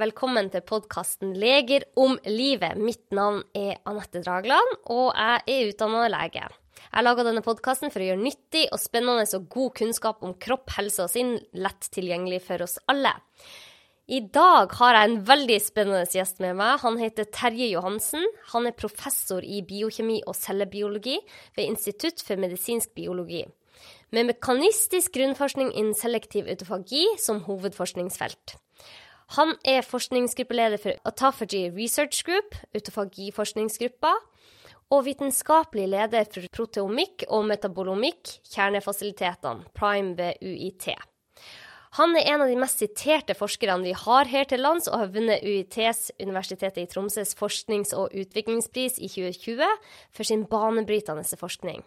velkommen 0.00 0.48
til 0.48 0.62
podkasten 0.64 1.34
'Leger 1.36 1.84
om 2.00 2.16
livet'. 2.24 2.78
Mitt 2.80 3.10
navn 3.12 3.42
er 3.54 3.76
Anette 3.84 4.22
Dragland, 4.24 4.70
og 4.88 5.12
jeg 5.12 5.42
er 5.46 5.68
utdanna 5.68 6.06
lege. 6.08 6.46
Jeg 6.90 7.04
laga 7.04 7.24
denne 7.26 7.42
podkasten 7.44 7.92
for 7.92 8.00
å 8.00 8.06
gjøre 8.08 8.22
nyttig 8.24 8.62
og 8.72 8.80
spennende 8.80 9.26
og 9.36 9.48
god 9.52 9.74
kunnskap 9.76 10.22
om 10.24 10.32
kropp, 10.34 10.70
helse 10.78 11.04
og 11.04 11.10
sinn 11.12 11.34
lett 11.52 11.90
tilgjengelig 11.92 12.40
for 12.46 12.64
oss 12.64 12.78
alle. 12.88 13.12
I 14.08 14.20
dag 14.20 14.72
har 14.72 14.94
jeg 14.94 15.10
en 15.10 15.20
veldig 15.28 15.60
spennende 15.60 16.08
gjest 16.08 16.40
med 16.40 16.56
meg. 16.56 16.80
Han 16.80 16.96
heter 16.98 17.28
Terje 17.30 17.68
Johansen. 17.68 18.24
Han 18.54 18.66
er 18.66 18.72
professor 18.72 19.44
i 19.44 19.60
biokjemi 19.62 20.22
og 20.26 20.34
cellebiologi 20.34 21.20
ved 21.56 21.68
Institutt 21.68 22.24
for 22.24 22.40
medisinsk 22.40 22.94
biologi 22.94 23.44
med 24.10 24.26
mekanistisk 24.26 25.12
grunnforskning 25.14 25.70
innen 25.70 25.94
selektiv 25.94 26.48
autofagi 26.50 27.04
som 27.22 27.44
hovedforskningsfelt. 27.46 28.56
Han 29.36 29.52
er 29.62 29.86
forskningsgruppeleder 29.86 30.80
for 30.82 30.96
Autophagy 31.06 31.68
Research 31.70 32.24
Group, 32.26 32.56
autofagiforskningsgruppa, 32.74 34.10
og 34.90 35.04
vitenskapelig 35.06 35.84
leder 35.92 36.26
for 36.26 36.48
proteomikk 36.50 37.22
og 37.28 37.44
metabolomikk, 37.46 38.32
kjernefasilitetene, 38.50 39.68
Prime 39.76 40.16
ved 40.18 40.42
UiT. 40.42 40.88
Han 41.98 42.16
er 42.18 42.26
en 42.32 42.42
av 42.42 42.50
de 42.50 42.58
mest 42.58 42.82
siterte 42.82 43.36
forskerne 43.38 43.86
vi 43.86 43.94
har 43.94 44.26
her 44.30 44.50
til 44.50 44.64
lands, 44.66 44.90
og 44.90 44.98
har 44.98 45.14
vunnet 45.14 45.46
UiTs, 45.46 46.10
Universitetet 46.18 46.82
i 46.82 46.90
Tromsøs 46.90 47.36
forsknings- 47.38 47.94
og 47.94 48.10
utviklingspris 48.10 48.98
i 48.98 49.12
2020 49.14 49.62
for 50.10 50.26
sin 50.26 50.42
banebrytende 50.50 51.38
forskning 51.38 51.86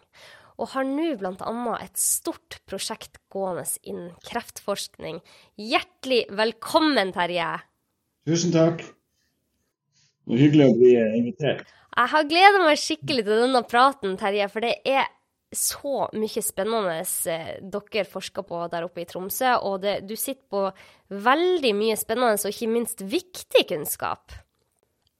og 0.54 0.70
har 0.74 0.86
nå 0.86 1.14
bl.a. 1.18 1.76
et 1.82 1.98
stort 1.98 2.60
prosjekt 2.68 3.18
gående 3.32 3.66
innen 3.82 4.12
kreftforskning. 4.26 5.20
Hjertelig 5.58 6.24
velkommen, 6.30 7.10
Terje. 7.16 7.48
Tusen 8.28 8.54
takk. 8.54 8.84
Det 10.24 10.36
er 10.36 10.44
hyggelig 10.46 10.68
å 10.70 10.76
bli 10.78 10.92
invitert. 11.18 11.66
Jeg 11.94 12.10
har 12.10 12.30
gleda 12.30 12.62
meg 12.62 12.80
skikkelig 12.80 13.26
til 13.26 13.42
denne 13.44 13.62
praten, 13.68 14.16
Terje, 14.18 14.48
for 14.50 14.64
det 14.64 14.78
er 14.88 15.10
så 15.54 16.08
mye 16.18 16.42
spennende 16.42 16.96
eh, 17.30 17.50
dere 17.62 18.06
forsker 18.08 18.46
på 18.46 18.62
der 18.72 18.86
oppe 18.86 19.04
i 19.04 19.08
Tromsø. 19.08 19.52
Og 19.68 19.82
det, 19.84 20.00
du 20.08 20.16
sitter 20.18 20.42
på 20.50 20.64
veldig 21.24 21.74
mye 21.78 21.98
spennende 21.98 22.40
og 22.40 22.50
ikke 22.50 22.72
minst 22.72 23.04
viktig 23.06 23.66
kunnskap. 23.70 24.34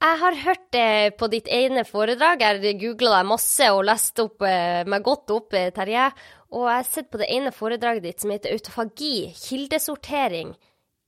Jeg 0.05 0.19
har 0.21 0.35
hørt 0.37 0.65
det 0.75 1.17
på 1.17 1.27
ditt 1.33 1.47
ene 1.49 1.81
foredrag. 1.89 2.43
Jeg 2.43 2.77
googla 2.77 3.23
deg 3.23 3.29
masse 3.31 3.69
og 3.73 3.87
leste 3.89 4.27
opp, 4.27 4.43
eh, 4.45 4.83
meg 4.85 5.03
godt 5.07 5.33
opp, 5.33 5.55
eh, 5.57 5.71
Terje. 5.73 6.11
Og 6.53 6.67
jeg 6.69 6.77
har 6.77 6.85
sett 6.85 7.09
på 7.11 7.21
det 7.23 7.29
ene 7.33 7.53
foredraget 7.53 8.03
ditt 8.03 8.21
som 8.21 8.31
heter 8.31 8.53
Autofagi, 8.53 9.33
kildesortering 9.33 10.53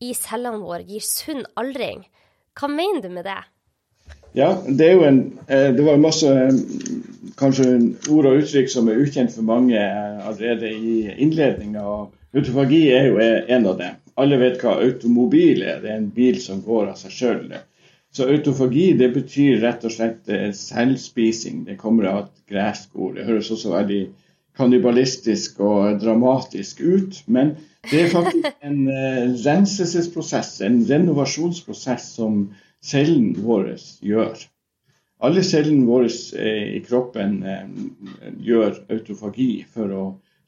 i 0.01 0.15
cellene 0.15 0.63
våre 0.63 0.87
gir 0.89 1.05
sunn 1.05 1.45
aldring. 1.61 2.07
Hva 2.57 2.73
mener 2.73 3.03
du 3.03 3.11
med 3.11 3.29
det? 3.29 3.37
Ja, 4.33 4.55
det 4.65 4.89
er 4.89 4.93
jo 4.95 5.05
en 5.05 5.39
eh, 5.49 5.73
Det 5.73 5.85
var 5.85 6.01
masse 6.01 6.33
kanskje 7.37 7.69
ord 8.09 8.33
og 8.33 8.41
uttrykk 8.41 8.71
som 8.71 8.89
er 8.89 9.05
ukjent 9.05 9.35
for 9.35 9.43
mange 9.43 9.77
allerede 9.77 10.73
i 10.73 11.13
innledninga. 11.19 12.09
Autofagi 12.33 12.85
er 12.97 13.13
jo 13.13 13.19
en 13.21 13.67
av 13.67 13.77
dem. 13.77 14.03
Alle 14.17 14.41
vet 14.41 14.63
hva 14.63 14.81
automobil 14.81 15.63
er. 15.63 15.83
Det 15.83 15.91
er 15.91 16.01
en 16.01 16.11
bil 16.11 16.41
som 16.41 16.65
går 16.65 16.95
av 16.95 16.97
seg 16.97 17.13
sjøl. 17.13 17.49
Så 18.17 18.25
autofagi 18.33 18.95
det 18.97 19.11
betyr 19.13 19.59
rett 19.61 19.83
og 19.85 19.93
slett 19.93 20.31
eh, 20.33 20.49
selvspising. 20.57 21.67
Det 21.67 21.75
kommer 21.77 22.07
av 22.09 22.21
et 22.23 22.39
gresk 22.49 22.95
ord. 22.97 23.19
Det 23.19 23.27
høres 23.27 23.51
også 23.53 23.75
veldig 23.75 24.07
kannibalistisk 24.57 25.61
og 25.61 25.99
dramatisk 26.01 26.81
ut. 26.81 27.19
Men 27.29 27.53
det 27.91 28.07
er 28.07 28.15
faktisk 28.15 28.49
en 28.71 28.81
uh, 28.89 29.37
renselsesprosess, 29.45 30.55
en 30.65 30.81
renovasjonsprosess 30.89 32.09
som 32.17 32.41
cellen 32.81 33.35
vår 33.45 33.75
gjør. 34.01 34.47
Alle 35.21 35.45
cellene 35.45 35.85
våre 35.85 36.09
uh, 36.09 36.65
i 36.73 36.81
kroppen 36.89 37.43
gjør 38.41 38.81
autofagi 38.97 39.51
for 39.77 39.93
å 39.93 40.05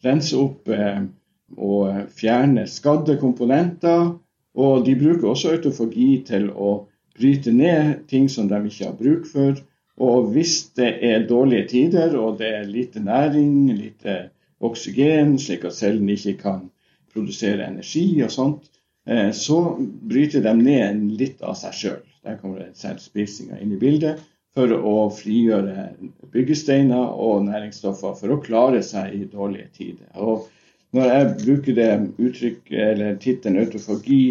rense 0.08 0.40
opp 0.40 0.72
og 0.72 2.12
fjerne 2.16 2.64
skadde 2.70 3.20
komponenter. 3.20 4.14
Og 4.56 4.86
de 4.86 4.94
bruker 4.96 5.34
også 5.34 5.58
autofagi 5.58 6.14
til 6.32 6.48
å 6.54 6.78
bryte 7.18 7.52
ned 7.52 8.06
ting 8.08 8.28
som 8.32 8.48
de 8.48 8.60
ikke 8.68 8.86
har 8.86 8.96
bruk 8.98 9.28
for. 9.30 9.60
Og 9.98 10.30
hvis 10.34 10.70
det 10.78 10.90
er 11.02 11.26
dårlige 11.26 11.68
tider 11.74 12.14
og 12.18 12.38
det 12.38 12.50
er 12.60 12.66
lite 12.70 13.02
næring, 13.02 13.72
lite 13.74 14.30
oksygen, 14.60 15.38
slik 15.38 15.64
at 15.66 15.74
cellen 15.74 16.08
ikke 16.08 16.36
kan 16.42 16.68
produsere 17.12 17.66
energi 17.66 18.22
og 18.22 18.30
sånt, 18.30 18.70
eh, 19.08 19.30
så 19.34 19.58
bryter 19.80 20.44
de 20.44 20.54
ned 20.54 21.02
litt 21.18 21.42
av 21.42 21.58
seg 21.58 21.74
sjøl. 21.74 22.02
Der 22.26 22.38
kommer 22.38 22.70
selvspisinga 22.74 23.58
inn 23.62 23.74
i 23.74 23.80
bildet 23.80 24.22
for 24.56 24.72
å 24.74 25.08
frigjøre 25.14 25.90
byggesteiner 26.34 27.14
og 27.14 27.44
næringsstoffer 27.46 28.16
for 28.18 28.34
å 28.34 28.40
klare 28.42 28.82
seg 28.82 29.14
i 29.14 29.26
dårlige 29.30 29.70
tider. 29.76 30.08
Og 30.14 30.48
når 30.96 31.10
jeg 31.12 31.32
bruker 31.44 31.76
det 31.76 31.90
uttrykket 32.16 32.78
eller 32.82 33.18
tittelen 33.22 33.60
autofagi 33.62 34.22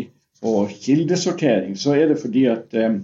og 0.45 0.69
kildesortering, 0.69 1.77
så 1.77 1.95
er 1.97 2.11
det 2.11 2.19
fordi 2.21 2.45
at 2.51 2.75
eh, 2.77 2.99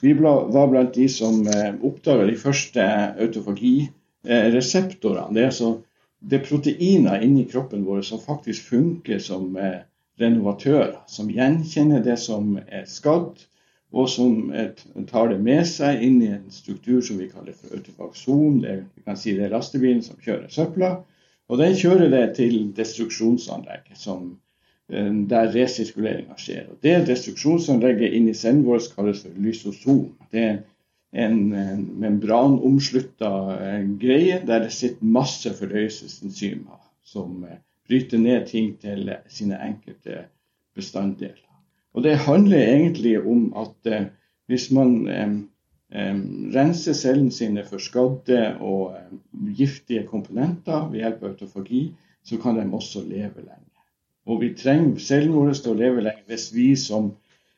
vi 0.00 0.12
var 0.14 0.68
blant 0.70 0.94
de 0.94 1.08
som 1.10 1.46
eh, 1.46 1.74
oppdaga 1.84 2.26
de 2.28 2.36
første 2.38 2.82
autofagireseptorene. 3.24 5.34
Det 5.34 5.42
er 5.42 5.46
altså 5.50 5.70
det 6.18 6.46
proteiner 6.46 7.22
inni 7.22 7.44
kroppen 7.50 7.84
vår 7.86 8.02
som 8.06 8.20
faktisk 8.22 8.62
funker 8.70 9.18
som 9.22 9.56
eh, 9.56 9.80
renovatører. 10.20 10.96
Som 11.10 11.30
gjenkjenner 11.34 12.00
det 12.04 12.18
som 12.22 12.58
er 12.66 12.84
skadd, 12.90 13.46
og 13.92 14.08
som 14.12 14.52
eh, 14.52 14.70
tar 15.10 15.28
det 15.32 15.40
med 15.42 15.66
seg 15.66 16.02
inn 16.04 16.22
i 16.22 16.32
en 16.36 16.50
struktur 16.54 17.00
som 17.02 17.18
vi 17.18 17.30
kaller 17.32 17.54
for 17.58 17.76
autofakson. 17.76 18.60
Vi 18.62 19.02
kan 19.04 19.16
si 19.18 19.36
det 19.36 19.44
er 19.48 19.56
lastebilen 19.56 20.02
som 20.06 20.16
kjører 20.22 20.48
søpla. 20.52 20.90
Og 21.48 21.58
den 21.58 21.74
kjører 21.80 22.08
det 22.12 22.36
til 22.36 22.72
destruksjonsanlegget, 22.76 23.96
som 23.96 24.20
Eh, 24.30 24.36
der 24.88 25.50
resirkuleringa 25.52 26.36
skjer. 26.40 26.70
Og 26.72 26.78
Det 26.82 26.94
destruksjonsanlegget 27.10 28.14
inni 28.16 28.32
cellen 28.34 28.62
vår 28.64 28.80
kalles 28.94 29.20
for 29.26 29.34
lysosom. 29.36 30.06
Det 30.32 30.44
er 30.44 30.58
en, 31.12 31.52
en 31.52 31.84
membranomslutta 32.00 33.30
eh, 33.56 33.84
greie 34.00 34.40
der 34.46 34.66
det 34.66 34.72
sitter 34.72 35.04
masse 35.04 35.52
fordøyelsesenzymer 35.56 36.80
som 37.04 37.44
eh, 37.44 37.60
bryter 37.88 38.20
ned 38.20 38.46
ting 38.46 38.74
til 38.80 39.12
sine 39.32 39.60
enkelte 39.64 40.26
bestanddeler. 40.76 41.44
Og 41.94 42.02
Det 42.04 42.18
handler 42.28 42.58
egentlig 42.58 43.16
om 43.26 43.52
at 43.56 43.92
eh, 43.92 44.10
hvis 44.46 44.70
man 44.70 45.08
eh, 45.08 45.32
eh, 45.92 46.20
renser 46.54 46.92
cellene 46.92 47.32
sine 47.32 47.64
for 47.64 47.78
skadde 47.78 48.56
og 48.60 48.96
giftige 49.56 50.06
komponenter 50.06 50.88
ved 50.90 51.00
hjelp 51.00 51.22
av 51.22 51.32
autofagi, 51.32 51.88
så 52.24 52.36
kan 52.36 52.56
de 52.60 52.68
også 52.72 53.02
leve 53.08 53.40
lenge. 53.40 53.67
Og 54.28 54.42
vi 54.42 54.52
trenger 54.54 55.00
cellen 55.00 55.54
til 55.54 55.72
å 55.72 55.78
leve 55.78 56.04
lenge 56.04 56.26
hvis 56.28 56.50
vi 56.52 56.68
som, 56.76 57.14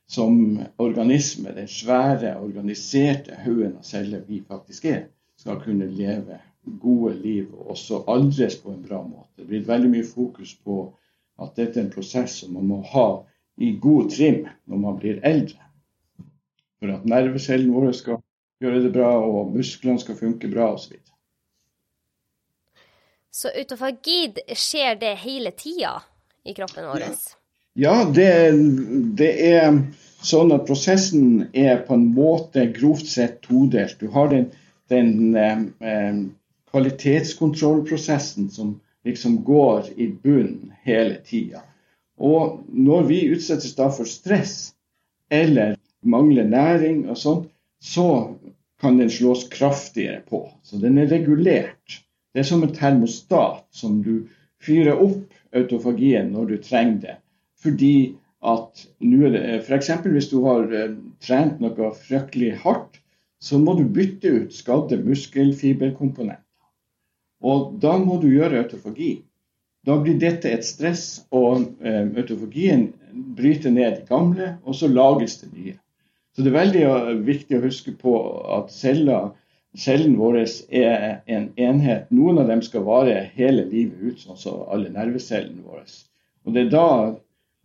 som 0.06 0.60
organisme, 0.78 1.50
den 1.56 1.68
svære, 1.68 2.36
organiserte 2.38 3.40
haugen 3.42 3.74
av 3.80 3.86
celler 3.86 4.22
vi 4.28 4.38
faktisk 4.46 4.86
er, 4.92 5.08
skal 5.40 5.58
kunne 5.64 5.90
leve 5.90 6.38
gode 6.80 7.16
liv 7.18 7.48
og 7.56 7.72
også 7.74 8.04
aldres 8.12 8.58
på 8.62 8.70
en 8.70 8.84
bra 8.86 9.00
måte. 9.02 9.40
Det 9.40 9.48
blir 9.48 9.66
veldig 9.66 9.90
mye 9.90 10.06
fokus 10.06 10.54
på 10.54 10.84
at 11.40 11.56
dette 11.56 11.80
er 11.80 11.86
en 11.86 11.94
prosess 11.94 12.38
som 12.42 12.54
man 12.54 12.68
må 12.68 12.82
ha 12.92 13.08
i 13.60 13.72
god 13.80 14.10
trim 14.14 14.44
når 14.70 14.82
man 14.84 14.98
blir 15.00 15.20
eldre. 15.26 15.58
For 16.80 16.92
at 16.94 17.08
nervecellene 17.08 17.74
våre 17.74 17.92
skal 17.96 18.20
gjøre 18.60 18.84
det 18.84 18.92
bra, 18.94 19.10
og 19.24 19.50
musklene 19.56 20.00
skal 20.00 20.16
funke 20.20 20.48
bra 20.52 20.70
osv. 20.76 20.94
Så, 23.32 23.48
så 23.48 23.52
autofagi 23.56 24.20
skjer 24.54 25.00
det 25.00 25.14
hele 25.24 25.52
tida? 25.56 25.98
I 26.44 26.54
kroppen 26.54 26.86
vår? 26.88 27.06
Ja, 27.78 28.04
det, 28.14 28.30
det, 29.18 29.30
er 29.52 29.78
sånn 30.26 30.52
at 30.54 30.66
prosessen 30.68 31.48
er 31.52 31.82
på 31.86 31.96
en 31.96 32.10
måte 32.16 32.66
grovt 32.74 33.08
sett 33.08 33.40
todelt. 33.46 34.00
Du 34.00 34.10
har 34.14 34.30
den, 34.32 34.50
den 34.92 35.36
eh, 35.36 35.64
eh 35.80 36.20
kvalitetskontrollprosessen 36.70 38.50
som 38.54 38.76
liksom 39.04 39.40
går 39.44 39.88
i 39.96 40.06
bunnen 40.22 40.72
hele 40.86 41.16
tida. 41.26 41.64
Og 42.20 42.60
når 42.68 43.08
vi 43.08 43.24
utsettes 43.32 43.74
da 43.74 43.88
for 43.90 44.06
stress 44.06 44.74
eller 45.34 45.74
mangler 46.06 46.46
næring 46.46 47.08
og 47.10 47.18
sånt, 47.18 47.48
så 47.82 48.36
kan 48.80 48.98
den 49.00 49.10
slås 49.10 49.48
kraftigere 49.48 50.20
på. 50.28 50.44
Så 50.62 50.76
den 50.76 50.98
er 50.98 51.10
regulert. 51.10 52.00
Det 52.32 52.44
er 52.44 52.48
som 52.48 52.62
en 52.62 52.74
termostat 52.74 53.66
som 53.74 54.02
du 54.04 54.28
fyrer 54.64 55.00
opp 55.00 55.56
autofagien 55.56 56.32
når 56.34 56.52
du 56.52 56.56
trenger 56.64 57.00
det. 57.04 57.16
Fordi 57.60 57.94
at 58.40 58.84
nå 59.04 59.30
F.eks. 59.60 59.90
hvis 60.06 60.30
du 60.30 60.38
har 60.46 60.70
eh, 60.72 60.94
trent 61.20 61.60
noe 61.60 61.90
fryktelig 62.06 62.54
hardt, 62.62 63.00
så 63.40 63.58
må 63.60 63.74
du 63.76 63.84
bytte 63.88 64.32
ut 64.36 64.54
skadde 64.54 65.00
muskelfiberkomponenter. 65.04 66.44
Og 67.40 67.76
da 67.80 67.96
må 68.00 68.18
du 68.20 68.28
gjøre 68.28 68.64
autofagi. 68.64 69.12
Da 69.88 69.96
blir 70.00 70.18
dette 70.20 70.50
et 70.52 70.64
stress, 70.64 71.22
og 71.32 71.70
eh, 71.80 72.04
autofagien 72.04 72.90
bryter 73.36 73.72
ned 73.72 74.00
de 74.00 74.08
gamle, 74.08 74.54
og 74.64 74.76
så 74.76 74.90
lages 74.92 75.38
det 75.40 75.52
nye. 75.54 75.76
Så 76.36 76.44
det 76.44 76.52
er 76.52 76.58
veldig 76.58 77.22
viktig 77.26 77.58
å 77.58 77.64
huske 77.64 77.94
på 77.98 78.16
at 78.56 78.72
celler, 78.72 79.32
cellen 79.78 80.16
vår 80.18 80.40
er 80.42 81.20
en 81.30 81.48
enhet. 81.56 82.10
Noen 82.10 82.40
av 82.42 82.50
dem 82.50 82.62
skal 82.62 82.84
vare 82.86 83.30
hele 83.36 83.66
livet 83.70 84.00
ut, 84.02 84.22
sånn 84.22 84.38
som 84.38 84.64
alle 84.72 84.90
nervecellene 84.92 85.62
våre. 85.62 85.84
Og 86.46 86.54
det 86.56 86.66
er 86.66 86.72
da 86.74 86.88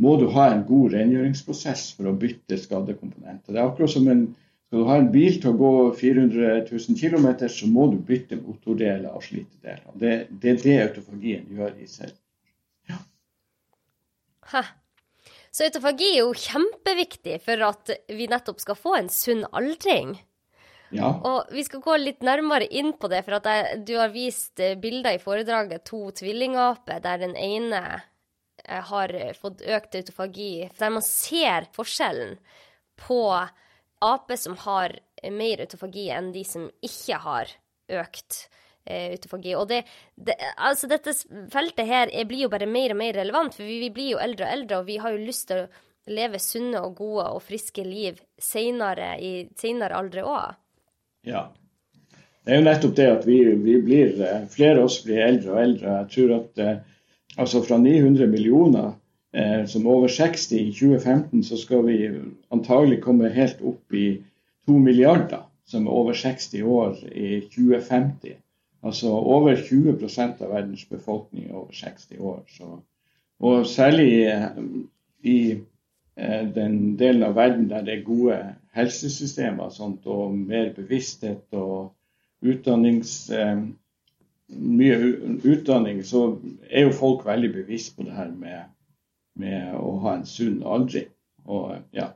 må 0.03 0.15
du 0.19 0.27
ha 0.35 0.49
en 0.51 0.65
god 0.67 0.93
rengjøringsprosess 0.93 1.87
for 1.97 2.11
å 2.11 2.17
bytte 2.19 2.59
skadekomponenter. 2.59 3.53
Det 3.53 3.61
er 3.61 3.69
akkurat 3.69 3.95
som 3.95 4.09
en, 4.11 4.27
Skal 4.65 4.81
du 4.81 4.87
ha 4.89 4.95
en 4.97 5.11
bil 5.13 5.35
til 5.37 5.51
å 5.51 5.57
gå 5.59 5.71
400 5.93 6.63
000 6.71 6.97
km, 6.97 7.27
så 7.53 7.67
må 7.69 7.85
du 7.91 7.99
bytte 8.01 8.39
motordeler 8.41 9.13
og 9.13 9.21
slitedeler. 9.23 9.91
Det, 9.93 10.13
det 10.41 10.49
er 10.49 10.57
det 10.63 10.73
autofagien 10.87 11.45
gjør 11.53 11.75
i 11.77 11.85
selv. 11.87 12.15
Ja. 12.89 12.97
Så 15.53 15.67
autofagi 15.69 16.09
er 16.15 16.23
jo 16.23 16.33
kjempeviktig 16.33 17.37
for 17.45 17.61
at 17.69 17.93
vi 18.09 18.25
nettopp 18.27 18.59
skal 18.65 18.79
få 18.79 18.97
en 18.97 19.11
sunn 19.13 19.45
aldring. 19.53 20.17
Ja. 20.95 21.12
Og 21.27 21.53
vi 21.53 21.63
skal 21.68 21.83
gå 21.83 22.00
litt 22.01 22.25
nærmere 22.25 22.68
inn 22.71 22.94
på 23.00 23.12
det, 23.12 23.21
for 23.27 23.38
at 23.38 23.47
jeg, 23.51 23.83
du 23.88 23.95
har 24.00 24.13
vist 24.13 24.59
eh, 24.63 24.77
bilder 24.80 25.18
i 25.18 25.21
foredraget 25.21 25.86
to 25.88 26.07
tvillingaper 26.15 27.03
der 27.03 27.24
den 27.25 27.36
ene 27.39 27.86
Eh, 28.68 28.81
har 28.81 29.13
fått 29.38 29.62
økt 29.62 29.95
autofagi, 29.95 30.69
der 30.77 30.94
man 30.94 31.06
ser 31.06 31.68
forskjellen 31.75 32.36
på 32.97 33.21
aper 34.06 34.39
som 34.42 34.57
har 34.63 34.95
mer 35.31 35.62
autofagi 35.65 36.07
enn 36.13 36.31
de 36.33 36.44
som 36.47 36.65
ikke 36.86 37.19
har 37.21 37.51
økt 38.01 38.39
eh, 38.86 39.12
autofagi. 39.13 39.53
Og 39.59 39.68
det, 39.69 39.83
det, 40.15 40.38
altså 40.57 40.89
dette 40.89 41.13
feltet 41.53 41.86
her 41.89 42.13
blir 42.25 42.48
jo 42.48 42.53
bare 42.53 42.69
mer 42.69 42.95
og 42.95 43.01
mer 43.03 43.18
relevant, 43.19 43.57
for 43.57 43.68
vi, 43.68 43.77
vi, 43.83 43.91
blir 43.94 44.15
jo 44.15 44.24
eldre 44.24 44.48
og 44.48 44.57
eldre, 44.57 44.81
og 44.81 44.89
vi 44.89 45.00
har 45.03 45.13
jo 45.13 45.27
lyst 45.27 45.50
til 45.51 45.65
å 45.65 46.15
leve 46.15 46.41
sunne 46.41 46.81
og 46.86 46.98
gode 46.98 47.30
og 47.38 47.44
friske 47.45 47.86
liv 47.86 48.18
senere, 48.41 49.15
i 49.21 49.50
senere 49.57 50.01
aldre 50.01 50.25
òg. 50.25 50.62
Ja. 51.25 51.48
Det 52.45 52.54
er 52.54 52.62
jo 52.62 52.68
nettopp 52.68 52.98
det 52.98 53.07
at 53.10 53.24
vi, 53.25 53.39
vi 53.57 53.80
blir 53.81 54.19
eh, 54.22 54.44
Flere 54.54 54.80
av 54.80 54.89
oss 54.89 55.00
blir 55.06 55.24
eldre 55.25 55.56
og 55.56 55.62
eldre. 55.63 55.95
Jeg 56.04 56.12
tror 56.13 56.36
at 56.38 56.66
altså 57.38 57.63
fra 57.66 57.77
900 57.81 58.27
millioner 58.27 58.94
eh, 59.36 59.66
som 59.66 59.88
over 59.88 60.07
60 60.07 60.51
i 60.51 60.72
2015, 60.72 61.44
så 61.44 61.57
skal 61.57 61.86
vi 61.88 62.00
antagelig 62.54 63.01
komme 63.04 63.33
helt 63.33 63.62
opp 63.62 63.94
i 63.94 64.07
2 64.68 64.80
milliarder 64.80 65.45
som 65.66 65.88
er 65.88 65.98
over 65.98 66.13
60 66.13 66.62
år 66.62 66.98
i 67.12 67.39
2050. 67.54 68.38
Altså 68.86 69.10
over 69.10 69.56
20% 69.57 70.44
av 70.45 70.51
verdens 70.54 70.86
befolkning 70.86 71.50
er 71.50 71.57
over 71.57 71.74
60 71.74 72.19
år. 72.19 72.44
Så, 72.54 72.80
og 73.39 73.66
særlig 73.68 74.12
eh, 74.30 74.51
i 75.24 75.39
eh, 75.51 75.63
den 76.15 76.95
delen 76.95 77.25
av 77.27 77.33
verden 77.35 77.65
der 77.67 77.83
det 77.83 77.97
er 77.97 78.06
gode 78.07 78.35
helsesystemer 78.75 79.71
sånt, 79.73 80.06
og 80.07 80.35
mer 80.35 80.71
bevissthet 80.75 81.57
og 81.59 81.91
utdannings... 82.45 83.17
Eh, 83.29 83.65
mye 84.47 84.97
utdanning, 85.44 86.03
så 86.06 86.38
er 86.69 86.85
jo 86.85 86.94
folk 86.94 87.25
veldig 87.25 87.51
bevisst 87.53 87.95
på 87.97 88.06
det 88.06 88.13
her 88.13 88.29
med, 88.29 88.67
med 89.39 89.73
å 89.79 89.95
ha 90.03 90.15
en 90.19 90.27
sunn 90.29 90.59
aldring. 90.62 91.09
Og 91.50 91.75
ja, 91.95 92.12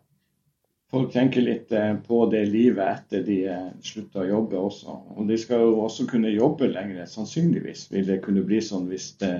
folk 0.94 1.12
tenker 1.13 1.46
litt 1.46 1.74
eh, 1.75 1.96
på 2.06 2.22
det 2.31 2.44
livet 2.50 2.86
etter 2.86 3.25
de 3.25 3.40
eh, 3.50 3.68
slutter 3.86 4.25
å 4.25 4.30
jobbe 4.30 4.62
også. 4.62 4.98
Og 5.18 5.30
de 5.30 5.38
skal 5.42 5.66
jo 5.66 5.80
også 5.86 6.07
kunne 6.10 6.34
jobbe 6.34 6.69
lenger, 6.72 7.06
sannsynligvis 7.10 7.88
vil 7.94 8.07
det 8.10 8.22
kunne 8.25 8.46
bli 8.46 8.62
sånn 8.62 8.88
hvis 8.92 9.12
det, 9.22 9.34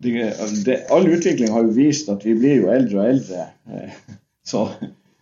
det, 0.00 0.30
det 0.64 0.78
All 0.92 1.08
utvikling 1.08 1.52
har 1.52 1.66
jo 1.66 1.76
vist 1.76 2.08
at 2.12 2.24
vi 2.24 2.34
blir 2.38 2.62
jo 2.62 2.72
eldre 2.72 3.02
og 3.02 3.12
eldre. 3.14 3.46
Eh, 3.68 4.00
så 4.46 4.66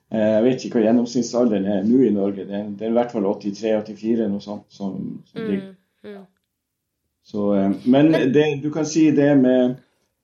jeg 0.08 0.44
vet 0.46 0.62
ikke 0.64 0.78
hva 0.78 0.86
gjennomsnittsalderen 0.86 1.66
er 1.68 1.82
nå 1.84 2.00
i 2.06 2.14
Norge. 2.14 2.46
Det 2.48 2.56
er, 2.56 2.68
det 2.78 2.86
er 2.86 2.92
i 2.92 2.96
hvert 2.96 3.12
fall 3.12 3.26
83-84, 3.28 4.28
noe 4.30 4.40
sånt. 4.40 4.64
Som, 4.72 4.94
som 5.28 5.44
mm, 5.44 5.66
mm. 6.06 6.22
Så, 7.28 7.50
eh, 7.58 7.74
men 7.84 8.14
det, 8.32 8.46
du 8.62 8.70
kan 8.72 8.88
si 8.88 9.10
det 9.12 9.34
med 9.36 9.74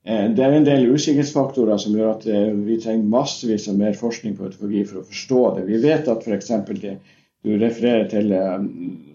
eh, 0.06 0.30
Det 0.32 0.44
er 0.44 0.56
en 0.56 0.64
del 0.64 0.88
usikkerhetsfaktorer 0.94 1.82
som 1.82 1.98
gjør 1.98 2.14
at 2.14 2.24
eh, 2.30 2.54
vi 2.64 2.78
trenger 2.80 3.10
massevis 3.12 3.68
av 3.68 3.76
mer 3.80 3.98
forskning 3.98 4.38
på 4.38 4.48
autofagi 4.48 4.86
for 4.88 5.02
å 5.02 5.04
forstå 5.10 5.42
det. 5.58 5.66
Vi 5.68 5.82
vet 5.84 6.08
at 6.08 6.24
f.eks. 6.24 6.54
det 6.80 6.96
du 7.44 7.58
refererer 7.60 8.08
til 8.08 8.32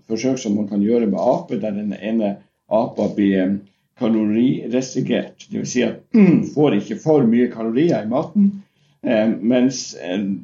forsøk 0.06 0.38
som 0.38 0.54
man 0.54 0.68
kan 0.70 0.84
gjøre 0.86 1.08
med 1.10 1.18
aper, 1.18 1.58
der 1.64 1.74
den 1.74 1.96
ene 1.98 2.36
apa 2.70 3.08
blir 3.16 3.56
kalorirestrigert. 4.00 5.46
Dvs. 5.52 5.72
Si 5.74 5.86
at 5.86 6.02
man 6.16 6.44
får 6.56 6.80
ikke 6.80 7.00
for 7.04 7.28
mye 7.28 7.52
kalorier 7.52 8.04
i 8.04 8.10
maten. 8.10 8.52
mens 9.02 9.96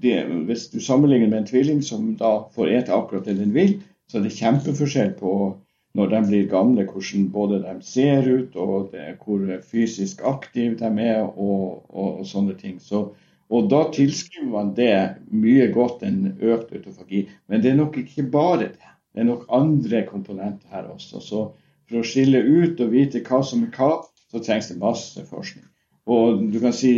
det, 0.01 0.15
hvis 0.47 0.69
du 0.71 0.79
sammenligner 0.79 1.27
med 1.27 1.37
en 1.37 1.47
tvilling 1.49 1.81
som 1.83 2.13
da 2.15 2.47
får 2.55 2.69
ete 2.71 2.93
akkurat 2.95 3.25
det 3.25 3.39
den 3.39 3.53
vil, 3.53 3.79
så 4.07 4.19
er 4.19 4.23
det 4.23 4.37
kjempeforskjell 4.37 5.11
på 5.19 5.31
når 5.95 6.09
de 6.11 6.21
blir 6.27 6.47
gamle, 6.51 6.83
hvordan 6.91 7.29
både 7.31 7.61
de 7.63 7.75
ser 7.87 8.27
ut, 8.27 8.55
og 8.55 8.89
det, 8.91 9.15
hvor 9.23 9.45
fysisk 9.63 10.21
aktive 10.27 10.75
de 10.79 10.89
er, 11.05 11.21
og, 11.23 11.85
og, 11.89 12.19
og 12.19 12.25
sånne 12.27 12.55
ting. 12.59 12.81
Så, 12.83 13.07
og 13.49 13.69
Da 13.71 13.85
tilskriver 13.93 14.51
man 14.51 14.73
det 14.75 14.95
mye 15.31 15.69
godt 15.73 16.03
en 16.03 16.33
økt 16.41 16.73
autofagi. 16.75 17.27
Men 17.47 17.63
det 17.63 17.71
er 17.71 17.79
nok 17.79 17.97
ikke 18.01 18.27
bare 18.31 18.65
det. 18.65 18.89
Det 19.13 19.23
er 19.23 19.29
nok 19.29 19.45
andre 19.53 20.03
komponenter 20.09 20.67
her 20.73 20.89
også. 20.91 21.21
Så 21.23 21.45
for 21.89 22.01
å 22.01 22.07
skille 22.07 22.41
ut 22.41 22.81
og 22.81 22.93
vite 22.93 23.23
hva 23.25 23.41
som 23.45 23.63
er 23.65 23.73
hva, 23.75 24.03
så 24.31 24.41
trengs 24.43 24.71
det 24.71 24.79
masse 24.81 25.25
forskning. 25.29 25.65
Og 26.11 26.45
du 26.53 26.59
kan 26.61 26.73
si 26.75 26.93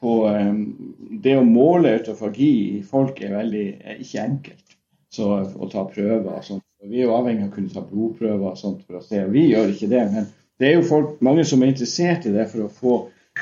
på 0.00 0.14
um, 0.28 0.58
Det 1.24 1.32
å 1.38 1.44
måle 1.46 1.94
autofagi 1.96 2.50
i 2.76 2.82
folk 2.84 3.22
er 3.24 3.32
veldig 3.32 3.66
er 3.80 4.00
ikke 4.02 4.24
enkelt. 4.26 4.74
Så 5.08 5.30
å 5.32 5.68
ta 5.72 5.86
prøver 5.88 6.34
og 6.34 6.44
sånt 6.44 6.66
vi 6.86 7.00
er 7.00 7.08
jo 7.08 7.14
avhengig 7.16 7.46
av 7.46 7.50
å 7.50 7.54
kunne 7.54 7.72
ta 7.72 7.82
blodprøver 7.82 8.50
og 8.50 8.58
sånt 8.60 8.82
for 8.86 8.98
å 8.98 9.04
se. 9.04 9.22
og 9.24 9.32
Vi 9.34 9.46
gjør 9.50 9.72
ikke 9.72 9.90
det, 9.90 10.02
men 10.12 10.26
det 10.60 10.68
er 10.68 10.74
jo 10.76 10.88
folk, 10.88 11.20
mange 11.24 11.44
som 11.48 11.62
er 11.62 11.72
interessert 11.72 12.26
i 12.28 12.34
det 12.34 12.46
for 12.52 12.66
å 12.66 12.72
få 12.72 12.96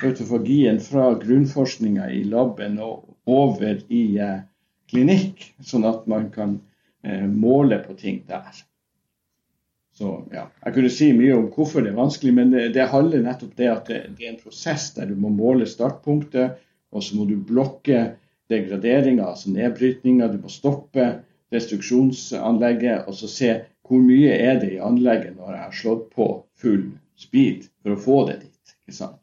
autofagien 0.04 0.80
fra 0.82 1.12
grunnforskninga 1.20 2.08
i 2.14 2.22
laben 2.30 2.78
og 2.82 3.10
over 3.30 3.82
i 3.94 4.04
eh, 4.22 4.40
klinikk, 4.90 5.50
sånn 5.62 5.86
at 5.88 6.08
man 6.10 6.30
kan 6.34 6.56
eh, 7.06 7.26
måle 7.30 7.78
på 7.84 7.96
ting 8.00 8.22
der. 8.30 8.64
Så 9.94 10.10
ja, 10.32 10.48
Jeg 10.64 10.74
kunne 10.74 10.90
si 10.90 11.12
mye 11.14 11.36
om 11.36 11.46
hvorfor 11.54 11.84
det 11.84 11.92
er 11.92 12.00
vanskelig, 12.00 12.32
men 12.34 12.50
det, 12.50 12.64
det 12.74 12.88
handler 12.90 13.22
nettopp 13.22 13.54
det 13.58 13.68
at 13.70 13.90
det, 13.90 14.00
det, 14.18 14.26
er 14.26 14.32
en 14.32 14.40
prosess 14.42 14.88
der 14.96 15.06
du 15.06 15.14
må 15.14 15.30
måle 15.30 15.68
startpunktet, 15.70 16.58
og 16.94 17.02
så 17.02 17.18
må 17.18 17.26
du 17.28 17.36
blokke 17.38 18.00
degraderinga, 18.50 19.28
altså 19.30 19.52
nedbrytninga. 19.54 20.28
Du 20.32 20.42
må 20.42 20.50
stoppe 20.50 21.06
destruksjonsanlegget 21.54 23.06
og 23.08 23.16
så 23.18 23.30
se 23.30 23.54
hvor 23.84 24.00
mye 24.02 24.34
er 24.34 24.58
det 24.62 24.74
i 24.74 24.82
anlegget 24.82 25.36
når 25.36 25.52
jeg 25.52 25.62
har 25.62 25.78
slått 25.78 26.04
på 26.14 26.28
full 26.58 26.84
speed 27.20 27.68
for 27.82 27.94
å 27.94 28.00
få 28.00 28.20
det 28.30 28.38
dit. 28.42 28.76
ikke 28.84 28.96
sant? 28.96 29.20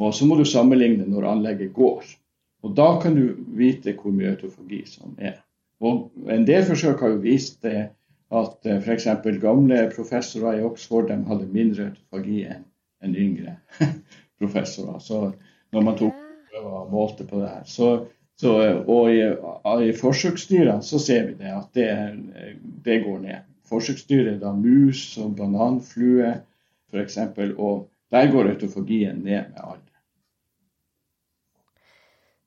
Og 0.00 0.14
Så 0.14 0.26
må 0.26 0.36
du 0.38 0.46
sammenligne 0.48 1.06
når 1.08 1.28
anlegget 1.34 1.72
går. 1.76 2.04
Og 2.62 2.74
Da 2.76 3.00
kan 3.02 3.16
du 3.16 3.36
vite 3.56 3.96
hvor 3.96 4.12
mye 4.12 4.34
autofagi 4.34 4.84
som 4.86 5.16
er. 5.18 5.40
Og 5.80 6.10
En 6.28 6.46
del 6.46 6.64
forsøk 6.64 7.00
har 7.00 7.16
jo 7.16 7.24
vist 7.24 7.62
det 7.62 7.90
at 8.30 8.66
eh, 8.66 8.78
f.eks. 8.78 9.08
gamle 9.42 9.82
professorer 9.94 10.60
i 10.60 10.64
Oxford 10.66 11.10
de 11.10 11.18
hadde 11.26 11.50
mindre 11.50 11.90
autofagi 11.90 12.44
enn 12.46 12.64
en 13.04 13.16
yngre 13.16 13.56
professorer. 14.40 14.98
Så 15.02 15.22
når 15.72 15.86
man 15.86 15.98
tok 15.98 16.16
prøver 16.50 16.80
og 16.82 16.90
målte 16.92 17.26
på 17.26 17.40
det 17.40 17.48
her. 17.48 17.64
Så 17.64 17.92
så, 18.40 18.54
og 18.88 19.10
i, 19.12 19.20
i 19.84 19.92
forsøksdyrene 19.92 20.80
så 20.82 20.98
ser 21.02 21.26
vi 21.26 21.34
det 21.42 21.50
at 21.52 21.66
det, 21.76 21.88
det 22.86 23.02
går 23.04 23.18
ned. 23.20 23.42
Forsøksdyr 23.68 24.30
er 24.32 24.38
da 24.40 24.54
mus 24.56 25.02
og 25.20 25.34
bananflue 25.36 26.30
f.eks. 26.88 27.18
Og 27.58 27.84
der 28.10 28.30
går 28.32 28.48
autofagien 28.54 29.20
ned 29.20 29.52
med 29.52 29.60
alder. 29.60 29.98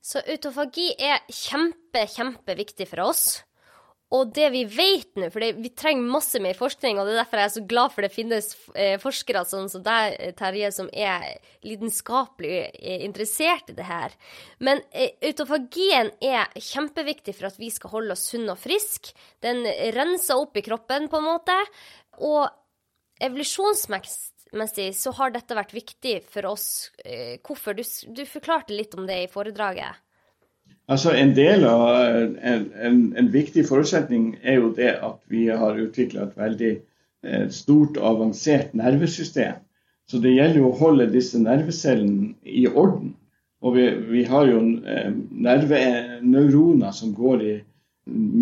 Så 0.02 0.24
autofagi 0.26 0.90
er 0.98 1.22
kjempe, 1.30 2.08
kjempeviktig 2.16 2.90
for 2.90 3.06
oss. 3.06 3.44
Og 4.14 4.30
det 4.36 4.50
vi 4.54 4.62
vet 4.70 5.16
nå, 5.18 5.30
for 5.34 5.42
vi 5.42 5.70
trenger 5.74 6.12
masse 6.14 6.38
mer 6.44 6.58
forskning, 6.58 7.00
og 7.00 7.08
det 7.08 7.16
er 7.16 7.22
derfor 7.24 7.42
jeg 7.42 7.50
er 7.50 7.54
så 7.56 7.64
glad 7.72 7.94
for 7.96 8.06
det 8.06 8.14
finnes 8.14 8.50
eh, 8.78 8.98
forskere 9.02 9.42
sånn 9.50 9.72
som 9.72 9.82
deg, 9.86 10.20
Terje, 10.38 10.70
som 10.76 10.90
er 10.94 11.26
lidenskapelig 11.66 12.60
eh, 12.78 13.00
interessert 13.08 13.72
i 13.74 13.78
det 13.78 13.88
her. 13.88 14.14
Men 14.62 14.84
eh, 14.92 15.16
autofagien 15.32 16.14
er 16.22 16.54
kjempeviktig 16.54 17.34
for 17.40 17.50
at 17.50 17.58
vi 17.58 17.72
skal 17.74 17.96
holde 17.96 18.14
oss 18.14 18.28
sunne 18.30 18.54
og 18.54 18.62
friske. 18.62 19.16
Den 19.42 19.66
renser 19.98 20.38
opp 20.38 20.62
i 20.62 20.66
kroppen, 20.66 21.10
på 21.10 21.18
en 21.18 21.30
måte. 21.32 21.58
Og 22.22 22.46
evolusjonsmessig 23.24 24.92
så 25.00 25.18
har 25.18 25.34
dette 25.34 25.58
vært 25.58 25.74
viktig 25.74 26.20
for 26.30 26.54
oss. 26.54 26.68
Hvorfor? 27.42 27.74
Du, 27.74 27.82
du 28.14 28.26
forklarte 28.30 28.78
litt 28.78 28.94
om 28.94 29.08
det 29.10 29.24
i 29.24 29.32
foredraget. 29.32 30.03
Altså 30.92 31.14
En 31.16 31.32
del 31.36 31.64
av 31.64 31.90
en, 31.96 32.66
en, 32.76 32.98
en, 33.16 33.30
viktig 33.32 33.64
forutsetning 33.70 34.34
er 34.44 34.60
jo 34.60 34.74
det 34.76 34.92
at 35.00 35.20
vi 35.32 35.46
har 35.48 35.80
utvikla 35.80 36.26
et 36.26 36.40
veldig 36.40 36.72
eh, 36.74 37.46
stort 37.56 38.00
og 38.02 38.10
avansert 38.10 38.74
nervesystem. 38.76 39.62
Så 40.12 40.20
det 40.20 40.34
gjelder 40.36 40.60
jo 40.60 40.72
å 40.72 40.80
holde 40.82 41.08
disse 41.14 41.40
nervecellene 41.40 42.34
i 42.44 42.66
orden. 42.68 43.14
Og 43.64 43.78
vi, 43.78 43.86
vi 44.12 44.26
har 44.28 44.50
jo 44.50 44.60
eh, 44.84 45.14
nerveneuroner 45.32 46.92
som 46.92 47.14
går 47.16 47.46
i 47.48 47.54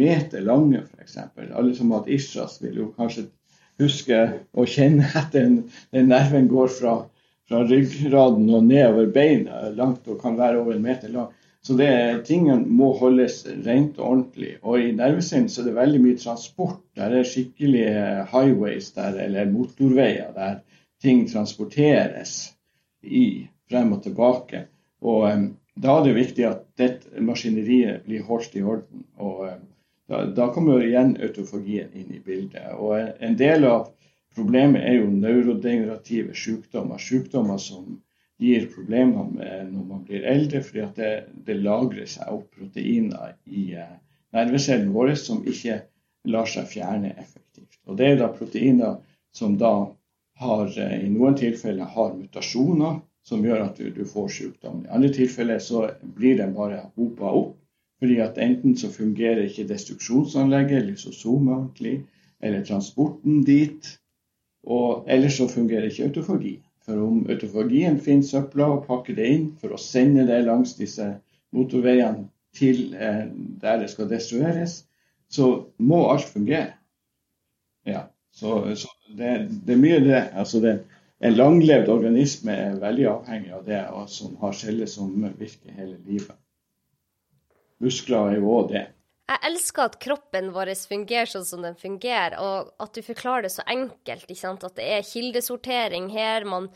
meter 0.01 0.41
lange, 0.41 0.81
f.eks. 0.81 1.19
Alle 1.53 1.75
som 1.77 1.91
har 1.91 2.01
hatt 2.01 2.09
ischias, 2.09 2.57
vil 2.63 2.79
jo 2.81 2.87
kanskje 2.97 3.27
huske 3.81 4.21
og 4.57 4.69
kjenne 4.69 5.09
at 5.21 5.29
den, 5.35 5.59
den 5.93 6.09
nerven 6.11 6.49
går 6.51 6.73
fra, 6.73 6.95
fra, 7.49 7.61
ryggraden 7.69 8.49
og 8.49 8.65
nedover 8.65 9.13
beina 9.13 9.69
langt 9.77 10.09
og 10.09 10.21
kan 10.23 10.39
være 10.39 10.63
over 10.63 10.77
en 10.77 10.85
meter 10.85 11.13
lang. 11.13 11.29
Så 11.61 11.75
det, 11.77 11.91
tingene 12.25 12.65
må 12.65 12.89
holdes 12.97 13.43
rent 13.65 13.99
og 13.99 14.07
ordentlig. 14.07 14.55
Og 14.65 14.81
i 14.81 14.93
nervecellen 14.97 15.49
så 15.49 15.61
er 15.61 15.69
det 15.69 15.77
veldig 15.77 15.99
mye 16.01 16.17
transport. 16.17 16.79
Der 16.97 17.13
er 17.13 17.27
skikkelige 17.27 18.25
highways 18.31 18.89
der, 18.95 19.19
eller 19.27 19.51
motorveier 19.51 20.31
der 20.33 20.61
ting 21.01 21.27
transporteres 21.29 22.53
i 23.01 23.47
frem 23.69 23.93
og 23.93 24.01
tilbake. 24.03 24.65
Og 25.01 25.27
um, 25.29 25.47
da 25.81 25.97
er 25.97 26.07
det 26.07 26.17
viktig 26.17 26.47
at 26.49 26.65
dette 26.81 27.21
maskineriet 27.21 28.05
blir 28.05 28.25
holdt 28.25 28.57
i 28.57 28.65
orden. 28.65 29.05
og 29.17 29.45
um, 29.45 29.67
da, 30.11 30.25
da, 30.25 30.49
kommer 30.51 30.81
igjen 30.83 31.13
autofagien 31.23 31.93
inn 31.95 32.09
i 32.11 32.19
bildet. 32.19 32.73
Og 32.75 33.21
En 33.23 33.37
del 33.39 33.63
av 33.69 33.91
problemet 34.35 34.83
er 34.83 34.97
jo 34.97 35.11
neurodegenerative 35.13 36.35
sykdommer. 36.35 36.99
Sykdommer 36.99 37.61
som 37.61 38.01
gir 38.41 38.67
problemer 38.73 39.29
når 39.69 39.85
man 39.85 40.03
blir 40.07 40.25
eldre, 40.27 40.63
fordi 40.65 40.81
at 40.85 40.97
det, 40.97 41.11
det 41.45 41.59
lagrer 41.61 42.09
seg 42.09 42.33
opp 42.33 42.47
proteiner 42.57 43.35
i 43.45 43.71
uh, 43.77 43.93
nervecellen 44.33 44.91
vår 44.95 45.13
som 45.19 45.43
ikke 45.47 45.81
lar 46.31 46.49
seg 46.49 46.69
fjerne 46.71 47.13
effektivt. 47.21 47.77
Og 47.85 47.99
Det 47.99 48.07
er 48.07 48.19
da 48.21 48.31
proteiner 48.33 48.97
som 49.35 49.57
da 49.61 49.73
har, 50.41 50.65
uh, 50.65 50.97
i 50.97 51.09
noen 51.13 51.37
tilfeller 51.37 51.93
har 51.93 52.15
mutasjoner 52.17 52.99
som 53.27 53.45
gjør 53.45 53.67
at 53.67 53.77
du, 53.77 53.91
du 53.93 54.03
får 54.09 54.31
sykdom. 54.33 54.83
I 54.85 54.93
andre 54.95 55.11
tilfeller 55.13 55.61
så 55.61 55.85
blir 56.01 56.39
den 56.41 56.55
bare 56.57 56.87
hopa 56.95 57.29
opp. 57.29 57.57
Fordi 58.01 58.17
at 58.23 58.39
enten 58.41 58.73
så 58.73 58.89
fungerer 58.89 59.43
ikke 59.45 59.67
destruksjonsanlegget, 59.69 60.87
lysosomet 60.87 61.53
ordentlig, 61.53 61.99
eller 62.41 62.63
transporten 62.65 63.43
dit. 63.45 63.91
Og 64.65 65.05
ellers 65.05 65.37
så 65.37 65.45
fungerer 65.49 65.85
ikke 65.91 66.07
autofagi. 66.09 66.55
For 66.85 66.97
om 66.97 67.25
autofagien 67.29 67.99
finner 68.01 68.25
søpla 68.25 68.67
og 68.75 68.85
pakker 68.87 69.17
det 69.17 69.27
inn 69.35 69.49
for 69.61 69.75
å 69.75 69.81
sende 69.81 70.25
det 70.29 70.39
langs 70.47 70.73
disse 70.79 71.07
motorveiene 71.53 72.27
til 72.57 72.95
eh, 72.97 73.27
der 73.61 73.83
det 73.83 73.91
skal 73.91 74.09
destrueres, 74.09 74.81
så 75.31 75.51
må 75.77 76.01
alt 76.11 76.27
fungere. 76.27 76.73
Ja, 77.87 78.07
så, 78.33 78.75
så 78.75 78.89
det, 79.07 79.47
det, 79.65 79.75
er 79.75 79.83
mye 79.83 80.01
det. 80.03 80.23
Altså 80.33 80.59
det 80.63 80.79
en 81.21 81.37
langlevd 81.37 81.89
organisme 81.93 82.55
er 82.57 82.79
veldig 82.81 83.05
avhengig 83.11 83.53
av 83.53 83.65
det, 83.67 83.81
og 83.93 84.09
som 84.09 84.33
har 84.41 84.55
celler 84.57 84.89
som 84.89 85.11
virker 85.37 85.75
hele 85.77 85.99
livet. 86.07 86.33
Muskler 87.81 88.31
er 88.31 88.39
jo 88.39 88.55
òg 88.55 88.71
det. 88.73 88.83
Jeg 89.31 89.39
elsker 89.47 89.87
at 89.87 89.99
kroppen 90.03 90.49
vår 90.51 90.73
fungerer 90.89 91.29
sånn 91.29 91.45
som 91.47 91.61
den 91.63 91.77
fungerer, 91.79 92.35
og 92.43 92.71
at 92.83 92.97
du 92.97 93.03
forklarer 93.05 93.47
det 93.47 93.53
så 93.53 93.63
enkelt. 93.63 94.25
ikke 94.27 94.39
sant? 94.39 94.65
At 94.67 94.75
det 94.75 94.87
er 94.91 95.07
kildesortering 95.07 96.09
her. 96.11 96.43
Man 96.43 96.67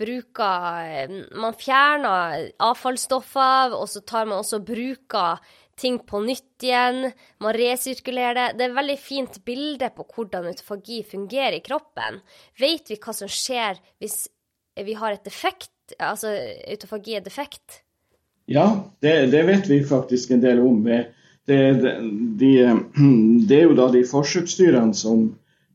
bruker 0.00 1.10
Man 1.36 1.56
fjerner 1.60 2.46
avfallsstoffer, 2.56 3.76
og 3.76 3.84
så 3.92 4.00
tar 4.00 4.30
man 4.30 4.40
også 4.40 4.62
bruker 4.64 5.42
ting 5.80 5.98
på 6.04 6.22
nytt 6.24 6.64
igjen. 6.64 7.10
Man 7.40 7.56
resirkulerer 7.56 8.38
det. 8.38 8.48
Det 8.56 8.64
er 8.64 8.72
et 8.72 8.80
veldig 8.80 8.98
fint 9.00 9.36
bilde 9.44 9.92
på 9.92 10.08
hvordan 10.08 10.48
autofagi 10.52 11.02
fungerer 11.04 11.58
i 11.58 11.64
kroppen. 11.64 12.20
Vet 12.60 12.88
vi 12.92 13.00
hva 13.00 13.16
som 13.16 13.28
skjer 13.28 13.80
hvis 14.00 14.22
vi 14.80 14.96
har 14.96 15.12
et 15.12 15.24
defekt, 15.26 15.96
altså 15.98 16.32
autofagi 16.64 17.18
er 17.18 17.24
defekt? 17.24 17.82
Ja, 18.50 18.66
det, 19.04 19.30
det 19.34 19.44
vet 19.46 19.68
vi 19.68 19.82
faktisk 19.84 20.32
en 20.32 20.42
del 20.42 20.62
om. 20.64 20.80
Det, 21.48 21.60
det, 21.82 21.94
de, 22.40 22.50
det 23.48 23.60
er 23.60 23.68
jo 23.68 23.76
da 23.78 23.90
de 23.92 24.04
forsøksdyrene 24.06 24.94
som 24.94 25.30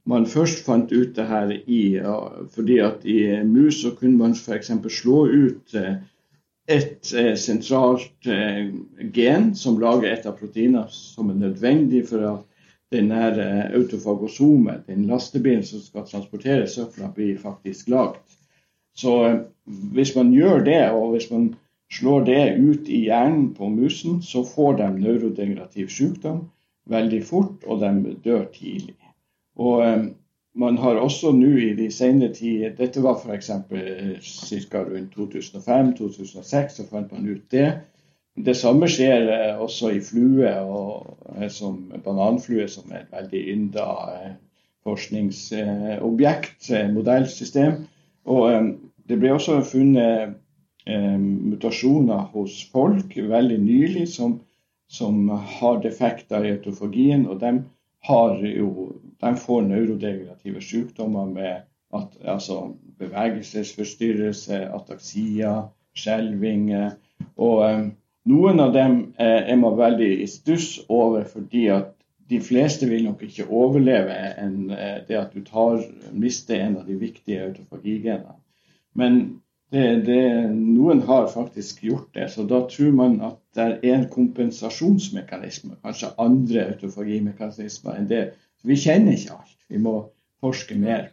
man 0.06 0.28
først 0.30 0.66
fant 0.66 0.92
ut 0.94 1.16
det 1.18 1.26
her 1.26 1.54
i. 1.66 1.80
Ja, 1.98 2.18
fordi 2.54 2.78
at 2.86 3.06
i 3.06 3.22
mus 3.44 3.82
så 3.82 3.96
kunne 3.98 4.18
man 4.18 4.36
f.eks. 4.38 4.72
slå 5.00 5.26
ut 5.26 5.74
eh, 5.76 5.96
et 6.68 7.14
eh, 7.14 7.34
sentralt 7.38 8.30
eh, 8.30 8.70
gen 9.14 9.54
som 9.58 9.80
lager 9.82 10.12
et 10.12 10.26
av 10.26 10.38
proteinene 10.40 10.86
som 10.94 11.30
er 11.30 11.42
nødvendig 11.42 12.06
for 12.10 12.26
at 12.30 12.64
den 12.94 13.12
her 13.14 13.38
eh, 13.42 13.76
autofagosomet, 13.78 14.86
den 14.88 15.06
lastebilen 15.10 15.66
som 15.66 15.84
skal 15.84 16.08
transportere 16.10 16.68
søpla, 16.70 17.12
blir 17.14 17.38
faktisk 17.42 17.90
lagd. 17.94 18.22
Så 18.96 19.14
hvis 19.66 20.16
man 20.16 20.32
gjør 20.34 20.64
det, 20.66 20.82
og 20.96 21.12
hvis 21.14 21.30
man 21.32 21.52
slår 21.96 22.26
det 22.28 22.44
ut 22.58 22.90
i 22.90 23.06
hjernen 23.08 23.54
på 23.56 23.70
musen, 23.70 24.22
så 24.22 24.44
får 24.48 24.78
de 24.82 24.92
neurodegenerativ 25.00 25.90
sykdom 25.94 26.46
veldig 26.92 27.24
fort, 27.26 27.64
og 27.66 27.82
de 27.82 28.16
dør 28.24 28.46
tidlig. 28.54 28.98
Og 29.56 29.82
eh, 29.86 30.06
man 30.56 30.78
har 30.78 30.96
også 30.96 31.32
nå 31.36 31.52
i 31.60 31.74
de 31.76 31.90
senere 31.92 32.34
tider 32.34 32.76
Dette 32.78 33.02
var 33.04 33.20
f.eks. 33.20 33.50
ca. 34.72 34.84
rundt 34.88 35.18
2005-2006, 35.18 36.78
så 36.78 36.88
fant 36.90 37.12
man 37.12 37.28
ut 37.28 37.44
det. 37.52 37.68
Det 38.36 38.56
samme 38.56 38.88
skjer 38.92 39.30
eh, 39.32 39.60
også 39.64 39.94
i 39.96 40.02
flue, 40.04 40.48
eh, 40.48 41.50
som 41.52 41.92
bananflue, 42.04 42.68
som 42.72 42.92
er 42.92 43.04
et 43.04 43.14
veldig 43.16 43.44
ynda 43.54 43.90
eh, 44.16 44.34
forskningsobjekt, 44.88 46.72
modellsystem. 46.94 47.86
Og 48.26 48.74
det 49.10 49.20
ble 49.22 49.32
også 49.34 49.60
funnet 49.66 50.36
mutasjoner 50.86 52.28
hos 52.36 52.60
folk 52.70 53.16
veldig 53.18 53.58
nylig 53.58 54.04
som, 54.12 54.36
som 54.86 55.32
har 55.34 55.80
defekter 55.82 56.46
i 56.46 56.52
autofagien, 56.54 57.24
og 57.26 57.40
de 57.42 57.56
jo 58.54 58.70
de 59.20 59.36
får 59.36 59.62
neurodegenerative 59.62 60.62
sykdommer 60.62 61.26
med 61.26 61.64
at, 61.96 62.18
altså 62.26 62.76
bevegelsesforstyrrelse, 63.00 64.60
ataksia, 64.76 65.56
skjelvinger. 65.96 66.96
Og 67.38 67.64
eh, 67.66 67.84
noen 68.30 68.60
av 68.60 68.74
dem 68.76 68.98
eh, 69.18 69.52
er 69.52 69.60
man 69.62 69.78
veldig 69.80 70.12
i 70.22 70.28
stuss 70.30 70.80
over 70.90 71.26
fordi 71.30 71.68
at 71.74 71.94
de 72.30 72.40
fleste 72.42 72.90
vil 72.90 73.06
nok 73.06 73.22
ikke 73.24 73.48
overleve 73.54 74.16
en, 74.42 74.72
eh, 74.74 75.00
det 75.08 75.18
at 75.20 75.34
du 75.34 75.44
tar, 75.46 75.82
mister 76.12 76.60
en 76.60 76.80
av 76.82 76.90
de 76.90 77.00
viktige 77.00 77.48
autofagigenene. 77.50 78.38
Men 78.96 79.22
det, 79.74 79.86
det, 80.06 80.22
noen 80.54 81.02
har 81.08 81.28
faktisk 81.32 81.82
gjort 81.84 82.10
det, 82.14 82.30
så 82.32 82.46
da 82.48 82.62
tror 82.70 82.92
man 82.96 83.18
at 83.26 83.40
det 83.58 83.66
er 83.66 83.96
en 83.96 84.06
kompensasjonsmekanisme, 84.12 85.80
kanskje 85.84 86.14
andre 86.22 86.68
autofagimekanismer 86.74 87.98
enn 87.98 88.10
det 88.12 88.24
vi 88.66 88.78
kjenner 88.80 89.18
ikke 89.18 89.36
alt. 89.36 89.58
Vi 89.70 89.82
må 89.82 89.96
forske 90.42 90.78
mer. 90.78 91.10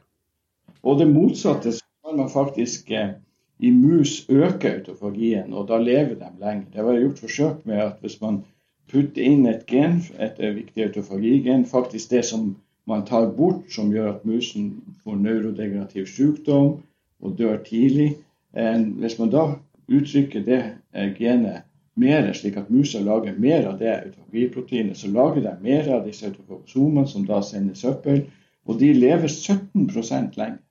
Og 0.82 1.00
det 1.00 1.08
motsatte 1.08 1.72
så 1.76 1.84
kan 2.04 2.18
man 2.20 2.30
faktisk 2.32 2.90
eh, 2.90 3.14
i 3.62 3.70
mus 3.70 4.24
øke 4.28 4.72
autofagien, 4.76 5.52
og 5.52 5.68
da 5.68 5.78
lever 5.78 6.14
de 6.20 6.30
lenger. 6.40 6.66
Det 6.72 6.84
var 6.84 7.00
gjort 7.00 7.22
forsøk 7.24 7.66
med 7.66 7.82
at 7.84 8.00
hvis 8.00 8.20
man 8.20 8.42
putter 8.90 9.22
inn 9.22 9.46
et 9.46 9.66
gen, 9.66 10.00
et 10.18 10.40
viktig 10.40 10.88
autofagigen, 10.88 11.64
faktisk 11.66 12.10
det 12.10 12.24
som 12.28 12.56
man 12.86 13.06
tar 13.06 13.30
bort, 13.36 13.62
som 13.70 13.92
gjør 13.92 14.16
at 14.16 14.24
musen 14.26 14.72
får 15.04 15.20
neurodegenerativ 15.22 16.06
sykdom 16.10 16.80
og 17.22 17.38
dør 17.38 17.60
tidlig. 17.64 18.16
Hvis 18.52 19.18
man 19.18 19.30
da 19.32 19.46
uttrykker 19.88 20.44
det 20.44 20.62
eh, 20.94 21.14
genet 21.16 21.64
mer, 21.94 22.32
slik 22.32 22.56
at 22.56 22.70
musa 22.72 23.00
lager 23.04 23.36
mer 23.38 23.66
av 23.68 23.78
det 23.80 23.92
autofagiproteinet. 23.92 24.96
Så 24.98 25.10
lager 25.12 25.42
de 25.44 25.56
mer 25.62 25.88
av 25.92 26.06
disse 26.06 26.28
autofagosomene 26.28 27.08
som 27.08 27.26
da 27.28 27.42
sender 27.44 27.76
søppel. 27.78 28.24
Og 28.68 28.78
de 28.80 28.92
lever 28.94 29.28
17% 29.28 30.38
lenger. 30.38 30.62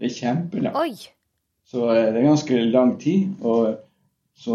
Det 0.00 0.08
er 0.08 0.16
kjempelangt. 0.16 1.06
Så 1.70 1.86
eh, 1.92 2.10
det 2.10 2.20
er 2.20 2.28
ganske 2.32 2.64
lang 2.72 2.98
tid. 3.00 3.30
og 3.40 3.78
så 4.40 4.54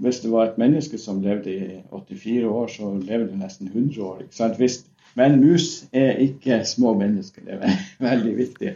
hvis 0.00 0.20
det 0.20 0.30
var 0.32 0.46
et 0.46 0.58
menneske 0.58 0.98
som 0.98 1.18
levde 1.20 1.52
i 1.52 1.80
84 1.92 2.46
år, 2.48 2.70
så 2.72 2.94
lever 2.94 3.26
det 3.26 3.38
nesten 3.38 3.68
100 3.68 4.00
år. 4.02 4.22
ikke 4.22 4.36
sant? 4.36 4.56
Hvis, 4.56 4.86
men 5.16 5.38
mus 5.40 5.86
er 5.96 6.18
ikke 6.20 6.60
små 6.68 6.92
mennesker. 6.98 7.44
Det 7.46 7.56
er 7.56 7.76
veldig 8.10 8.32
viktig. 8.36 8.72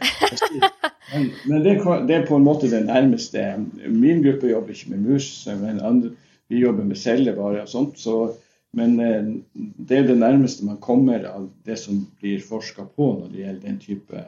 Men, 1.11 1.27
men 1.45 1.65
det, 1.65 1.75
det, 2.07 2.15
er 2.15 2.27
på 2.27 2.39
en 2.39 2.45
måte 2.47 2.69
det 2.71 2.81
nærmeste. 2.87 3.43
Min 3.85 4.23
gruppe 4.23 4.49
jobber 4.49 4.73
ikke 4.73 4.95
med 4.95 5.03
mus. 5.05 5.27
men 5.61 5.81
andre, 5.85 6.15
vi 6.49 6.63
jobber 6.63 6.87
med 6.87 6.97
cellevarer 6.97 7.61
og 7.61 7.69
sånt. 7.69 7.99
Så, 7.99 8.31
men 8.73 8.97
eh, 8.99 9.29
det 9.53 9.97
er 9.97 10.07
det 10.07 10.17
nærmeste 10.17 10.65
man 10.65 10.79
kommer 10.81 11.27
av 11.29 11.49
det 11.67 11.77
som 11.79 11.99
blir 12.21 12.41
forska 12.41 12.87
på 12.95 13.11
når 13.19 13.27
det 13.31 13.43
gjelder 13.43 13.67
den 13.67 13.79
type 13.83 14.23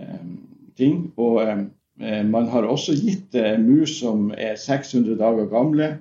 um, 0.00 0.32
ting. 0.76 1.12
Og 1.16 1.42
um, 1.46 1.68
man 2.32 2.48
har 2.52 2.66
også 2.66 2.96
gitt 2.98 3.36
mus 3.62 4.00
som 4.00 4.32
er 4.34 4.58
600 4.60 5.14
dager 5.20 5.46
gamle, 5.52 5.92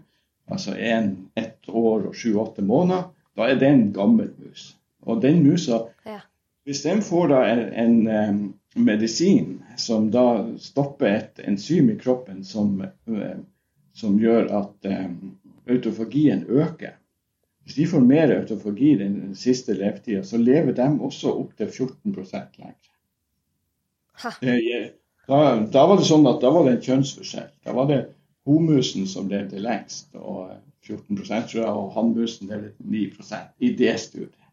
altså 0.52 0.74
ett 0.76 1.70
år 1.70 2.10
og 2.10 2.18
sju-åtte 2.18 2.66
måneder. 2.66 3.12
Da 3.38 3.48
er 3.52 3.60
det 3.60 3.70
en 3.70 3.94
gammel 3.94 4.34
mus. 4.40 4.75
Og 5.06 5.22
den 5.22 5.44
musa, 5.46 5.86
ja. 6.06 6.20
hvis 6.66 6.84
den 6.86 7.02
får 7.06 7.28
da 7.32 7.42
en, 7.50 7.66
en 7.84 7.98
um, 8.30 8.40
medisin 8.76 9.60
som 9.78 10.10
da 10.12 10.26
stopper 10.60 11.12
et 11.12 11.44
enzym 11.46 11.92
i 11.94 12.00
kroppen 12.02 12.44
som 12.44 12.82
um, 12.82 13.46
som 13.96 14.20
gjør 14.20 14.50
at 14.52 14.90
um, 14.92 15.38
autofagien 15.70 16.44
øker. 16.48 16.98
Hvis 17.64 17.76
de 17.76 17.88
får 17.88 18.00
mer 18.00 18.34
autofagi 18.36 18.96
den 19.00 19.36
siste 19.36 19.74
levetida, 19.74 20.24
så 20.24 20.38
lever 20.38 20.76
de 20.76 20.90
også 21.02 21.32
opptil 21.32 21.68
14% 21.68 22.60
lenger. 22.60 22.92
Da, 25.28 25.40
da, 25.74 25.86
var 25.90 25.98
det 25.98 26.06
sånn 26.06 26.28
at 26.30 26.44
da 26.44 26.52
var 26.54 26.68
det 26.68 26.76
en 26.76 26.84
kjønnsforskjell. 26.86 27.50
Da 27.66 27.74
var 27.74 27.90
det 27.90 28.02
homusen 28.46 29.08
som 29.10 29.32
levde 29.32 29.64
lengst, 29.64 30.12
og 30.14 30.54
14 30.86 31.24
tror 31.24 31.62
jeg, 31.64 31.72
og 31.72 31.96
hannmusen 31.96 32.52
levde 32.52 32.76
9% 32.86 33.66
i 33.66 33.72
det 33.80 33.96
studiet. 34.04 34.45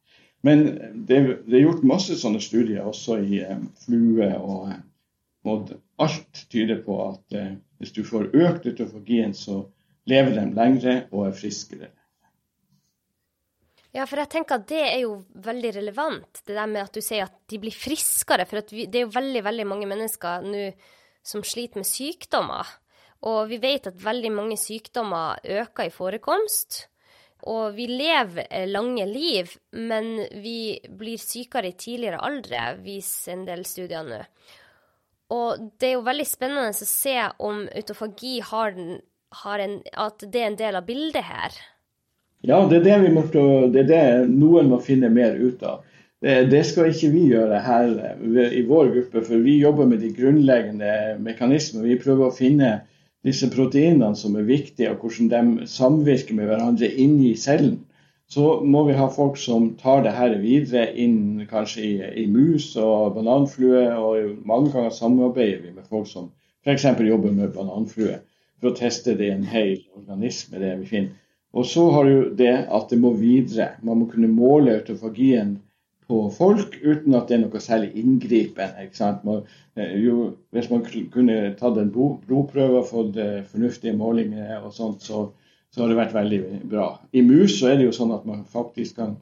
Men 0.42 0.64
det, 1.06 1.18
det, 1.46 1.54
er 1.56 1.64
gjort 1.66 1.84
masse 1.86 2.16
sånne 2.18 2.40
studier 2.42 2.86
også 2.88 3.20
i 3.22 3.40
eh, 3.44 3.60
flue, 3.84 4.28
og, 4.42 4.72
og, 5.46 5.72
alt 6.02 6.44
tyder 6.50 6.80
på 6.82 6.98
at 7.04 7.36
eh, 7.38 7.52
hvis 7.78 7.94
du 7.94 8.02
får 8.06 8.32
økt 8.34 8.66
autofagien, 8.72 9.34
så 9.38 9.60
lever 10.10 10.34
de 10.34 10.46
lengre 10.56 10.96
og 11.12 11.28
er 11.28 11.36
friskere. 11.38 11.92
Ja, 13.92 14.06
for 14.08 14.22
jeg 14.22 14.30
tenker 14.32 14.56
at 14.56 14.68
det 14.70 14.82
er 14.82 15.00
jo 15.02 15.18
veldig 15.44 15.74
relevant, 15.76 16.42
det 16.46 16.56
der 16.56 16.70
med 16.70 16.86
at 16.86 16.94
du 16.96 17.04
sier 17.04 17.26
at 17.26 17.34
de 17.52 17.58
blir 17.60 17.74
friskere. 17.76 18.46
For 18.48 18.64
vi, 18.72 18.86
det 18.88 19.02
er 19.02 19.06
jo 19.06 19.14
veldig, 19.14 19.42
veldig 19.44 19.66
mange 19.68 19.88
mennesker 19.90 20.46
nå 20.48 20.70
som 21.22 21.44
sliter 21.46 21.78
med 21.78 21.86
sykdommer. 21.86 22.66
Og 23.30 23.44
vi 23.52 23.60
vet 23.62 23.86
at 23.86 24.00
veldig 24.02 24.32
mange 24.34 24.56
sykdommer 24.58 25.38
øker 25.44 25.86
i 25.86 25.94
forekomst. 25.94 26.86
Og 27.50 27.74
vi 27.74 27.88
lever 27.90 28.66
lange 28.70 29.06
liv, 29.10 29.50
men 29.74 30.14
vi 30.42 30.78
blir 30.86 31.18
sykere 31.18 31.72
i 31.72 31.78
tidligere 31.78 32.20
aldre, 32.22 32.76
viser 32.84 33.34
en 33.34 33.46
del 33.48 33.64
studier 33.66 34.06
nå. 34.06 34.20
Og 35.32 35.64
det 35.80 35.88
er 35.88 35.96
jo 35.96 36.06
veldig 36.06 36.26
spennende 36.28 36.70
å 36.70 36.86
se 36.86 37.16
om 37.42 37.64
autofagi 37.72 38.36
har, 38.46 38.76
har 39.42 39.64
en, 39.64 39.78
at 39.96 40.22
det 40.22 40.42
er 40.42 40.50
en 40.50 40.60
del 40.60 40.78
av 40.78 40.86
bildet 40.86 41.24
her. 41.26 41.56
Ja, 42.42 42.60
det 42.68 42.82
er 42.82 42.86
det, 43.02 43.14
må, 43.14 43.22
det 43.72 43.84
er 43.84 43.88
det 43.88 44.04
noen 44.28 44.70
må 44.70 44.78
finne 44.82 45.10
mer 45.10 45.38
ut 45.38 45.62
av. 45.66 45.82
Det, 46.22 46.60
skal 46.66 46.92
ikke 46.92 47.10
vi 47.10 47.24
gjøre 47.32 47.58
her 47.64 47.88
i 48.54 48.62
vår 48.66 48.92
gruppe, 48.92 49.24
for 49.26 49.42
vi 49.42 49.56
jobber 49.58 49.88
med 49.90 50.04
de 50.04 50.12
grunnleggende 50.14 51.16
mekanismene. 51.22 51.88
Vi 51.88 51.98
prøver 52.02 52.28
å 52.28 52.34
finne 52.36 52.70
disse 53.26 53.48
proteinene 53.50 54.16
som 54.18 54.36
er 54.36 54.46
viktige, 54.48 54.90
og 54.90 55.02
hvordan 55.02 55.30
de 55.30 55.66
samvirker 55.70 56.34
med 56.34 56.50
hverandre 56.50 56.90
inni 56.90 57.34
cellen. 57.38 57.80
Så 58.32 58.62
må 58.64 58.84
vi 58.86 58.96
ha 58.96 59.08
folk 59.12 59.36
som 59.36 59.74
tar 59.80 60.02
det 60.06 60.14
her 60.16 60.38
videre 60.40 60.86
inn 60.96 61.42
kanskje 61.50 61.82
i, 61.84 61.94
i 62.22 62.26
mus 62.32 62.70
og 62.80 63.18
bananflue. 63.18 63.82
Og 63.92 64.38
mange 64.48 64.72
ganger 64.72 64.94
samarbeider 64.96 65.66
vi 65.66 65.74
med 65.74 65.88
folk 65.90 66.08
som 66.08 66.30
f.eks. 66.64 66.86
jobber 66.96 67.34
med 67.36 67.52
bananflue, 67.52 68.22
for 68.60 68.70
å 68.70 68.78
teste 68.78 69.18
det 69.18 69.28
i 69.28 69.34
en 69.34 69.44
hel 69.50 69.74
organisme. 69.98 70.62
det 70.62 70.78
vi 70.80 70.88
finner. 70.94 71.18
Og 71.52 71.66
så 71.68 71.90
har 71.92 72.08
du 72.08 72.32
det 72.38 72.54
at 72.72 72.88
det 72.88 72.98
må 73.02 73.12
videre. 73.18 73.74
Man 73.82 74.00
må 74.00 74.08
kunne 74.08 74.32
måle 74.32 74.78
autofagien 74.78 75.58
på 76.12 76.30
folk 76.36 76.74
uten 76.82 77.14
at 77.16 77.30
det 77.30 77.38
er 77.38 77.44
noe 77.46 77.60
særlig 77.62 77.92
inngripen. 77.96 78.74
Man, 79.24 79.44
eh, 79.76 79.94
jo, 80.04 80.32
hvis 80.52 80.68
man 80.72 80.84
kunne 81.14 81.36
tatt 81.56 81.78
en 81.80 81.92
blodprøve 81.94 82.82
og 82.82 82.88
fått 82.90 83.20
eh, 83.20 83.38
fornuftige 83.48 83.96
målinger, 83.96 84.58
og 84.60 84.74
sånt, 84.76 85.00
så, 85.06 85.30
så, 85.72 85.82
har 85.82 85.92
det 85.92 86.00
vært 86.02 86.16
veldig 86.16 86.42
bra. 86.68 86.88
I 87.16 87.24
mus 87.24 87.56
så 87.58 87.72
er 87.72 87.80
det 87.80 87.88
jo 87.88 87.96
sånn 87.96 88.12
at 88.12 88.26
man 88.28 88.44
faktisk 88.44 89.00
kan 89.00 89.16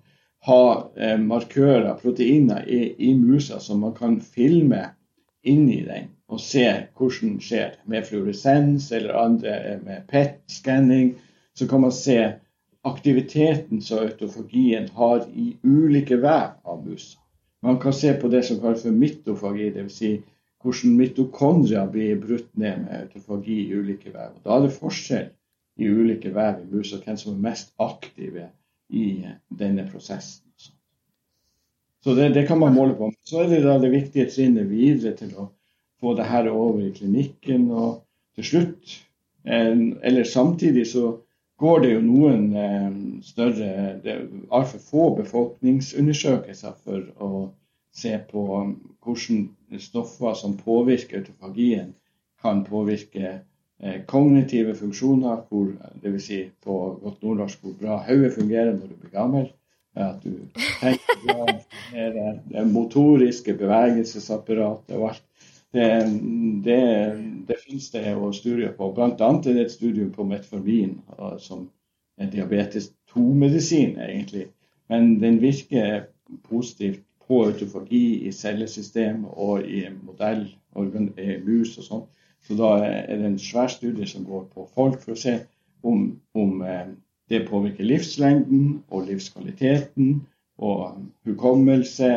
ha 0.49 0.62
eh, 0.97 1.18
markører, 1.23 1.92
proteiner, 2.00 2.66
i, 2.66 2.94
i 2.99 3.14
musa 3.14 3.61
som 3.62 3.85
man 3.87 3.94
kan 3.94 4.18
filme 4.25 4.88
inni 5.47 5.84
den 5.86 6.10
og 6.30 6.38
se 6.43 6.67
hvordan 6.99 7.38
det 7.38 7.47
skjer. 7.47 7.73
Med 7.91 8.06
fluoresens 8.06 8.91
eller 8.95 9.19
andre 9.19 9.78
med 9.84 10.06
PET-skanning 10.10 11.15
så 11.58 11.67
kan 11.71 11.82
man 11.86 11.95
se 11.95 12.19
aktiviteten 12.82 13.82
som 13.82 13.99
autofagien 13.99 14.88
har 14.97 15.25
i 15.34 15.56
ulike 15.62 16.16
vev 16.16 16.50
av 16.62 16.86
musa. 16.86 17.19
Man 17.62 17.78
kan 17.80 17.93
se 17.93 18.12
på 18.14 18.28
det 18.28 18.43
som 18.43 18.60
kalles 18.60 18.82
for 18.82 18.97
mitofagi, 18.97 19.71
dvs. 19.75 19.97
Si 19.97 20.12
hvordan 20.60 20.97
mitokondria 20.97 21.86
blir 21.86 22.16
brutt 22.21 22.49
ned 22.56 22.84
med 22.84 22.97
autofagi 23.02 23.58
i 23.66 23.75
ulike 23.75 24.12
vev. 24.12 24.36
Da 24.45 24.56
er 24.56 24.66
det 24.66 24.76
forskjell 24.76 25.28
i 25.80 25.88
ulike 25.88 26.32
vev 26.36 26.60
i 26.60 26.69
mus 26.73 26.93
og 26.97 27.04
hvem 27.04 27.16
som 27.21 27.34
er 27.34 27.45
mest 27.49 27.73
aktive 27.80 28.49
i 28.88 29.06
denne 29.49 29.86
prosessen. 29.88 30.50
Så 32.04 32.14
det, 32.14 32.30
det, 32.34 32.47
kan 32.49 32.58
man 32.58 32.75
måle 32.75 32.95
på. 32.97 33.10
Så 33.25 33.43
er 33.43 33.50
det 33.50 33.64
da 33.64 33.76
det 33.80 33.93
viktige 33.93 34.28
trinnet 34.32 34.71
videre 34.71 35.12
til 35.19 35.34
å 35.36 35.50
få 36.00 36.14
det 36.16 36.28
her 36.30 36.49
over 36.49 36.80
i 36.80 36.93
klinikken. 36.97 37.66
Og 37.76 38.00
til 38.38 38.47
slutt, 38.50 38.95
eh, 39.45 39.75
eller 40.08 40.25
samtidig, 40.25 40.86
så 40.88 41.19
går 41.60 41.80
det 41.84 41.92
jo 41.92 42.00
noen 42.04 42.44
eh, 42.56 42.90
større 43.26 43.70
Det 44.04 44.12
er 44.12 44.26
altfor 44.56 44.84
få 44.84 45.08
befolkningsundersøkelser 45.20 46.76
for 46.84 47.04
å 47.20 47.30
se 47.92 48.14
på 48.30 48.44
um, 48.56 48.75
hvordan 49.04 49.80
stoffer 49.82 50.36
som 50.38 50.56
påvirker 50.56 51.20
autofagien, 51.20 51.94
kan 52.42 52.62
påvirke 52.64 53.32
eh, 53.34 53.99
kognitive 54.08 54.76
funksjoner, 54.78 55.42
hvor, 55.49 55.73
dvs. 56.02 56.26
Si 56.26 56.40
på 56.64 56.76
godt 57.02 57.25
nordnorsk 57.26 57.64
hvor 57.64 57.76
bra 57.80 57.99
hodet 58.06 58.32
fungerer 58.38 58.73
når 58.76 58.92
du 58.92 59.00
blir 59.02 59.16
gammel. 59.16 59.50
At 59.99 60.23
du 60.23 60.36
tenker 60.78 61.25
bra, 61.26 61.56
det 61.90 62.62
motoriske 62.70 63.56
bevegelsesapparatet 63.58 64.94
og 64.96 65.08
alt 65.10 65.25
det, 65.73 65.89
det, 66.65 66.80
det 67.49 67.56
finnes 67.65 67.91
det 67.91 68.04
jo 68.11 68.33
studier 68.35 68.73
på. 68.76 68.91
Annet 68.99 69.47
er 69.47 69.59
det 69.59 69.67
et 69.67 69.75
studium 69.75 70.11
på 70.13 70.26
metformin, 70.26 70.97
som 71.39 71.69
er 72.19 72.30
diabetes 72.30 72.91
2-medisin, 73.13 73.99
egentlig. 74.00 74.49
Men 74.89 75.21
den 75.23 75.41
virker 75.43 76.09
positivt 76.49 77.00
på 77.26 77.45
autofagi 77.47 78.26
i 78.26 78.33
cellesystem 78.33 79.25
og 79.25 79.63
i 79.63 79.85
modell, 80.02 80.49
organ, 80.75 81.13
i 81.19 81.39
mus 81.45 81.76
og 81.78 81.87
sånn. 81.87 82.02
Så 82.47 82.56
da 82.59 82.73
er 82.83 83.21
det 83.21 83.28
en 83.28 83.39
svær 83.39 83.71
studie 83.71 84.09
som 84.09 84.25
går 84.26 84.49
på 84.54 84.67
folk 84.75 84.99
for 85.02 85.15
å 85.15 85.21
se 85.23 85.37
om, 85.87 86.09
om 86.35 86.63
eh, 86.67 86.89
det 87.30 87.45
påvirker 87.47 87.87
livslengden 87.87 88.80
og 88.91 89.06
livskvaliteten 89.06 90.23
og 90.59 91.04
hukommelse 91.28 92.11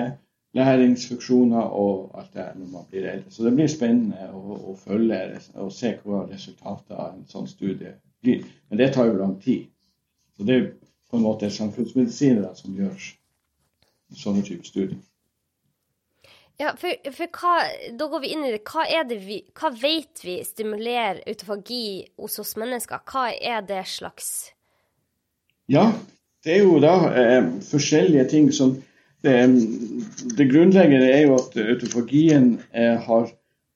læringsfunksjoner 0.54 1.62
og 1.62 2.12
alt 2.20 2.34
det 2.34 2.48
når 2.56 2.72
man 2.72 2.86
blir 2.90 3.08
eldre. 3.10 3.32
Så 3.32 3.46
det 3.46 3.54
blir 3.58 3.72
spennende 3.72 4.30
å, 4.34 4.58
å 4.72 4.76
følge 4.78 5.22
og 5.56 5.72
se 5.74 5.96
hva 6.04 6.26
resultatet 6.30 6.94
av 6.94 7.16
en 7.16 7.26
sånn 7.30 7.50
studie 7.50 7.96
blir. 8.22 8.46
Men 8.70 8.82
det 8.82 8.92
tar 8.94 9.10
jo 9.10 9.18
lang 9.18 9.40
tid. 9.42 9.66
Så 10.38 10.46
det 10.48 10.60
er 10.60 10.70
på 11.10 11.18
en 11.18 11.26
måte 11.26 11.50
samfunnsmedisinere 11.54 12.54
som 12.58 12.78
gjør 12.78 13.10
sånne 14.18 14.46
typer 14.46 14.70
studier. 14.70 15.02
Ja, 16.62 16.76
for, 16.78 16.94
for, 17.10 17.30
hva, 17.34 17.54
Da 17.98 18.08
går 18.12 18.22
vi 18.22 18.34
inn 18.36 18.46
i 18.46 18.52
det. 18.54 18.62
Hva, 18.70 18.86
det 19.10 19.18
vi, 19.26 19.40
hva 19.58 19.72
vet 19.74 20.22
vi 20.22 20.38
stimulerer 20.46 21.24
autofagi 21.26 21.86
hos 22.22 22.38
oss 22.42 22.54
mennesker? 22.62 23.02
Hva 23.10 23.32
er 23.34 23.66
det 23.66 23.82
slags 23.90 24.54
Ja, 25.72 25.90
det 26.46 26.60
er 26.60 26.66
jo 26.68 26.78
da 26.84 26.94
eh, 27.18 27.48
forskjellige 27.66 28.26
ting 28.30 28.52
som 28.54 28.76
det, 29.24 29.36
det, 30.38 30.50
grunnleggende 30.52 31.10
er 31.12 31.22
jo 31.28 31.38
at 31.40 31.58
autofagien 31.58 32.58
eh, 32.76 32.98
har 33.00 33.30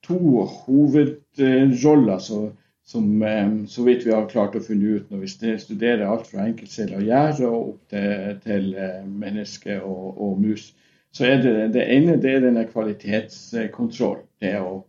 to 0.04 0.44
hovedroller 0.44 2.18
så, 2.18 2.40
som 2.86 3.22
eh, 3.22 3.54
så 3.66 3.86
vidt 3.86 4.06
vi 4.06 4.12
har 4.12 4.28
klart 4.28 4.58
å 4.58 4.64
finne 4.64 4.98
ut 4.98 5.08
når 5.10 5.24
vi 5.24 5.56
studerer 5.64 6.04
alt 6.08 6.28
fra 6.28 6.44
enkeltceller 6.44 7.00
og 7.00 7.08
gjære 7.08 7.50
opp 7.60 7.80
til, 7.94 8.36
til 8.44 8.70
eh, 8.76 9.02
menneske 9.08 9.80
og, 9.80 10.20
og, 10.20 10.38
mus. 10.44 10.70
Så 11.16 11.24
er 11.24 11.42
det, 11.42 11.56
det 11.74 11.88
ene 11.96 12.18
det 12.20 12.36
er 12.36 12.44
denne 12.44 12.66
kvalitetskontroll. 12.68 14.20
Det 14.44 14.54
å, 14.60 14.82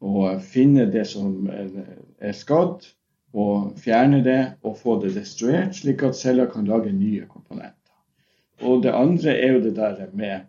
å 0.00 0.28
finne 0.40 0.88
det 0.90 1.04
som 1.12 1.44
er 1.52 2.32
skadd, 2.34 2.88
og 3.36 3.76
fjerne 3.84 4.22
det 4.24 4.40
og 4.64 4.78
få 4.80 4.96
det 5.02 5.12
destruert, 5.18 5.76
slik 5.76 6.02
at 6.06 6.16
celler 6.16 6.48
kan 6.48 6.64
lage 6.64 6.92
nye 6.92 7.26
komponenter. 7.28 7.75
Og 8.62 8.82
det 8.82 8.94
andre 8.96 9.36
er 9.36 9.56
jo 9.56 9.62
det 9.64 9.76
der 9.76 10.06
med 10.12 10.46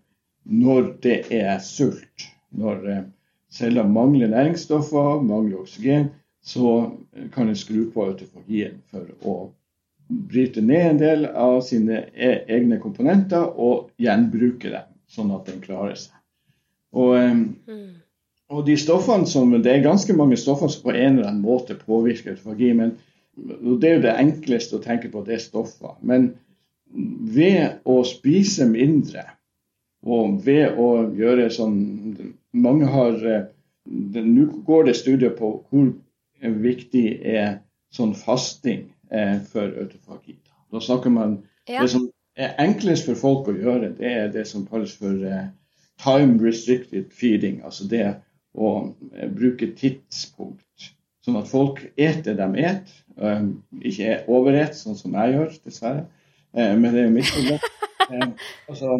når 0.47 0.93
det 1.03 1.17
er 1.33 1.59
sult. 1.59 2.27
Når 2.55 2.89
eh, 2.89 3.03
celler 3.51 3.87
mangler 3.87 4.27
næringsstoffer, 4.27 5.21
mangler 5.21 5.57
oksygen, 5.59 6.09
så 6.43 6.91
kan 7.33 7.49
en 7.49 7.55
skru 7.55 7.89
på 7.91 8.05
autofagien 8.07 8.79
for 8.91 9.07
å 9.27 9.35
bryte 10.07 10.61
ned 10.63 10.89
en 10.89 10.99
del 11.01 11.25
av 11.27 11.59
sine 11.67 12.05
e-, 12.15 12.45
egne 12.47 12.79
komponenter 12.79 13.43
og 13.59 13.89
gjenbruke 13.99 14.71
dem, 14.71 14.87
sånn 15.11 15.33
at 15.35 15.49
den 15.49 15.59
klarer 15.63 15.97
seg. 15.99 16.15
Og, 16.95 17.17
eh, 17.19 17.33
mm. 17.35 17.89
og, 18.53 18.63
de 18.69 18.77
stoffene 18.79 19.27
som, 19.27 19.51
Det 19.51 19.73
er 19.73 19.83
ganske 19.83 20.15
mange 20.15 20.39
stoffer 20.39 20.71
som 20.71 20.87
på 20.87 20.95
en 20.95 21.17
eller 21.17 21.27
annen 21.27 21.43
måte 21.43 21.75
påvirker 21.75 22.37
autofagi. 22.37 22.73
men 22.73 22.95
Det 23.35 23.89
er 23.89 23.97
jo 23.97 24.05
det 24.07 24.15
enkleste 24.15 24.77
å 24.77 24.83
tenke 24.83 25.11
på, 25.11 25.25
det 25.27 25.35
er 25.35 25.43
stoffer. 25.43 25.97
Men 26.01 26.31
ved 26.93 27.81
å 27.85 28.01
spise 28.07 28.67
mindre 28.69 29.25
og 30.07 30.41
ved 30.45 30.77
å 30.79 30.89
gjøre 31.17 31.49
sånn 31.53 31.79
Mange 32.57 32.87
har 32.89 33.17
eh, 33.27 33.47
Nå 33.85 34.45
går 34.65 34.87
det 34.87 34.95
studier 34.97 35.33
på 35.35 35.51
hvor 35.69 35.91
viktig 36.41 37.05
er 37.21 37.59
sånn 37.93 38.13
fasting 38.17 38.87
eh, 39.11 39.37
for 39.51 39.71
autofagi. 39.81 40.37
Da 40.73 40.81
snakker 40.83 41.13
man 41.13 41.37
Ja. 41.67 41.81
Det 41.83 41.91
som 41.91 42.07
er 42.39 42.53
enklest 42.63 43.07
for 43.07 43.19
folk 43.19 43.47
å 43.51 43.55
gjøre, 43.55 43.89
det 43.97 44.11
er 44.11 44.29
det 44.31 44.45
som 44.47 44.65
kalles 44.67 44.93
for 44.95 45.23
eh, 45.27 45.49
time 46.03 46.37
restricted 46.43 47.11
feeding. 47.11 47.61
Altså 47.67 47.87
det 47.91 48.05
å 48.55 48.69
bruke 49.35 49.71
tidspunkt. 49.75 50.91
Sånn 51.27 51.39
at 51.41 51.49
folk 51.51 51.81
eter 51.99 52.37
det 52.37 52.39
de 52.39 52.63
et, 52.63 52.93
eh, 53.19 53.47
ikke 53.83 54.11
er 54.13 54.29
overet, 54.31 54.77
sånn 54.79 54.95
som 54.95 55.15
jeg 55.19 55.33
gjør, 55.35 55.57
dessverre. 55.67 56.05
Eh, 56.55 56.73
men 56.77 56.93
det 56.93 57.01
er 57.01 57.07
jo 57.07 57.15
mitt 57.17 57.31
problem. 57.33 57.59
Eh, 58.07 58.29
altså, 58.69 58.97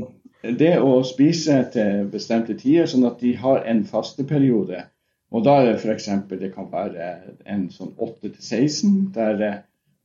det 0.59 0.73
å 0.83 0.97
spise 1.07 1.61
til 1.73 2.05
bestemte 2.11 2.57
tider, 2.59 2.89
sånn 2.91 3.07
at 3.07 3.21
de 3.23 3.33
har 3.39 3.63
en 3.69 3.83
fasteperiode. 3.87 4.83
Og 5.31 5.43
da 5.43 5.57
er 5.61 5.73
det 5.73 5.79
f.eks. 5.81 6.09
det 6.39 6.53
kan 6.55 6.69
være 6.71 7.07
en 7.45 7.65
sånn 7.73 7.93
8 7.97 8.29
til 8.29 8.37
16, 8.39 8.93
der 9.15 9.41
eh, 9.47 9.57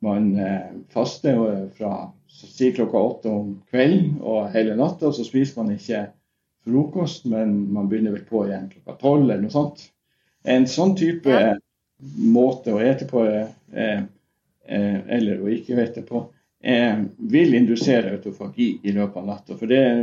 man 0.02 0.32
faster 0.90 1.36
fra 1.76 1.92
si 2.26 2.72
klokka 2.74 2.98
8 2.98 3.30
om 3.30 3.52
kvelden 3.70 4.16
og 4.18 4.48
hele 4.50 4.74
natta, 4.74 5.06
og 5.06 5.14
så 5.14 5.22
spiser 5.22 5.60
man 5.60 5.76
ikke 5.76 6.00
frokost, 6.66 7.28
men 7.30 7.52
man 7.74 7.86
begynner 7.90 8.16
vel 8.16 8.24
på 8.26 8.42
igjen 8.48 8.66
klokka 8.72 8.96
tolv 8.98 9.28
eller 9.28 9.44
noe 9.44 9.54
sånt. 9.54 9.84
En 10.42 10.66
sånn 10.66 10.96
type 10.98 11.30
Ja. 11.30 11.52
måte 12.02 12.74
å 12.74 12.80
ete 12.82 13.06
på, 13.06 13.22
eller 14.66 15.42
å 15.42 15.50
ikke 15.54 15.78
ete 15.84 16.02
på, 16.06 16.24
eh, 16.62 17.02
vil 17.18 17.54
indusere 17.54 18.14
autofagi 18.16 18.70
i 18.82 18.94
løpet 18.94 19.20
av 19.20 19.28
natta. 19.28 19.58
For 19.58 19.70
det 19.70 19.80
er 19.82 20.00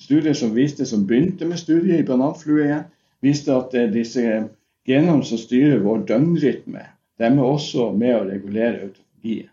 studier 0.00 0.36
som 0.38 0.54
viste, 0.56 0.86
som 0.88 1.06
begynte 1.08 1.48
med 1.48 1.60
studiet 1.60 2.00
i 2.00 2.08
bananflue 2.08 2.66
igjen, 2.66 2.90
viste 3.22 3.54
at 3.54 3.74
eh, 3.78 3.90
disse 3.92 4.26
genene 4.88 5.24
som 5.26 5.40
styrer 5.40 5.82
vår 5.84 6.06
døgnrytme, 6.10 6.86
de 7.20 7.28
er 7.28 7.42
også 7.44 7.92
med 7.94 8.16
å 8.16 8.26
regulere 8.26 8.88
autofagien. 8.88 9.48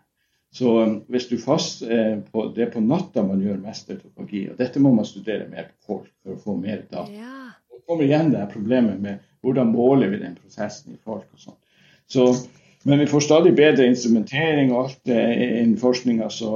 Så 0.51 0.71
um, 0.81 0.93
hvis 1.13 1.27
du 1.29 1.37
fast, 1.37 1.83
eh, 1.85 2.19
på, 2.31 2.47
Det 2.55 2.63
er 2.63 2.71
på 2.73 2.81
natta 2.81 3.21
man 3.23 3.41
gjør 3.41 3.59
mest 3.61 3.91
autofagi. 3.93 4.47
og 4.49 4.57
Dette 4.57 4.81
må 4.81 4.93
man 4.95 5.05
studere 5.05 5.45
mer 5.49 5.69
på 5.69 5.93
folk 5.93 6.07
for 6.23 6.33
å 6.33 6.41
få 6.41 6.55
mer 6.57 6.85
data. 6.89 7.05
Ja. 7.13 7.51
Så 7.69 7.81
kommer 7.85 8.07
igjen 8.07 8.31
det 8.33 8.41
her 8.41 8.49
problemet 8.49 9.01
med 9.01 9.19
hvordan 9.45 9.69
måler 9.69 10.09
vi 10.09 10.23
den 10.23 10.33
prosessen 10.39 10.95
i 10.95 10.97
folk. 11.03 11.27
og 11.33 11.43
sånn. 11.43 11.59
Så, 12.09 12.25
Men 12.83 12.99
vi 12.99 13.07
får 13.07 13.19
stadig 13.19 13.55
bedre 13.55 13.87
instrumentering 13.87 14.71
og 14.73 14.83
alt 14.83 15.11
eh, 15.11 15.59
innen 15.59 15.77
forskninga. 15.77 16.29
Så 16.29 16.51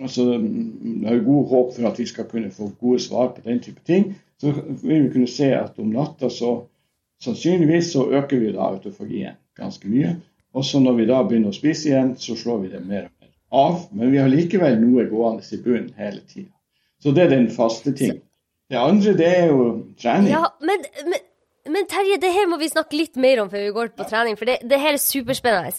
altså, 0.00 0.24
mm, 0.38 1.02
jeg 1.02 1.10
har 1.10 1.24
god 1.26 1.48
håp 1.48 1.74
for 1.76 1.90
at 1.90 1.98
vi 1.98 2.06
skal 2.06 2.28
kunne 2.30 2.50
få 2.54 2.70
gode 2.80 3.00
svar 3.02 3.32
på 3.34 3.42
den 3.44 3.60
type 3.60 3.80
ting. 3.86 4.12
Så 4.40 4.52
vil 4.82 5.04
vi 5.04 5.12
kunne 5.12 5.30
se 5.30 5.50
at 5.54 5.78
om 5.78 5.90
natta 5.90 6.30
så 6.30 6.60
sannsynligvis 7.22 7.92
så 7.92 8.06
øker 8.10 8.38
vi 8.38 8.52
da 8.52 8.70
autofagien 8.70 9.38
ganske 9.58 9.88
mye. 9.88 10.16
Og 10.54 10.64
så 10.64 10.80
når 10.80 10.92
vi 10.92 11.08
da 11.08 11.22
begynner 11.26 11.50
å 11.52 11.56
spise 11.56 11.90
igjen, 11.90 12.14
så 12.16 12.36
slår 12.38 12.62
vi 12.62 12.70
det 12.72 12.84
mer 12.86 13.08
og 13.08 13.12
mer 13.18 13.32
av. 13.50 13.82
Men 13.92 14.12
vi 14.14 14.22
har 14.22 14.30
likevel 14.30 14.78
noe 14.80 15.08
gående 15.10 15.42
i 15.42 15.60
bunnen 15.64 15.90
hele 15.98 16.22
tida. 16.22 16.52
Så 17.02 17.10
det 17.14 17.26
er 17.26 17.34
den 17.34 17.50
faste 17.54 17.92
ting. 17.94 18.20
Det 18.70 18.78
andre 18.78 19.14
det 19.16 19.28
er 19.28 19.46
jo 19.48 19.66
trening. 20.00 20.32
Ja, 20.32 20.44
men, 20.60 20.82
men, 21.06 21.20
men 21.68 21.86
Terje, 21.90 22.18
det 22.20 22.32
her 22.34 22.46
må 22.50 22.58
vi 22.60 22.68
snakke 22.70 22.96
litt 22.98 23.16
mer 23.16 23.40
om 23.42 23.50
før 23.52 23.64
vi 23.66 23.74
går 23.76 23.92
på 23.96 24.06
trening, 24.08 24.36
for 24.38 24.44
det, 24.48 24.58
det 24.68 24.78
her 24.80 24.96
er 24.96 25.02
superspennende. 25.02 25.72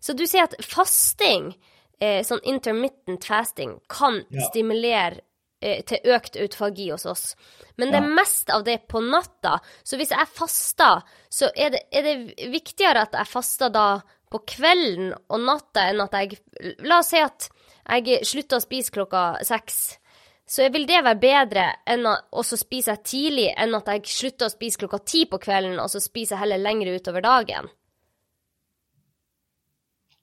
Så 0.00 0.14
du 0.16 0.24
sier 0.26 0.44
at 0.48 0.56
fasting, 0.64 1.52
eh, 2.00 2.22
sånn 2.26 2.42
intermittent 2.44 3.24
fasting, 3.24 3.78
kan 3.88 4.24
Ja. 4.30 4.48
stimulere 4.50 5.20
eh, 5.62 5.80
til 5.88 5.98
økt 6.12 6.36
autofagi 6.36 6.90
hos 6.90 7.06
oss. 7.06 7.36
Men 7.78 7.88
det 7.90 7.96
er 8.02 8.06
Ja. 8.08 8.14
mest 8.14 8.50
av 8.50 8.64
det 8.64 8.86
på 8.88 9.00
natta. 9.00 9.60
Så 9.82 9.96
hvis 9.96 10.10
jeg 10.10 10.28
faster, 10.28 11.02
så 11.30 11.48
er 11.56 11.70
det, 11.70 11.80
er 11.92 12.02
det 12.02 12.50
viktigere 12.52 13.00
at 13.02 13.12
jeg 13.12 13.26
faster 13.26 13.70
da 13.70 14.02
på 14.30 14.40
kvelden 14.46 15.14
og 15.30 15.40
natta 15.40 15.88
enn 15.88 16.00
at 16.02 16.12
jeg 16.12 16.38
La 16.82 16.98
oss 16.98 17.08
si 17.08 17.16
at 17.16 17.48
jeg 17.88 18.24
slutter 18.26 18.56
å 18.58 18.60
spise 18.62 18.90
klokka 18.90 19.42
seks. 19.44 19.98
Så 20.46 20.66
vil 20.68 20.84
det 20.86 21.00
være 21.06 21.20
bedre 21.20 21.64
enn 21.88 22.04
å 22.04 22.42
spiser 22.44 22.98
jeg 22.98 23.04
tidlig 23.08 23.46
enn 23.56 23.74
at 23.78 23.88
jeg 23.88 24.04
slutter 24.12 24.50
å 24.50 24.52
spise 24.52 24.82
klokka 24.82 25.00
ti 25.00 25.24
på 25.30 25.40
kvelden, 25.40 25.78
og 25.80 25.88
så 25.88 26.02
spiser 26.04 26.36
jeg 26.36 26.44
heller 26.44 26.60
lenger 26.60 26.92
utover 26.98 27.24
dagen? 27.24 27.70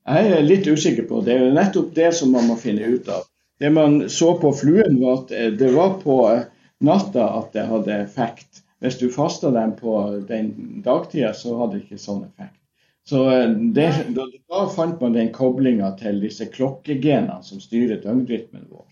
Jeg 0.05 0.31
er 0.33 0.45
litt 0.45 0.67
usikker 0.67 1.07
på. 1.09 1.21
Det 1.25 1.33
er 1.33 1.43
jo 1.45 1.55
nettopp 1.57 1.91
det 1.97 2.09
som 2.17 2.31
man 2.33 2.47
må 2.49 2.57
finne 2.61 2.85
ut 2.85 3.09
av. 3.09 3.25
Det 3.61 3.69
man 3.73 4.09
så 4.09 4.33
på 4.41 4.49
fluen, 4.57 4.97
var 5.01 5.19
at 5.21 5.33
eh, 5.37 5.51
det 5.53 5.69
var 5.73 5.99
på 6.01 6.17
eh, 6.31 6.47
natta 6.81 7.27
at 7.37 7.51
det 7.53 7.67
hadde 7.69 7.99
effekt. 8.01 8.63
Hvis 8.81 8.97
du 8.97 9.11
fasta 9.13 9.51
dem 9.53 9.75
på 9.77 9.97
den 10.29 10.81
dagtida, 10.85 11.35
så 11.37 11.59
hadde 11.59 11.77
det 11.77 11.83
ikke 11.85 12.01
sånn 12.01 12.23
effekt. 12.25 12.57
Så 13.05 13.27
eh, 13.29 13.53
det, 13.77 13.89
da 14.17 14.63
fant 14.73 15.01
man 15.01 15.17
den 15.17 15.29
koblinga 15.33 15.93
til 16.01 16.17
disse 16.23 16.49
klokkegenene 16.49 17.41
som 17.45 17.61
styrer 17.61 18.01
døgnrytmen 18.01 18.65
vår. 18.69 18.87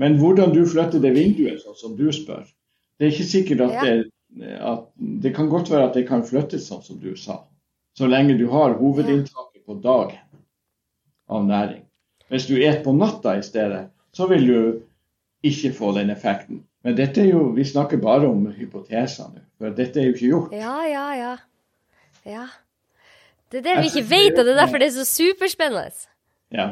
Men 0.00 0.16
hvordan 0.20 0.54
du 0.54 0.62
flytter 0.68 1.02
det 1.02 1.12
vinduet, 1.16 1.60
sånn 1.60 1.76
som 1.76 1.96
du 1.98 2.08
spør, 2.14 2.46
det 2.98 3.06
er 3.06 3.14
ikke 3.14 3.28
sikkert 3.28 3.66
at 3.66 3.76
det 3.84 3.92
at 4.62 4.84
Det 5.22 5.32
kan 5.34 5.48
godt 5.50 5.70
være 5.70 5.88
at 5.88 5.96
det 5.98 6.06
kan 6.08 6.22
flyttes 6.22 6.68
sånn 6.68 6.82
som 6.86 6.98
du 7.02 7.16
sa. 7.18 7.40
Så 7.98 8.06
lenge 8.06 8.38
du 8.38 8.46
har 8.52 8.76
hovedinntaket 8.78 9.64
på 9.66 9.74
dagen 9.82 10.20
av 11.28 11.44
næring. 11.44 11.82
Hvis 12.30 12.46
du 12.46 12.54
et 12.62 12.84
på 12.84 12.94
natta 12.94 13.36
i 13.38 13.42
stedet, 13.42 13.88
så 14.14 14.28
vil 14.30 14.46
du 14.46 14.60
ikke 15.42 15.72
få 15.74 15.92
den 15.96 16.10
effekten. 16.14 16.62
Men 16.84 16.96
dette 16.96 17.24
er 17.24 17.32
jo, 17.32 17.48
vi 17.56 17.64
snakker 17.66 18.00
bare 18.00 18.28
om 18.30 18.46
hypoteser 18.54 19.32
nå, 19.34 19.42
for 19.58 19.74
dette 19.76 20.00
er 20.00 20.08
jo 20.08 20.14
ikke 20.14 20.30
gjort. 20.30 20.54
Ja, 20.54 20.76
ja, 20.86 21.06
ja. 21.18 21.32
Ja. 22.24 22.46
Det 23.50 23.60
er 23.60 23.66
det 23.66 23.76
vi 23.80 23.90
ikke 23.90 24.06
vet, 24.10 24.38
og 24.38 24.46
det 24.46 24.54
er 24.54 24.62
derfor 24.62 24.78
det 24.78 24.88
er 24.92 24.94
så 24.94 25.04
superspennende. 25.08 26.06
Ja. 26.54 26.68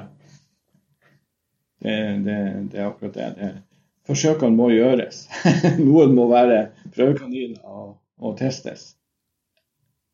Det, 1.78 1.94
det, 2.26 2.38
det 2.72 2.78
er 2.80 2.86
akkurat 2.88 3.14
det. 3.14 3.28
det. 3.38 3.50
Forsøkene 4.08 4.56
må 4.56 4.70
gjøres. 4.72 5.28
Noen 5.78 6.14
må 6.16 6.24
være 6.30 6.70
prøvekaniner 6.94 7.60
og, 7.68 7.96
og 8.18 8.38
testes. 8.40 8.94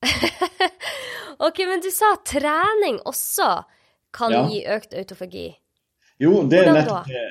OK, 1.38 1.58
men 1.68 1.80
du 1.82 1.90
sa 1.94 2.14
trening 2.26 2.98
også 3.08 3.62
kan 4.14 4.30
Ja. 4.32 4.44
gi 4.50 4.64
økt 4.70 4.94
autofagi. 4.94 5.56
Jo, 6.22 6.44
det, 6.46 6.58
er 6.62 6.72
nettopp 6.76 7.08
det. 7.10 7.22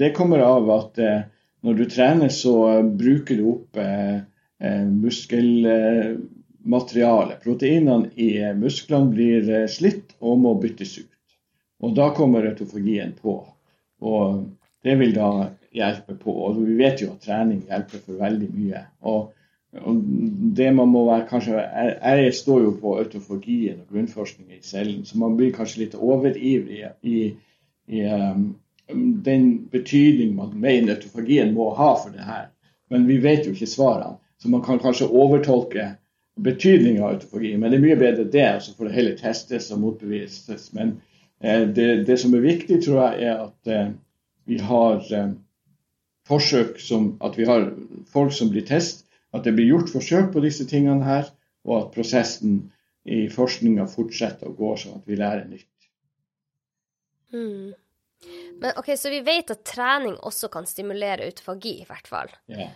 det 0.00 0.14
kommer 0.16 0.40
av 0.40 0.70
at 0.72 0.98
eh, 1.04 1.22
når 1.66 1.74
du 1.76 1.84
trener, 1.92 2.30
så 2.32 2.54
eh, 2.78 2.84
bruker 3.02 3.36
du 3.36 3.44
opp 3.50 3.76
eh, 3.76 4.16
eh, 4.64 4.86
muskelmateriale. 4.88 7.36
Proteinene 7.44 8.08
i 8.16 8.30
eh, 8.40 8.54
musklene 8.56 9.12
blir 9.12 9.44
slitt 9.68 10.16
og 10.20 10.38
må 10.46 10.54
byttes 10.62 10.96
ut. 11.02 11.12
Og 11.84 11.92
da 11.96 12.08
kommer 12.16 12.48
autofagien 12.48 13.12
på. 13.20 13.36
Og 14.00 14.46
det 14.84 14.96
vil 15.00 15.12
da 15.14 15.30
hjelpe 15.76 16.16
på. 16.18 16.32
Og 16.46 16.62
vi 16.64 16.78
vet 16.80 17.02
jo 17.02 17.12
at 17.14 17.26
trening 17.26 17.62
hjelper 17.68 18.02
for 18.06 18.20
veldig 18.20 18.48
mye. 18.54 18.84
Og, 19.06 19.28
og 19.80 20.00
det 20.56 20.70
man 20.74 20.90
må 20.90 21.04
være 21.06 21.28
kanskje 21.30 21.60
Jeg, 21.60 22.24
jeg 22.24 22.34
står 22.34 22.64
jo 22.64 22.72
på 22.80 22.96
autofagien 22.98 23.82
og 23.82 23.92
grunnforskning 23.94 24.56
i 24.56 24.62
cellen, 24.66 25.04
så 25.04 25.18
man 25.18 25.36
blir 25.38 25.54
kanskje 25.54 25.84
litt 25.84 25.94
overivrig 25.94 26.88
i, 27.02 27.20
i 27.86 28.02
um, 28.08 28.48
den 29.26 29.46
betydning 29.70 30.34
man 30.34 30.56
mener 30.58 30.96
autofagien 30.96 31.54
må 31.54 31.70
ha 31.78 31.94
for 31.94 32.10
det 32.14 32.26
her. 32.26 32.50
Men 32.90 33.06
vi 33.06 33.20
vet 33.22 33.46
jo 33.46 33.54
ikke 33.54 33.70
svarene, 33.70 34.18
så 34.42 34.50
man 34.50 34.64
kan 34.66 34.80
kanskje 34.82 35.06
overtolke 35.06 35.92
betydningen 36.40 37.02
av 37.02 37.14
autofagi. 37.14 37.56
Men 37.56 37.70
det 37.70 37.78
er 37.78 37.84
mye 37.84 38.00
bedre 38.00 38.26
det, 38.32 38.48
og 38.56 38.64
så 38.64 38.74
får 38.74 38.88
det 38.88 38.96
heller 38.96 39.16
testes 39.18 39.70
og 39.74 39.82
motbevises. 39.84 40.70
Men 40.76 40.96
det, 41.40 42.06
det 42.06 42.16
som 42.20 42.34
er 42.36 42.44
viktig, 42.44 42.82
tror 42.84 42.98
jeg, 43.00 43.30
er 43.30 43.44
at 43.46 43.70
eh, 43.72 43.92
vi 44.50 44.58
har 44.60 45.00
eh, 45.14 45.30
forsøk 46.28 46.80
som 46.80 47.14
At 47.24 47.38
vi 47.38 47.46
har 47.48 47.70
folk 48.12 48.32
som 48.32 48.50
blir 48.50 48.66
test, 48.66 49.06
at 49.32 49.44
det 49.44 49.54
blir 49.56 49.70
gjort 49.70 49.92
forsøk 49.92 50.32
på 50.32 50.42
disse 50.44 50.66
tingene 50.66 51.04
her, 51.04 51.30
og 51.64 51.76
at 51.78 51.92
prosessen 51.94 52.72
i 53.04 53.28
forskninga 53.32 53.86
fortsetter 53.88 54.50
å 54.50 54.56
gå 54.56 54.74
sånn 54.76 54.98
at 55.00 55.08
vi 55.08 55.16
lærer 55.16 55.46
nytt. 55.48 55.88
Mm. 57.32 57.72
Men 58.60 58.76
OK, 58.76 58.92
så 58.98 59.10
vi 59.12 59.22
vet 59.24 59.50
at 59.54 59.64
trening 59.64 60.18
også 60.18 60.50
kan 60.52 60.66
stimulere 60.68 61.24
autofagi, 61.30 61.78
i 61.80 61.88
hvert 61.88 62.10
fall. 62.10 62.32
Ja. 62.50 62.68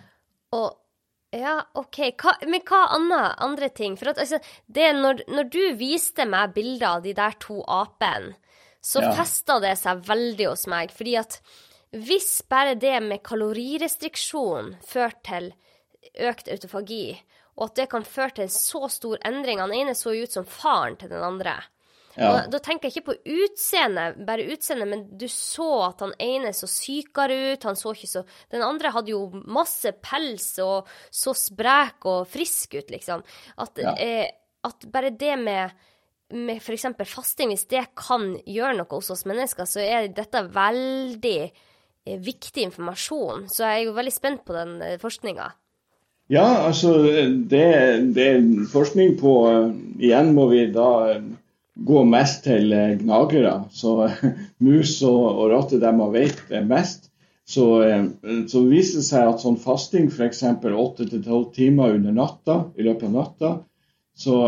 Og 0.57 0.71
ja, 1.35 1.59
OK. 1.75 1.99
Hva, 2.21 2.37
men 2.47 2.63
hva 2.63 2.85
annet, 2.95 3.35
andre 3.43 3.69
ting? 3.75 3.99
For 3.99 4.13
at 4.13 4.21
altså, 4.23 4.39
det 4.71 4.93
når, 4.97 5.25
når 5.29 5.51
du 5.51 5.63
viste 5.81 6.27
meg 6.31 6.55
bilder 6.55 6.87
av 6.95 7.05
de 7.05 7.15
der 7.17 7.37
to 7.43 7.59
apene, 7.67 8.37
så 8.85 9.01
Ja. 9.03 9.15
festa 9.17 9.59
det 9.65 9.75
seg 9.81 10.03
veldig 10.05 10.49
hos 10.51 10.67
meg. 10.69 10.93
Fordi 10.93 11.17
at 11.19 11.41
hvis 11.95 12.43
bare 12.51 12.75
det 12.77 12.99
med 13.03 13.23
kalorirestriksjon 13.23 14.75
fører 14.85 15.15
til 15.25 15.53
økt 16.21 16.49
autofagi, 16.53 17.07
og 17.57 17.69
at 17.71 17.75
det 17.79 17.87
kan 17.93 18.03
føre 18.07 18.35
til 18.35 18.45
en 18.49 18.51
så 18.51 18.89
stor 18.91 19.19
endring 19.25 19.61
Han 19.63 19.73
ene 19.73 19.95
så 19.95 20.13
jo 20.15 20.25
ut 20.27 20.33
som 20.35 20.45
faren 20.45 20.97
til 20.99 21.09
den 21.13 21.23
andre. 21.23 21.55
Ja. 22.17 22.29
Og 22.45 22.51
da 22.53 22.59
tenker 22.63 22.87
jeg 22.91 22.95
ikke 23.03 23.09
på 23.13 23.17
utseende, 23.27 24.05
bare 24.27 24.45
utseende, 24.55 24.87
men 24.87 25.01
du 25.19 25.27
så 25.27 25.89
at 25.89 26.01
han 26.05 26.13
ene 26.23 26.53
så 26.55 26.69
sykere 26.71 27.55
ut, 27.55 27.65
han 27.67 27.75
så 27.75 27.91
ikke 27.95 28.07
så 28.11 28.25
Den 28.53 28.63
andre 28.63 28.91
hadde 28.95 29.11
jo 29.11 29.31
masse 29.51 29.91
pels 30.03 30.53
og 30.63 30.87
så 31.11 31.35
sprek 31.35 32.07
og 32.07 32.29
frisk 32.31 32.75
ut, 32.79 32.91
liksom. 32.95 33.25
At, 33.59 33.79
Ja. 33.79 33.95
eh, 33.99 34.31
at 34.63 34.87
bare 34.93 35.11
det 35.11 35.39
med 35.39 35.73
med 36.33 36.57
f.eks. 36.57 36.87
fasting, 37.05 37.53
hvis 37.53 37.67
det 37.71 37.85
kan 37.99 38.35
gjøre 38.47 38.79
noe 38.79 38.97
hos 38.97 39.13
oss 39.13 39.27
mennesker, 39.29 39.69
så 39.69 39.83
er 39.85 40.09
dette 40.15 40.47
veldig 40.55 41.39
eh, 41.45 42.19
viktig 42.23 42.69
informasjon. 42.71 43.49
Så 43.53 43.67
jeg 43.67 43.83
er 43.83 43.87
jo 43.89 43.99
veldig 43.99 44.15
spent 44.15 44.45
på 44.47 44.57
den 44.57 44.79
eh, 44.83 44.99
forskninga. 45.03 45.51
Ja, 46.33 46.47
altså 46.65 46.95
det, 47.05 47.65
det 48.17 48.25
er 48.25 48.45
forskning 48.73 49.19
på 49.21 49.33
Igjen 50.01 50.31
må 50.33 50.47
vi 50.49 50.63
da 50.73 51.19
gå 51.75 52.05
mest 52.09 52.47
til 52.47 52.73
gnagere. 53.03 53.59
Så 53.75 54.09
mus 54.65 54.97
og, 55.05 55.27
og 55.29 55.53
rotter, 55.53 55.83
de 55.83 55.93
man 55.93 56.15
vet 56.15 56.41
mest. 56.65 57.11
Så, 57.45 57.67
så 58.49 58.61
viser 58.65 59.03
det 59.03 59.05
seg 59.05 59.29
at 59.29 59.43
sånn 59.43 59.59
fasting, 59.61 60.09
f.eks. 60.09 60.41
8-12 60.65 61.43
timer 61.53 61.99
under 61.99 62.17
natta, 62.17 62.57
i 62.81 62.87
løpet 62.87 63.11
av 63.11 63.17
natta, 63.19 63.51
så 64.17 64.39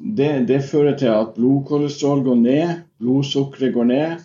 det, 0.00 0.48
det, 0.48 0.62
fører 0.64 0.96
til 0.96 1.12
at 1.12 1.34
blodkolesterol 1.36 2.22
går 2.24 2.34
ned, 2.34 2.68
blodsukkeret 2.98 3.74
går 3.74 3.84
ned, 3.84 4.22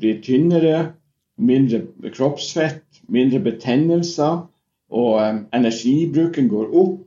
blir 0.00 0.20
tynnere, 0.22 0.92
mindre 1.40 1.80
kroppsfett, 2.12 2.84
mindre 3.08 3.40
betennelser, 3.40 4.42
og 4.90 5.14
um, 5.22 5.46
energibruken 5.54 6.48
går 6.48 6.74
opp. 6.76 7.06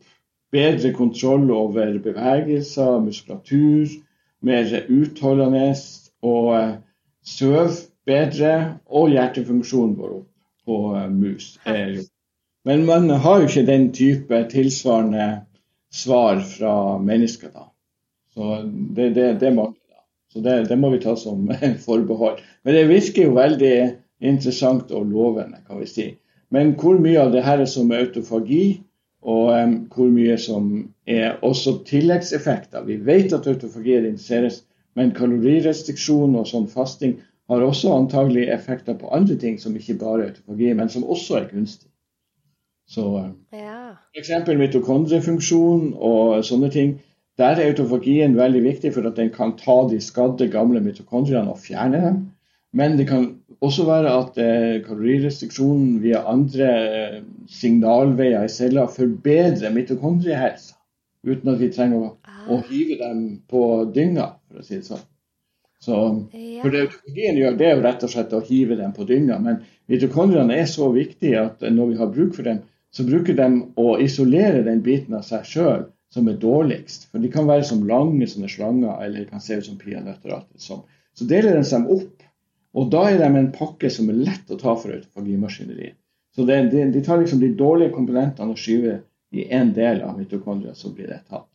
Bedre 0.53 0.93
kontroll 0.93 1.51
over 1.51 1.97
bevegelser, 1.99 2.99
muskulatur, 3.01 3.89
mer 4.41 4.73
utholdende, 4.89 5.73
og 6.21 6.49
uh, 6.53 6.75
søv 7.25 7.77
bedre, 8.05 8.79
og 8.85 9.13
hjertefunksjonen 9.13 9.95
går 9.97 10.15
opp 10.17 10.29
på 10.65 10.79
uh, 10.95 11.09
mus. 11.13 11.59
Men 12.65 12.85
man 12.85 13.09
har 13.09 13.41
jo 13.41 13.49
ikke 13.49 13.67
den 13.67 13.91
type 13.93 14.41
tilsvarende 14.49 15.29
svar 15.93 16.41
fra 16.57 16.97
mennesker, 16.97 17.53
da. 17.53 17.69
Så 18.33 18.61
det, 18.65 19.09
det, 19.15 19.27
det 19.41 19.53
mangler. 19.53 19.79
Så 20.33 20.39
det, 20.39 20.63
det, 20.69 20.77
må 20.79 20.89
vi 20.89 21.01
ta 21.03 21.15
som 21.15 21.45
forbehold. 21.85 22.41
Men 22.63 22.75
det 22.75 22.87
virker 22.89 23.27
jo 23.27 23.37
veldig 23.37 23.75
interessant 24.23 24.91
og 24.91 25.05
lovende, 25.11 25.61
kan 25.67 25.81
vi 25.81 25.89
si. 25.89 26.07
Men 26.53 26.73
hvor 26.79 26.97
mye 27.01 27.21
av 27.21 27.31
det 27.33 27.43
her 27.45 27.61
er 27.61 27.69
som 27.69 27.91
er 27.91 28.07
autofagi, 28.07 28.81
og 29.23 29.53
um, 29.55 29.75
hvor 29.93 30.09
mye 30.11 30.35
som 30.37 30.69
er 31.07 31.37
også 31.41 31.77
tilleggseffekter. 31.87 32.83
Vi 32.83 32.97
vet 33.05 33.33
at 33.33 33.47
autofagi 33.47 33.95
reduseres, 33.97 34.63
men 34.99 35.13
kalorirestriksjon 35.15 36.35
og 36.37 36.49
sånn 36.49 36.67
fasting 36.69 37.15
har 37.51 37.63
også 37.63 37.93
antagelig 37.95 38.49
effekter 38.53 38.97
på 38.99 39.09
andre 39.15 39.37
ting 39.39 39.55
som 39.59 39.75
ikke 39.75 39.95
bare 40.01 40.19
er 40.19 40.33
autofagi, 40.33 40.73
men 40.75 40.91
som 40.91 41.07
også 41.07 41.39
er 41.39 41.47
kunstig. 41.51 41.89
Så 42.89 43.05
um, 43.15 43.31
ja. 43.55 43.95
f.eks. 44.11 44.33
mitokondriefunksjon 44.59 45.93
og 45.95 46.43
sånne 46.45 46.69
ting 46.73 46.97
der 47.41 47.57
er 47.57 47.71
autofagien 47.71 48.35
veldig 48.37 48.61
viktig 48.63 48.93
for 48.93 49.09
at 49.09 49.17
den 49.17 49.31
kan 49.33 49.55
ta 49.57 49.79
de 49.89 49.99
skadde, 50.01 50.51
gamle 50.53 50.81
mitokondriene 50.85 51.49
og 51.53 51.61
fjerne 51.63 52.01
dem. 52.03 52.19
Men 52.73 52.97
det 52.97 53.07
kan 53.09 53.25
også 53.61 53.85
være 53.85 54.11
at 54.17 54.37
eh, 54.41 54.81
kalorirestriksjonen 54.85 55.99
via 56.01 56.23
andre 56.29 56.69
eh, 56.83 57.17
signalveier 57.49 58.45
i 58.45 58.51
celler 58.53 58.89
forbedrer 58.89 59.73
mitokondriehelsa. 59.73 60.75
Uten 61.23 61.53
at 61.53 61.61
vi 61.61 61.69
trenger 61.71 62.01
å, 62.01 62.07
å, 62.49 62.57
ah. 62.57 62.63
hive 62.67 62.97
dem 62.99 63.19
på 63.49 63.63
dynga, 63.95 64.33
for 64.49 64.59
å 64.59 64.65
si 64.65 64.75
det 64.79 64.87
sånn. 64.89 65.05
Så, 65.83 65.99
for 66.61 66.73
det 66.73 66.85
autofagien 66.85 67.39
gjør, 67.39 67.55
det 67.59 67.67
er 67.67 67.77
jo 67.77 67.85
rett 67.85 68.03
og 68.05 68.11
slett 68.11 68.35
å 68.35 68.43
hive 68.43 68.77
dem 68.79 68.93
på 68.95 69.07
dynga. 69.07 69.39
Men 69.43 69.61
mitokondriene 69.91 70.57
er 70.59 70.69
så 70.69 70.89
viktige 70.95 71.47
at 71.47 71.63
når 71.65 71.93
vi 71.93 71.99
har 72.01 72.13
bruk 72.13 72.37
for 72.37 72.49
dem, 72.49 72.61
så 72.93 73.05
bruker 73.07 73.37
de 73.37 73.49
å 73.79 73.95
isolere 74.01 74.61
den 74.65 74.83
biten 74.85 75.17
av 75.17 75.25
seg 75.27 75.47
sjøl 75.49 75.87
som 76.13 76.27
er 76.29 76.37
dårligst. 76.41 77.07
For 77.11 77.23
de 77.23 77.31
kan 77.33 77.47
være 77.49 77.65
som 77.67 77.85
lange 77.89 78.27
sånne 78.29 78.51
slanger, 78.51 78.99
eller 79.01 79.23
de 79.23 79.31
kan 79.31 79.41
se 79.41 79.57
ut 79.57 79.65
som 79.65 79.79
peanøtter. 79.81 80.45
Så 80.61 81.29
deler 81.29 81.57
de 81.57 81.63
seg 81.67 81.89
opp, 81.93 82.27
og 82.73 82.89
da 82.93 83.03
er 83.09 83.19
de 83.21 83.29
en 83.29 83.51
pakke 83.53 83.89
som 83.93 84.09
er 84.09 84.21
lett 84.29 84.53
å 84.53 84.59
ta 84.61 84.75
for 84.77 84.93
autofagimaskineriet. 84.93 85.97
Så 86.33 86.45
det, 86.49 86.55
de, 86.71 86.87
de, 86.89 87.01
tar 87.05 87.19
liksom 87.21 87.41
de 87.43 87.51
dårlige 87.53 87.93
komponentene 87.93 88.55
og 88.55 88.57
skyver 88.57 89.03
i 89.33 89.45
én 89.53 89.69
del 89.75 90.01
av 90.01 90.17
mitokondria, 90.17 90.73
så 90.73 90.89
blir 90.93 91.11
det 91.11 91.19
tatt. 91.29 91.49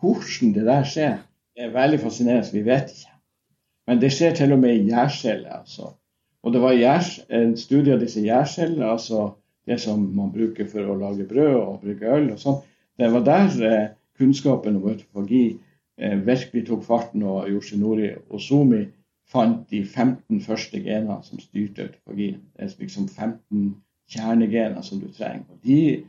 Hvordan 0.00 0.52
det 0.56 0.66
der 0.66 0.84
skjer, 0.88 1.14
er 1.58 1.72
veldig 1.74 2.00
fascinerende, 2.02 2.52
vi 2.52 2.64
vet 2.66 2.92
ikke. 2.92 3.14
Men 3.88 4.02
det 4.02 4.12
skjer 4.12 4.36
til 4.36 4.52
og 4.52 4.60
med 4.60 4.76
i 4.76 4.90
gjærceller. 4.90 5.62
Altså. 5.62 5.94
Og 6.44 6.52
det 6.52 6.60
var 6.60 6.76
en 7.40 7.56
studie 7.56 7.96
av 7.96 8.04
disse 8.04 8.20
gjærcellene, 8.22 8.92
altså 8.92 9.30
det 9.68 9.80
som 9.80 10.04
man 10.16 10.28
bruker 10.32 10.68
for 10.68 10.84
å 10.84 10.96
lage 11.00 11.26
brød 11.28 11.54
og 11.56 11.80
brygge 11.82 12.12
øl 12.12 12.28
og 12.34 12.42
sånn. 12.42 12.60
Det 12.98 13.08
var 13.14 13.24
der 13.26 13.64
eh, 13.64 13.88
kunnskapen 14.18 14.76
om 14.76 14.88
autofagi 14.90 15.58
eh, 16.00 16.18
virkelig 16.26 16.66
tok 16.66 16.84
farten, 16.84 17.22
og 17.22 17.48
Yoshinori 17.50 18.12
Ozumi 18.30 18.84
fant 19.28 19.70
de 19.70 19.82
15 19.84 20.40
første 20.40 20.80
genene 20.82 21.18
som 21.22 21.40
styrte 21.40 21.88
autofagien. 21.88 22.40
Det 22.56 22.64
er 22.64 22.74
liksom 22.78 23.08
15 23.08 23.76
kjernegener 24.08 24.82
som 24.82 25.00
du 25.00 25.10
trenger. 25.12 25.44
Og 25.52 25.58
de 25.64 26.04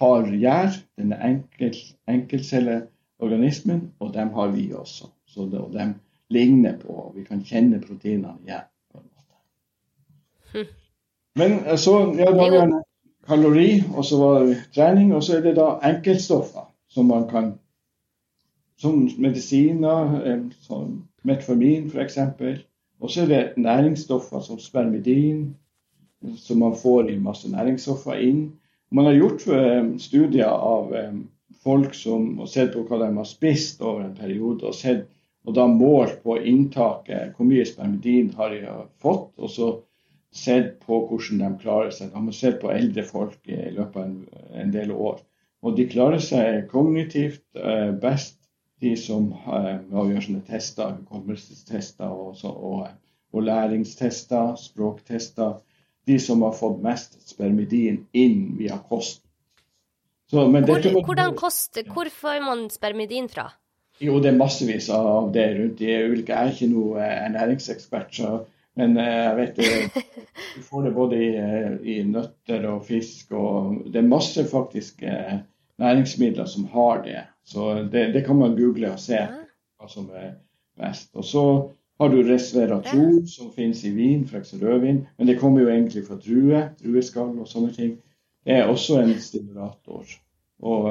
har 0.00 0.30
gjær, 0.32 0.78
denne 0.98 1.18
enkel, 1.22 1.76
enkeltcelleorganismen, 2.08 3.90
og 4.00 4.14
dem 4.14 4.32
har 4.34 4.48
vi 4.54 4.72
også. 4.72 5.10
Så 5.26 5.48
det, 5.50 5.60
og 5.60 5.72
de 5.72 5.92
ligner 6.30 6.78
på, 6.78 6.88
og 6.88 7.12
vi 7.16 7.24
kan 7.24 7.44
kjenne 7.44 7.80
proteinene 7.80 8.38
igjen. 8.46 8.66
på 8.92 8.98
en 8.98 9.06
måte. 9.12 9.38
Hm. 10.52 10.72
Men 11.36 11.58
eh, 11.66 11.76
så 11.76 11.98
ja, 12.18 12.30
da 12.30 12.36
var 12.36 12.50
det 12.50 12.82
kalori, 13.26 13.82
og 13.96 14.04
så 14.04 14.18
var 14.18 14.46
det 14.46 14.56
trening, 14.74 15.14
og 15.14 15.22
så 15.22 15.36
er 15.36 15.42
det 15.42 15.56
da 15.56 15.74
enkeltstoffer 15.82 16.70
som 16.94 17.10
man 17.10 17.28
kan 17.30 17.54
Som 18.76 19.04
medisiner, 19.22 20.26
eh, 20.26 20.40
som 20.60 21.08
metformin 21.22 21.84
f.eks. 21.86 22.16
Og 22.98 23.10
så 23.10 23.22
er 23.22 23.28
det 23.30 23.62
næringsstoffer 23.62 24.40
som 24.42 24.58
spermidin, 24.58 25.54
som 26.36 26.58
man 26.58 26.74
får 26.74 27.12
i 27.12 27.20
masse 27.22 27.50
næringsstoffer 27.52 28.18
inn. 28.18 28.40
Man 28.90 29.06
har 29.06 29.14
gjort 29.14 29.46
eh, 29.46 29.94
studier 30.02 30.50
av 30.50 30.90
eh, 30.94 31.14
folk 31.62 31.94
som 31.94 32.38
har 32.42 32.50
sett 32.50 32.74
på 32.74 32.82
hva 32.88 32.98
de 33.04 33.12
har 33.14 33.28
spist 33.30 33.82
over 33.82 34.02
en 34.08 34.18
periode, 34.18 34.66
og, 34.66 34.74
sett, 34.74 35.06
og 35.46 35.54
da 35.54 35.68
målt 35.70 36.18
på 36.26 36.40
inntaket, 36.42 37.36
hvor 37.36 37.46
mye 37.46 37.68
spermidin 37.70 38.32
har 38.34 38.50
de 38.56 38.64
fått. 38.98 39.30
og 39.38 39.54
så 39.54 39.70
sett 40.34 40.80
på 40.82 40.98
hvordan 41.06 41.44
de 41.44 41.62
klarer 41.62 41.94
seg. 41.94 42.10
De 42.10 42.24
har 42.26 42.34
sett 42.34 42.58
på 42.62 42.72
eldre 42.74 43.06
folk 43.06 43.38
i 43.46 43.60
løpet 43.70 44.00
av 44.00 44.02
en, 44.02 44.16
en 44.64 44.74
del 44.74 44.90
år. 44.90 45.22
Og 45.64 45.76
de 45.78 45.86
klarer 45.88 46.20
seg 46.20 46.66
kognitivt 46.68 47.44
eh, 47.56 47.90
best, 48.00 48.36
de 48.84 48.92
som 49.00 49.30
eh, 49.32 49.78
å 49.96 50.04
gjøre 50.10 50.24
sånne 50.26 50.44
tester, 50.44 50.98
hukommelsestester 50.98 52.10
og, 52.10 52.42
og, 52.44 52.88
og, 53.32 53.44
læringstester, 53.48 54.58
språktester. 54.60 55.56
De 56.04 56.18
som 56.20 56.42
har 56.44 56.52
fått 56.52 56.82
mest 56.84 57.16
spermidin 57.24 58.02
inn 58.12 58.58
via 58.58 58.76
kost. 58.90 59.22
Så, 60.28 60.44
Hvor, 60.50 60.88
hvordan 61.06 61.32
kost, 61.36 61.78
Hvor 61.94 62.10
får 62.12 62.42
man 62.44 62.66
spermidin 62.72 63.30
fra? 63.32 63.48
Jo, 64.02 64.18
det 64.20 64.32
er 64.32 64.36
massevis 64.36 64.90
av 64.92 65.30
det 65.32 65.46
rundt 65.54 65.80
i 65.80 65.94
ulike. 65.94 66.34
Jeg 66.34 66.50
er 66.50 66.52
ikke 66.52 66.70
noe 66.74 67.00
eh, 67.00 67.16
ernæringsekspert, 67.30 68.12
så, 68.12 68.34
men 68.76 68.98
eh, 69.00 69.16
jeg 69.22 69.34
vet 69.40 69.58
det, 69.62 70.04
du 70.58 70.68
får 70.68 70.88
det 70.90 70.94
både 71.00 71.24
i, 71.24 71.32
i, 71.94 71.98
nøtter 72.04 72.68
og 72.68 72.84
fisk. 72.84 73.32
og 73.32 73.80
Det 73.88 74.02
er 74.02 74.12
masse 74.12 74.44
faktisk 74.50 75.06
næringsmidler 75.78 76.44
som 76.44 76.64
har 76.64 77.02
det. 77.02 77.22
Så 77.44 77.74
det, 77.92 78.14
det 78.14 78.24
kan 78.26 78.36
man 78.36 78.56
google 78.56 78.92
og 78.92 79.00
se 79.00 79.18
hva 79.78 79.88
som 79.88 80.10
er 80.14 80.34
best. 80.80 81.10
Og 81.14 81.24
så 81.24 81.44
har 82.00 82.08
du 82.08 82.22
resveratrol, 82.22 83.26
som 83.28 83.52
finnes 83.54 83.84
i 83.84 83.90
vin, 83.94 84.24
f.eks. 84.24 84.54
rødvin. 84.62 85.04
Men 85.18 85.26
det 85.26 85.38
kommer 85.38 85.62
jo 85.62 85.68
egentlig 85.68 86.06
fra 86.06 86.18
drue, 86.18 86.62
drueskall 86.82 87.36
og 87.38 87.48
sånne 87.48 87.72
ting. 87.74 87.92
Det 88.44 88.58
er 88.58 88.70
også 88.70 89.00
en 89.00 89.14
stimulator. 89.20 90.08
Og 90.62 90.88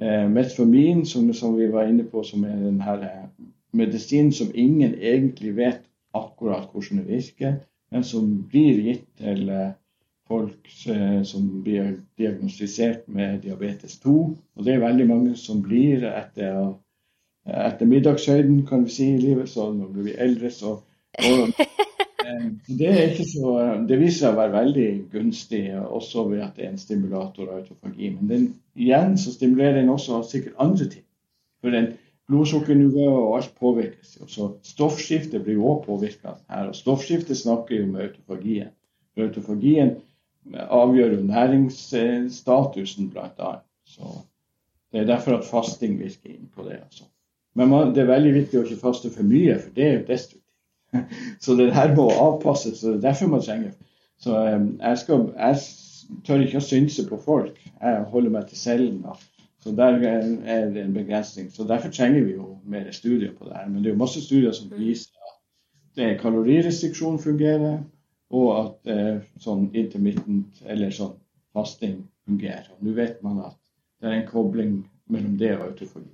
eh, 0.00 0.30
metformin, 0.30 1.04
som, 1.06 1.32
som, 1.34 1.58
vi 1.58 1.68
var 1.72 1.90
inne 1.90 2.06
på, 2.08 2.22
som 2.22 2.44
er 2.44 2.56
den 2.56 2.80
her 2.82 3.04
eh, 3.04 3.28
medisinen 3.72 4.32
som 4.32 4.52
ingen 4.54 4.94
egentlig 4.94 5.56
vet 5.56 5.82
akkurat 6.14 6.70
hvordan 6.72 7.02
det 7.02 7.08
virker, 7.08 7.56
men 7.92 8.04
som 8.04 8.30
blir 8.50 8.80
gitt 8.88 9.06
til 9.20 9.48
eh, 9.50 9.72
folk 10.28 10.70
eh, 10.88 11.22
som 11.22 11.48
blir 11.62 11.98
diagnostisert 12.18 13.08
med 13.08 13.42
diabetes 13.44 13.98
2. 14.02 14.14
Og 14.56 14.64
det 14.64 14.74
er 14.74 14.84
veldig 14.84 15.06
mange 15.08 15.36
som 15.36 15.62
blir 15.62 16.06
etter, 16.08 16.74
etter 17.44 17.90
middagshøyden, 17.90 18.64
kan 18.66 18.86
vi 18.86 18.94
si, 18.96 19.10
i 19.14 19.22
livet. 19.22 19.48
Så 19.52 19.70
når 19.72 19.92
vi 19.92 20.08
blir 20.08 20.20
eldre, 20.26 20.50
så 20.50 20.78
og, 21.28 21.50
er 22.24 22.46
det, 22.66 23.26
så, 23.28 23.50
det, 23.88 23.98
viser 24.00 24.18
seg 24.18 24.32
å 24.32 24.38
være 24.40 24.54
veldig 24.56 24.88
gunstig, 25.12 25.64
også 25.76 26.24
ved 26.30 26.46
at 26.46 26.56
det 26.56 26.66
er 26.66 26.72
en 26.72 26.80
stimulator 26.80 27.50
av 27.50 27.60
autofagi. 27.60 28.14
Men 28.16 28.30
den, 28.30 28.46
igjen 28.74 29.18
så 29.20 29.34
stimulerer 29.34 29.82
den 29.82 29.92
også 29.92 30.22
sikkert 30.30 30.56
andre 30.62 30.88
ting. 30.96 31.04
For 31.60 31.72
den 31.72 31.92
blodsukkernivået 32.28 33.20
og 33.20 33.36
alt 33.36 33.52
påvirkes. 33.60 34.16
Så 34.28 34.48
stoffskiftet 34.64 35.44
blir 35.44 35.60
jo 35.60 35.68
også 35.74 35.86
påvirka 35.86 36.34
her. 36.48 36.70
Og 36.72 36.76
stoffskiftet 36.76 37.36
snakker 37.36 37.76
jo 37.82 37.86
med 37.92 38.08
autofagien. 38.08 38.72
For 39.14 39.28
autofagien 39.28 39.94
avgjør 40.52 41.16
jo 41.16 41.20
næringsstatusen, 41.26 43.10
bl.a. 43.10 43.52
Så 43.86 44.02
det 44.92 45.00
er 45.00 45.06
derfor 45.06 45.38
at 45.38 45.44
fasting 45.44 45.98
virker 45.98 46.30
inn 46.30 46.48
på 46.54 46.62
det. 46.68 46.78
altså. 46.84 47.04
Men 47.54 47.68
man, 47.68 47.94
det 47.94 48.02
er 48.02 48.10
veldig 48.10 48.34
viktig 48.34 48.58
å 48.58 48.64
ikke 48.66 48.82
faste 48.82 49.10
for 49.14 49.26
mye, 49.26 49.56
for 49.58 49.74
det 49.76 49.84
er 49.84 49.94
jo 49.98 50.06
destruktivt. 50.08 50.40
Så 51.42 51.54
det 51.58 51.72
her 51.74 51.94
må 51.96 52.08
avpasses, 52.10 52.84
og 52.84 52.92
det 52.92 52.98
er 52.98 53.06
derfor 53.08 53.26
man 53.32 53.42
trenger 53.42 53.72
Så 54.22 54.38
jeg, 54.38 54.98
skal, 54.98 55.24
jeg 55.38 55.56
tør 56.26 56.44
ikke 56.44 56.60
å 56.60 56.66
synse 56.68 57.06
på 57.08 57.18
folk. 57.24 57.58
Jeg 57.80 58.04
holder 58.12 58.30
meg 58.30 58.46
til 58.48 58.58
cellen. 58.58 59.00
da. 59.02 59.16
Så 59.64 59.72
der 59.74 59.98
er 60.04 60.70
det 60.70 60.84
en 60.84 60.94
begrensning. 60.94 61.50
Så 61.52 61.64
Derfor 61.64 61.90
trenger 61.90 62.24
vi 62.24 62.32
jo 62.36 62.58
mer 62.64 62.90
studier 62.92 63.32
på 63.32 63.48
det 63.48 63.56
her. 63.56 63.68
Men 63.68 63.82
det 63.82 63.90
er 63.90 63.94
jo 63.94 64.02
masse 64.02 64.22
studier 64.22 64.52
som 64.52 64.70
viser 64.70 65.10
at 65.28 65.40
det 65.96 66.20
kalorirestriksjon 66.20 67.18
fungerer, 67.18 67.78
og 68.32 68.48
at 68.58 68.92
eh, 68.92 69.20
sånn 69.42 69.68
intermittent 69.76 70.62
eller 70.64 70.92
sånn 70.94 71.16
fasting 71.54 72.02
fungerer. 72.24 72.70
Og 72.74 72.84
Nå 72.86 72.94
vet 72.96 73.22
man 73.22 73.42
at 73.44 73.58
det 74.00 74.10
er 74.10 74.18
en 74.18 74.28
kobling 74.28 74.76
mellom 75.12 75.36
det 75.40 75.54
og 75.58 75.66
autofagi. 75.70 76.10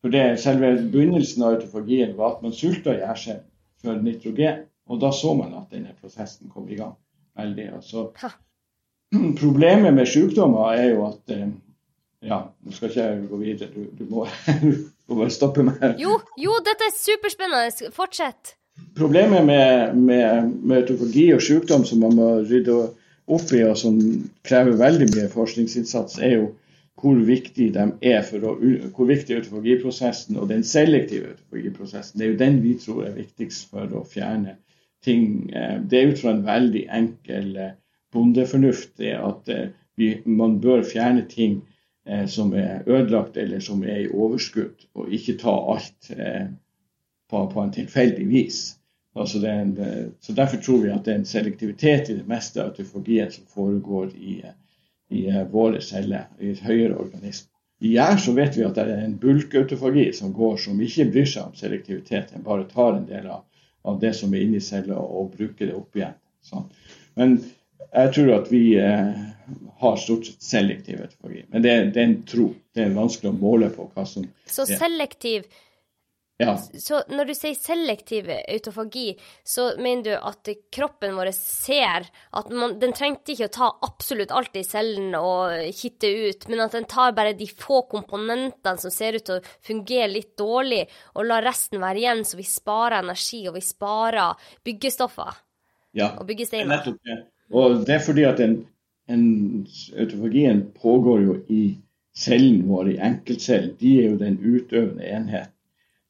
For 0.00 0.12
det, 0.12 0.24
Selve 0.40 0.72
begynnelsen 0.92 1.44
av 1.44 1.56
autofagien 1.56 2.16
var 2.16 2.36
at 2.36 2.44
man 2.44 2.56
sulta 2.56 2.94
gjærselen 2.96 3.44
for 3.82 4.00
nitrogen. 4.04 4.66
Og 4.90 5.00
da 5.00 5.12
så 5.14 5.34
man 5.38 5.54
at 5.54 5.70
denne 5.70 5.92
prosessen 6.00 6.50
kom 6.50 6.68
i 6.68 6.78
gang. 6.78 6.96
veldig. 7.38 7.66
Altså, 7.74 8.10
problemet 9.42 9.94
med 9.94 10.06
sykdommer 10.06 10.72
er 10.72 10.88
jo 10.90 11.04
at 11.06 11.34
eh, 11.36 11.46
ja, 12.26 12.40
nå 12.60 12.72
skal 12.74 12.90
ikke 12.90 13.04
jeg 13.04 13.28
gå 13.28 13.36
videre. 13.40 13.68
Du, 13.74 13.84
du, 13.98 14.04
må, 14.10 14.26
du, 14.62 14.72
må, 15.08 15.20
bare 15.22 15.30
stoppe 15.30 15.64
meg. 15.64 15.84
Jo, 16.00 16.18
jo, 16.40 16.56
dette 16.66 16.88
er 16.88 16.96
superspennende. 16.96 17.92
Fortsett. 17.96 18.56
Problemet 18.98 19.46
med, 19.46 19.96
med, 19.96 20.50
med 20.62 20.82
autofagi 20.82 21.30
og 21.34 21.44
sykdom 21.44 21.84
som 21.88 22.02
man 22.04 22.16
må 22.18 22.30
rydde 22.42 22.76
opp 23.30 23.52
i, 23.54 23.62
og 23.64 23.76
som 23.78 24.00
krever 24.46 24.78
veldig 24.80 25.08
mye 25.14 25.28
forskningsinnsats, 25.32 26.18
er 26.18 26.36
jo 26.36 26.48
hvor 27.00 27.20
viktig 27.24 27.70
de 27.74 27.84
er 28.04 28.24
for 28.26 28.44
å, 28.44 28.56
hvor 28.92 29.08
viktig 29.08 29.38
autofagiprosessen 29.38 30.36
og 30.36 30.50
den 30.50 30.64
selektive 30.66 31.32
autofagiprosessen 31.32 32.20
Det 32.20 32.26
er 32.26 32.32
jo 32.32 32.40
den 32.42 32.58
vi 32.64 32.74
tror 32.82 33.06
er 33.06 33.16
viktigst 33.16 33.70
for 33.72 33.94
å 33.96 34.04
fjerne 34.04 34.58
ting. 35.04 35.50
Eh, 35.54 35.78
det 35.80 35.98
er 36.00 36.12
ut 36.12 36.20
fra 36.20 36.34
en 36.34 36.44
veldig 36.44 36.84
enkel 37.00 37.54
eh, 37.56 37.76
bondefornuft 38.12 39.00
at 39.16 39.52
eh, 39.52 39.68
vi, 39.96 40.14
man 40.24 40.58
bør 40.60 40.84
fjerne 40.86 41.26
ting 41.28 41.60
som 42.32 42.54
er 42.56 42.80
ødelagt 42.88 43.36
eller 43.38 43.60
som 43.62 43.82
er 43.84 43.98
i 44.00 44.08
overskudd, 44.08 44.86
og 44.96 45.12
ikke 45.14 45.34
ta 45.38 45.52
alt 45.70 46.08
på, 47.30 47.44
på, 47.52 47.60
en 47.62 47.72
tilfeldig 47.74 48.26
vis. 48.28 48.60
Altså 49.18 49.40
en, 49.46 49.74
så 50.20 50.32
Derfor 50.32 50.60
tror 50.62 50.82
vi 50.84 50.90
at 50.94 51.04
det 51.04 51.14
er 51.14 51.20
en 51.20 51.28
selektivitet 51.28 52.10
i 52.10 52.18
det 52.18 52.26
meste 52.30 52.62
av 52.62 52.70
autofagien 52.70 53.30
som 53.32 53.46
foregår 53.50 54.12
i, 54.16 54.40
i 55.10 55.24
uh, 55.30 55.42
våre 55.50 55.80
celler, 55.82 56.28
i 56.38 56.52
et 56.54 56.62
høyere 56.62 56.98
organisme. 56.98 57.50
I 57.80 57.94
gjær 57.94 58.18
så 58.20 58.34
vet 58.36 58.58
vi 58.58 58.64
at 58.66 58.76
det 58.76 58.84
er 58.92 59.04
en 59.06 59.16
bulkautofagi 59.18 60.10
som 60.12 60.34
går, 60.36 60.58
som 60.60 60.80
ikke 60.84 61.08
bryr 61.14 61.28
seg 61.28 61.48
om 61.48 61.56
selektivitet. 61.56 62.34
Den 62.34 62.44
bare 62.44 62.68
tar 62.68 62.98
en 62.98 63.06
del 63.08 63.30
av, 63.32 63.46
av 63.88 63.96
det 64.02 64.12
som 64.18 64.34
er 64.34 64.44
inni 64.44 64.60
cella 64.60 64.98
og 65.00 65.32
bruker 65.36 65.70
det 65.70 65.76
opp 65.78 65.96
igjen. 65.96 66.18
Sånn. 66.44 66.68
Men 67.16 67.38
jeg 67.88 68.12
tror 68.14 68.34
at 68.36 68.50
vi 68.52 68.62
eh, 68.78 69.22
har 69.80 69.96
stort 69.96 70.28
sett 70.28 70.44
selektiv 70.44 71.00
autofagi. 71.06 71.46
Men 71.48 71.64
det, 71.64 71.72
det, 71.94 72.02
er 72.02 72.10
en 72.10 72.20
tro. 72.28 72.50
Det 72.74 72.84
er 72.84 72.94
vanskelig 72.94 73.32
å 73.32 73.40
måle 73.40 73.72
på 73.72 73.88
hva 73.94 74.04
som 74.06 74.28
Så 74.44 74.68
selektiv 74.68 75.48
ja. 76.40 76.54
Så 76.56 77.02
når 77.12 77.28
du 77.28 77.34
sier 77.36 77.56
selektiv 77.58 78.30
autofagi, 78.32 79.10
så 79.44 79.66
mener 79.76 80.06
du 80.06 80.12
at 80.16 80.48
kroppen 80.72 81.12
vår 81.18 81.32
ser 81.36 82.06
at 82.08 82.48
man, 82.54 82.78
den 82.80 82.94
trengte 82.96 83.34
ikke 83.34 83.50
å 83.50 83.52
ta 83.52 83.68
absolutt 83.84 84.32
alt 84.32 84.56
i 84.56 84.64
cellen 84.64 85.12
og 85.18 85.52
hitte 85.82 86.08
ut, 86.08 86.46
men 86.48 86.64
at 86.64 86.78
den 86.78 86.88
tar 86.88 87.12
bare 87.18 87.36
de 87.36 87.48
få 87.50 87.82
komponentene 87.90 88.80
som 88.80 88.94
ser 88.94 89.18
ut 89.18 89.26
til 89.28 89.36
å 89.36 89.52
fungere 89.66 90.08
litt 90.14 90.32
dårlig, 90.40 90.86
og 91.12 91.28
lar 91.28 91.44
resten 91.44 91.82
være 91.82 92.04
igjen, 92.06 92.24
så 92.24 92.40
vi 92.40 92.48
sparer 92.48 93.02
energi, 93.02 93.42
og 93.50 93.58
vi 93.58 93.64
sparer 93.66 94.50
byggestoffer 94.64 95.36
ja. 96.00 96.14
og 96.16 96.24
byggesteiner. 96.30 96.72
Nettopp 96.72 97.04
det. 97.04 97.20
Og 97.50 97.80
det 97.84 97.98
er 97.98 98.04
fordi 98.06 98.24
at 98.24 98.40
en, 98.40 98.60
en, 99.12 99.24
autofagien 99.98 100.70
pågår 100.80 101.24
jo 101.26 101.38
i 101.52 101.62
cellen 102.16 102.64
vår, 102.70 102.94
i 102.94 103.00
enkeltcellen. 103.12 103.74
De 103.80 103.96
er 104.00 104.12
jo 104.14 104.20
den 104.20 104.38
utøvende 104.40 105.04
enheten. 105.04 105.56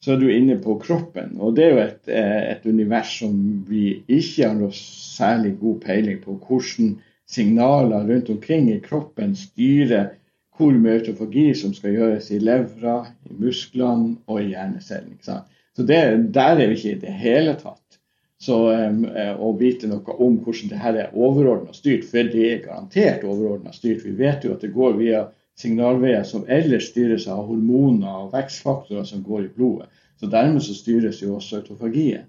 Så 0.00 0.14
er 0.14 0.20
du 0.20 0.30
inne 0.32 0.56
på 0.62 0.78
kroppen, 0.80 1.34
og 1.36 1.58
det 1.58 1.64
er 1.66 1.74
jo 1.74 1.80
et, 1.82 2.08
et 2.08 2.66
univers 2.66 3.10
som 3.20 3.34
vi 3.68 3.98
ikke 4.08 4.46
har 4.46 4.54
noe 4.56 4.72
særlig 4.72 5.58
god 5.60 5.82
peiling 5.82 6.22
på. 6.22 6.38
Hvordan 6.40 6.94
signaler 7.30 8.08
rundt 8.08 8.30
omkring 8.32 8.70
i 8.72 8.80
kroppen 8.80 9.36
styrer 9.36 10.14
hvor 10.56 10.76
mye 10.76 10.98
autofagi 10.98 11.46
som 11.56 11.72
skal 11.76 11.94
gjøres 11.96 12.30
i 12.34 12.40
levra, 12.40 12.98
i 13.28 13.36
musklene 13.40 14.16
og 14.28 14.42
i 14.42 14.50
hjernecellen. 14.50 15.16
Så 15.24 15.86
det, 15.88 16.00
der 16.34 16.56
er 16.56 16.66
vi 16.66 16.76
ikke 16.76 16.96
i 16.96 17.00
det 17.04 17.14
hele 17.20 17.54
tatt. 17.60 18.00
Så 18.40 18.56
um, 18.72 19.02
å 19.04 19.52
vite 19.60 19.88
noe 19.88 20.16
om 20.16 20.38
hvordan 20.40 20.72
det 20.72 20.80
her 20.80 20.96
er 20.96 21.16
overordna 21.16 21.74
styrt, 21.76 22.06
for 22.08 22.28
det 22.32 22.46
er 22.48 22.62
garantert 22.64 23.24
overordna 23.28 23.72
styrt. 23.76 24.04
Vi 24.06 24.14
vet 24.16 24.44
jo 24.44 24.54
at 24.56 24.64
det 24.64 24.72
går 24.72 24.96
via 24.96 25.26
signalveier 25.60 26.24
som 26.26 26.46
ellers 26.48 26.88
styres 26.90 27.26
av 27.30 27.44
hormoner 27.48 28.24
og 28.24 28.32
vekstfaktorer 28.34 29.06
som 29.08 29.24
går 29.26 29.44
i 29.44 29.52
blodet. 29.56 29.90
Så 30.20 30.28
dermed 30.32 30.64
så 30.64 30.74
styres 30.76 31.22
jo 31.22 31.36
også 31.36 31.60
autofagien. 31.60 32.26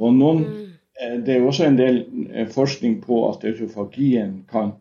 Og 0.00 0.12
noen, 0.16 0.42
mm. 0.44 0.72
eh, 1.00 1.14
det 1.24 1.36
er 1.36 1.46
også 1.46 1.68
en 1.68 1.78
del 1.78 2.02
eh, 2.32 2.48
forskning 2.52 2.98
på 3.04 3.22
at 3.30 3.46
autofagien 3.48 4.42
kan 4.50 4.74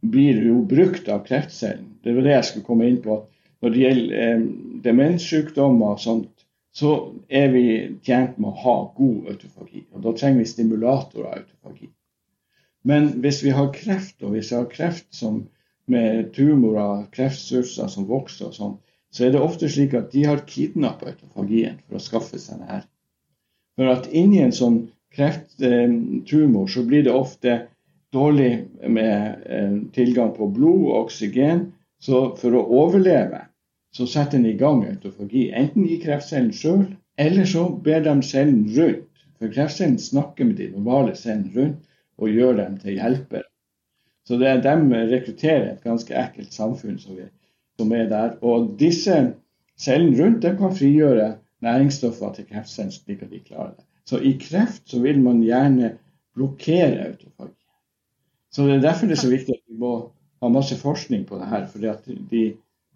blir 0.00 0.40
jo 0.42 0.62
brukt 0.66 1.08
av 1.08 1.24
kreftcellen. 1.26 1.96
Det 2.02 2.14
var 2.16 2.26
det 2.26 2.32
jeg 2.34 2.48
skulle 2.48 2.66
komme 2.66 2.88
inn 2.90 3.00
på. 3.04 3.20
Når 3.60 3.74
det 3.74 3.82
gjelder 3.84 4.22
eh, 4.24 4.44
demenssykdommer 4.86 5.94
og 5.94 6.02
sånt, 6.02 6.46
så 6.72 6.94
er 7.28 7.50
vi 7.52 7.64
tjent 8.06 8.38
med 8.38 8.52
å 8.52 8.60
ha 8.64 8.76
god 8.96 9.32
autofagi. 9.34 9.84
Og 9.94 10.04
da 10.04 10.14
trenger 10.16 10.42
vi 10.42 10.50
stimulatorer 10.52 11.26
av 11.28 11.40
autofagi. 11.42 11.90
Men 12.88 13.10
hvis 13.20 13.42
vi 13.44 13.52
har 13.52 13.72
kreft, 13.74 14.22
og 14.22 14.34
hvis 14.34 14.52
vi 14.52 14.56
har 14.56 14.68
kreft 14.70 15.08
som 15.14 15.42
med 15.90 16.30
tumorer, 16.36 17.06
kreftsvulster 17.14 17.90
som 17.90 18.08
vokser 18.08 18.48
og 18.48 18.56
sånn, 18.56 18.78
så 19.10 19.26
er 19.26 19.34
det 19.34 19.42
ofte 19.42 19.68
slik 19.70 19.96
at 19.98 20.12
de 20.14 20.24
har 20.28 20.46
kidnappa 20.46 21.10
autofagien 21.10 21.80
for 21.86 21.98
å 21.98 22.04
skaffe 22.04 22.38
seg 22.38 22.62
denne. 22.62 22.84
For 23.78 23.90
at 23.90 24.08
inni 24.14 24.42
en 24.44 24.54
sånn 24.54 24.80
krefttumor 25.14 26.70
så 26.70 26.84
blir 26.86 27.06
det 27.06 27.14
ofte 27.14 27.56
dårlig 28.14 28.52
med 28.86 29.46
eh, 29.46 29.76
tilgang 29.94 30.32
på 30.36 30.50
blod 30.54 30.86
og 30.88 30.96
oksygen. 31.04 31.70
Så 32.00 32.30
for 32.40 32.56
å 32.56 32.66
overleve 32.80 33.44
så 33.96 34.06
setter 34.06 34.38
en 34.38 34.46
i 34.46 34.56
gang 34.58 34.84
autofagi. 34.86 35.50
Enten 35.56 35.88
i 35.88 35.98
kreftcellen 36.02 36.52
sjøl, 36.54 36.84
eller 37.20 37.48
så 37.48 37.66
ber 37.84 38.04
de 38.06 38.16
cellen 38.26 38.64
rundt. 38.76 39.06
For 39.40 39.52
kreftcellen 39.52 39.98
snakker 39.98 40.46
med 40.46 40.60
de 40.60 40.70
normale 40.74 41.16
cellene 41.18 41.54
rundt 41.56 41.86
og 42.20 42.34
gjør 42.36 42.58
dem 42.60 42.76
til 42.82 42.98
hjelpere. 43.00 43.49
Så 44.30 44.38
det, 44.38 44.52
de 44.62 45.02
rekrutterer 45.10 45.72
et 45.72 45.82
ganske 45.82 46.14
ekkelt 46.14 46.54
samfunn 46.54 47.00
som, 47.02 47.16
vi, 47.18 47.26
som 47.80 47.94
er 47.96 48.06
der. 48.12 48.36
Og 48.46 48.76
disse 48.78 49.16
cellene 49.80 50.14
rundt 50.20 50.44
dem 50.44 50.56
kan 50.60 50.76
frigjøre 50.76 51.32
næringsstoffer 51.66 52.36
til 52.36 52.46
kreftcellen 52.52 52.94
slik 52.94 53.24
at 53.26 53.34
de 53.34 53.42
klarer 53.42 53.74
det. 53.74 53.84
Så 54.06 54.22
i 54.22 54.36
kreft 54.40 54.86
så 54.90 55.02
vil 55.02 55.18
man 55.22 55.42
gjerne 55.42 55.96
blokkere 56.38 57.08
autofagi. 57.08 57.56
Så 58.54 58.66
det 58.66 58.78
er 58.78 58.86
derfor 58.86 59.10
det 59.10 59.18
er 59.18 59.22
så 59.26 59.34
viktig 59.34 59.58
at 59.58 59.66
vi 59.66 59.78
må 59.82 59.92
ha 60.42 60.48
masse 60.50 60.78
forskning 60.78 61.26
på 61.26 61.38
det 61.38 61.50
her. 61.50 61.66
de 62.30 62.44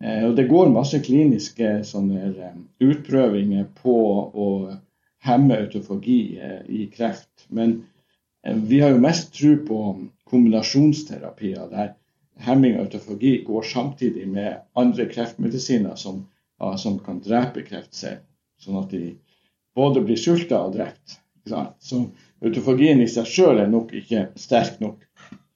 Eh, 0.05 0.25
og 0.27 0.37
det 0.37 0.49
går 0.51 0.73
masse 0.75 0.99
kliniske 1.05 1.79
sånne, 1.87 2.31
eh, 2.35 2.57
utprøvinger 2.85 3.69
på 3.79 3.97
å 4.35 4.49
hemme 5.25 5.59
autofagi 5.63 6.19
eh, 6.37 6.63
i 6.69 6.87
kreft. 6.93 7.47
Men 7.49 7.79
vi 8.45 8.81
har 8.81 8.93
jo 8.93 9.01
mest 9.01 9.33
tro 9.35 9.55
på 9.67 9.81
kombinasjonsterapier 10.31 11.69
der 11.71 11.95
hemming 12.45 12.77
og 12.77 12.87
autofagi 12.87 13.37
går 13.47 13.63
samtidig 13.71 14.27
med 14.29 14.61
andre 14.75 15.07
kreftmedisiner 15.09 15.95
som, 15.97 16.25
som 16.79 16.99
kan 16.99 17.23
drepe 17.25 17.63
kreftceller, 17.67 18.25
sånn 18.61 18.81
at 18.83 18.91
de 18.93 19.15
både 19.77 20.03
blir 20.05 20.19
sulta 20.21 20.61
og 20.67 20.75
drept. 20.77 21.19
Så 21.45 22.05
autofagien 22.45 23.03
i 23.03 23.09
seg 23.11 23.29
sjøl 23.29 23.63
er 23.63 23.71
nok 23.71 23.95
ikke 23.97 24.29
sterk 24.41 24.81
nok. 24.83 25.01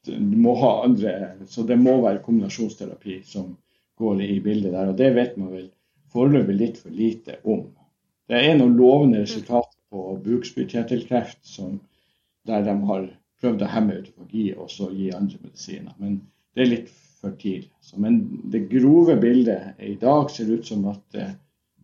Andre, 0.09 1.12
så 1.49 1.66
det 1.68 1.76
må 1.76 1.99
være 2.01 2.22
kombinasjonsterapi 2.24 3.20
som, 3.28 3.57
går 3.99 4.22
i 4.22 4.41
bildet 4.41 4.72
der. 4.72 4.93
Og 4.93 4.97
det 4.99 5.11
vet 5.16 5.36
man 5.41 5.53
vel 5.53 5.68
foreløpig 6.14 6.55
litt 6.55 6.76
for 6.78 6.95
lite 6.95 7.41
om. 7.43 7.64
Det 8.28 8.39
er 8.39 8.57
noen 8.59 8.76
lovende 8.78 9.24
resultater 9.24 9.74
på 9.91 10.14
bukspyttkjertelkreft 10.24 11.41
der 12.49 12.64
de 12.66 12.74
har 12.90 13.11
prøvd 13.40 13.62
å 13.62 13.72
hemme 13.72 13.99
autofagi 14.01 14.46
og 14.57 14.70
så 14.72 14.88
gi 14.94 15.12
andre 15.14 15.38
medisiner. 15.42 15.94
Men 16.03 16.20
det 16.57 16.64
er 16.64 16.72
litt 16.72 16.94
for 17.20 17.34
tidlig. 17.38 17.70
men 17.96 18.18
det 18.53 18.68
grove 18.70 19.16
bildet 19.20 19.80
i 19.82 19.94
dag 20.01 20.30
ser 20.30 20.51
ut 20.53 20.66
som 20.66 20.84
at 20.90 21.14
eh, 21.18 21.32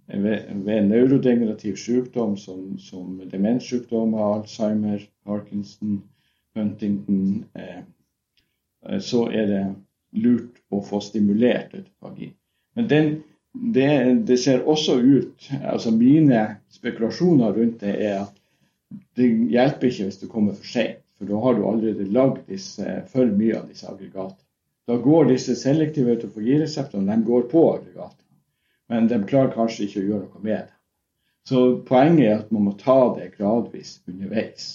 ved, 0.07 0.51
ved 0.67 0.89
neurodegenerativ 0.89 1.77
sykdom 1.81 2.37
som, 2.37 2.79
som 2.79 3.21
demenssykdommer, 3.31 4.35
Alzheimer, 4.35 5.03
Parkinson, 5.25 6.03
Huntington, 6.55 7.45
eh, 7.55 7.83
eh 8.89 9.01
så 9.01 9.27
er 9.31 9.47
det 9.51 9.65
lurt 10.13 10.61
å 10.71 10.83
få 10.85 11.01
stimulert 11.01 11.75
autofagi. 11.75 12.33
Men 12.75 12.89
den 12.89 13.15
det, 13.55 14.15
det, 14.27 14.39
ser 14.43 14.65
også 14.67 14.97
ut 14.99 15.51
altså 15.63 15.91
Mine 15.95 16.57
spekulasjoner 16.75 17.53
rundt 17.55 17.81
det 17.81 17.95
er 18.03 18.25
at 18.25 18.33
det 19.19 19.29
hjelper 19.53 19.91
ikke 19.91 20.09
hvis 20.09 20.21
du 20.23 20.29
kommer 20.31 20.57
for 20.57 20.69
sent. 20.69 21.01
For 21.19 21.31
da 21.31 21.39
har 21.41 21.55
du 21.55 21.67
allerede 21.69 22.11
lagd 22.11 22.49
for 23.13 23.37
mye 23.39 23.59
av 23.61 23.69
disse 23.71 23.87
aggregatene. 23.87 24.41
Da 24.85 24.97
går 25.01 25.31
disse 25.31 25.55
selektive 25.57 26.17
autofagireseptorene 26.17 27.15
de 27.15 27.27
går 27.29 27.47
på 27.49 27.63
aggregatene, 27.79 28.41
men 28.93 29.07
de 29.09 29.21
klarer 29.25 29.55
kanskje 29.55 29.87
ikke 29.87 30.01
å 30.03 30.09
gjøre 30.09 30.27
noe 30.27 30.43
med 30.43 30.59
det. 30.59 30.75
Så 31.49 31.61
poenget 31.89 32.27
er 32.27 32.41
at 32.41 32.51
man 32.53 32.67
må 32.69 32.73
ta 32.81 32.99
det 33.17 33.35
gradvis 33.39 33.99
underveis. 34.09 34.67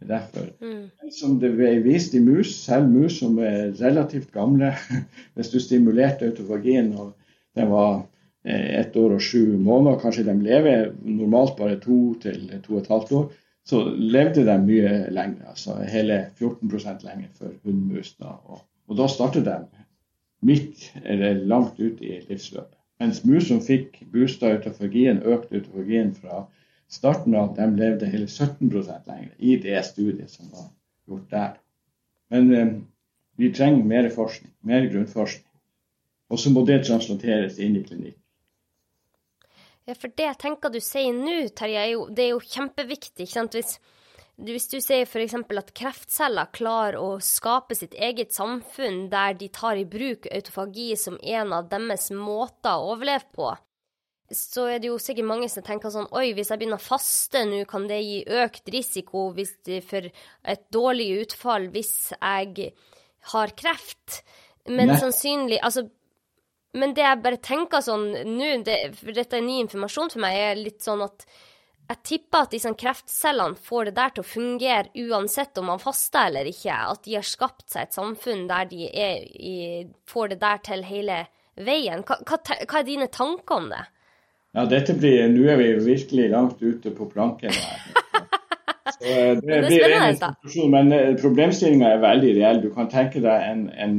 Det 0.00 0.06
er 0.06 0.12
derfor. 0.14 0.46
Mm. 0.64 1.10
Som 1.12 1.36
det 1.40 1.50
ble 1.56 1.74
vist 1.84 2.14
i 2.16 2.22
mus, 2.24 2.52
selv 2.56 2.88
mus 2.92 3.18
som 3.20 3.36
er 3.44 3.74
relativt 3.80 4.30
gamle 4.32 4.72
Hvis 5.36 5.52
du 5.52 5.58
stimulerte 5.60 6.28
autofagien 6.28 6.92
og 6.96 7.12
den 7.58 7.68
var 7.72 8.02
eh, 8.44 8.80
ett 8.80 8.96
år 8.96 9.16
og 9.16 9.24
sju 9.24 9.58
måneder, 9.58 10.00
kanskje 10.00 10.24
de 10.28 10.36
lever 10.44 10.92
normalt 11.04 11.56
bare 11.60 11.80
to 11.82 12.14
til 12.22 12.46
to 12.64 12.76
og 12.78 12.82
et 12.82 12.92
halvt 12.94 13.14
år, 13.18 13.30
så 13.68 13.82
levde 13.94 14.44
de 14.46 14.56
mye 14.64 14.92
lenger. 15.12 15.48
Altså 15.52 15.76
hele 15.88 16.26
14 16.38 16.70
lenger 17.04 17.28
for 17.38 17.52
hunnmus. 17.64 18.14
Og, 18.20 18.62
og, 18.88 18.96
da 18.98 19.08
startet 19.08 19.44
de 19.44 19.58
midt 20.42 20.92
eller 21.04 21.44
langt 21.44 21.80
ute 21.80 22.04
i 22.04 22.20
livsløpet. 22.28 22.76
Mens 23.00 23.24
mus 23.24 23.46
som 23.48 23.60
fikk 23.64 24.02
boosta 24.12 24.50
autofagien, 24.52 25.22
økt 25.24 25.52
gien 25.88 26.12
fra 26.14 26.44
starten 26.90 27.34
av, 27.34 27.54
de 27.56 27.68
levde 27.76 28.08
hele 28.12 28.26
17% 28.26 29.08
lenger 29.08 29.30
i 29.38 29.56
det 29.56 29.84
studiet 29.86 30.30
som 30.30 30.50
var 30.52 30.68
gjort 31.08 31.30
der. 31.30 31.54
Men 32.30 32.52
eh, 32.54 32.74
vi 33.40 33.52
trenger 33.56 33.84
mer 33.84 34.10
forskning, 34.12 34.52
mer 34.60 34.88
grunnforskning. 34.92 35.46
Og 36.30 36.38
så 36.38 36.52
må 36.52 36.64
det 36.66 36.84
translateres 36.86 37.58
inn 37.58 37.78
i 37.78 37.84
klinikk. 37.86 38.19
Ja, 39.88 39.96
for 39.96 40.12
det 40.12 40.26
jeg 40.26 40.38
tenker 40.42 40.72
du 40.72 40.80
sier 40.84 41.14
nå, 41.16 41.38
Terje, 41.56 41.86
det 42.12 42.26
er 42.26 42.34
jo 42.34 42.42
kjempeviktig. 42.44 43.24
ikke 43.24 43.32
sant? 43.32 43.56
Hvis, 43.56 43.78
hvis 44.36 44.68
du 44.72 44.76
sier 44.82 45.06
f.eks. 45.06 45.38
at 45.40 45.72
kreftceller 45.76 46.52
klarer 46.56 47.00
å 47.00 47.16
skape 47.24 47.76
sitt 47.78 47.96
eget 47.96 48.34
samfunn 48.36 49.08
der 49.12 49.34
de 49.40 49.48
tar 49.48 49.80
i 49.80 49.88
bruk 49.88 50.28
autofagi 50.30 50.92
som 51.00 51.18
en 51.22 51.56
av 51.56 51.72
deres 51.72 52.10
måter 52.14 52.76
å 52.76 52.94
overleve 52.94 53.28
på, 53.34 53.50
så 54.30 54.68
er 54.70 54.78
det 54.78 54.92
jo 54.92 54.98
sikkert 55.02 55.26
mange 55.26 55.48
som 55.50 55.64
tenker 55.66 55.90
sånn 55.90 56.06
Oi, 56.14 56.30
hvis 56.36 56.52
jeg 56.52 56.60
begynner 56.60 56.78
å 56.78 56.84
faste 56.84 57.42
nå, 57.48 57.64
kan 57.66 57.88
det 57.90 57.98
gi 58.04 58.20
økt 58.44 58.70
risiko 58.70 59.24
for 59.34 60.06
et 60.06 60.62
dårlig 60.70 61.08
utfall 61.24 61.66
hvis 61.74 62.12
jeg 62.14 62.70
har 63.32 63.54
kreft. 63.58 64.20
Men 64.70 64.92
Nei. 64.92 65.00
sannsynlig 65.02 65.58
Altså, 65.66 65.88
men 66.78 66.94
det 66.94 67.02
jeg 67.02 67.22
bare 67.24 67.40
tenker 67.42 67.82
sånn 67.82 68.10
nå, 68.30 68.50
det, 68.66 68.76
for 68.98 69.14
dette 69.14 69.38
er 69.38 69.46
ny 69.46 69.60
informasjon 69.64 70.12
for 70.12 70.22
meg, 70.22 70.36
er 70.38 70.60
litt 70.60 70.84
sånn 70.84 71.02
at 71.06 71.26
jeg 71.90 72.02
tipper 72.06 72.44
at 72.44 72.52
disse 72.54 72.70
kreftcellene 72.78 73.58
får 73.58 73.88
det 73.88 73.94
der 73.96 74.12
til 74.14 74.22
å 74.22 74.28
fungere 74.30 75.06
uansett 75.08 75.58
om 75.58 75.66
man 75.72 75.80
faster 75.82 76.28
eller 76.28 76.46
ikke. 76.46 76.76
At 76.92 77.02
de 77.02 77.16
har 77.16 77.26
skapt 77.26 77.64
seg 77.72 77.88
et 77.88 77.96
samfunn 77.96 78.44
der 78.46 78.68
de 78.70 78.86
i, 78.86 79.56
får 80.06 80.30
det 80.30 80.38
der 80.44 80.60
til 80.68 80.84
hele 80.86 81.24
veien. 81.58 82.04
Hva, 82.06 82.20
hva, 82.22 82.38
hva, 82.38 82.78
er 82.78 82.86
dine 82.86 83.08
tanker 83.10 83.56
om 83.56 83.66
det? 83.72 83.82
Ja, 84.54 84.68
dette 84.70 84.94
blir, 84.98 85.26
Nå 85.34 85.48
er 85.50 85.58
vi 85.58 85.72
virkelig 85.82 86.28
langt 86.30 86.62
ute 86.62 86.94
på 86.94 87.10
planken 87.10 87.58
her. 87.58 87.82
Så 89.00 89.06
eh, 89.06 89.34
det, 89.38 89.50
det 89.50 89.60
blir 89.66 89.96
en 89.96 90.14
diskusjon, 90.14 90.70
men 90.70 90.94
eh, 90.94 91.12
problemstillinga 91.18 91.90
er 91.90 92.02
veldig 92.02 92.32
reell. 92.38 92.62
Du 92.62 92.70
kan 92.74 92.90
tenke 92.90 93.22
deg 93.22 93.48
en, 93.50 93.66
en, 93.74 93.98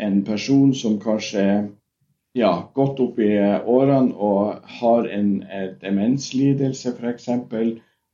en 0.00 0.18
person 0.24 0.72
som 0.76 0.96
kanskje 1.02 1.44
ja, 2.38 2.52
godt 2.74 3.02
opp 3.04 3.18
i 3.22 3.32
årene 3.38 4.14
og 4.14 4.70
har 4.78 5.10
en 5.12 5.30
demenslidelse 5.82 6.94
f.eks., 6.96 7.28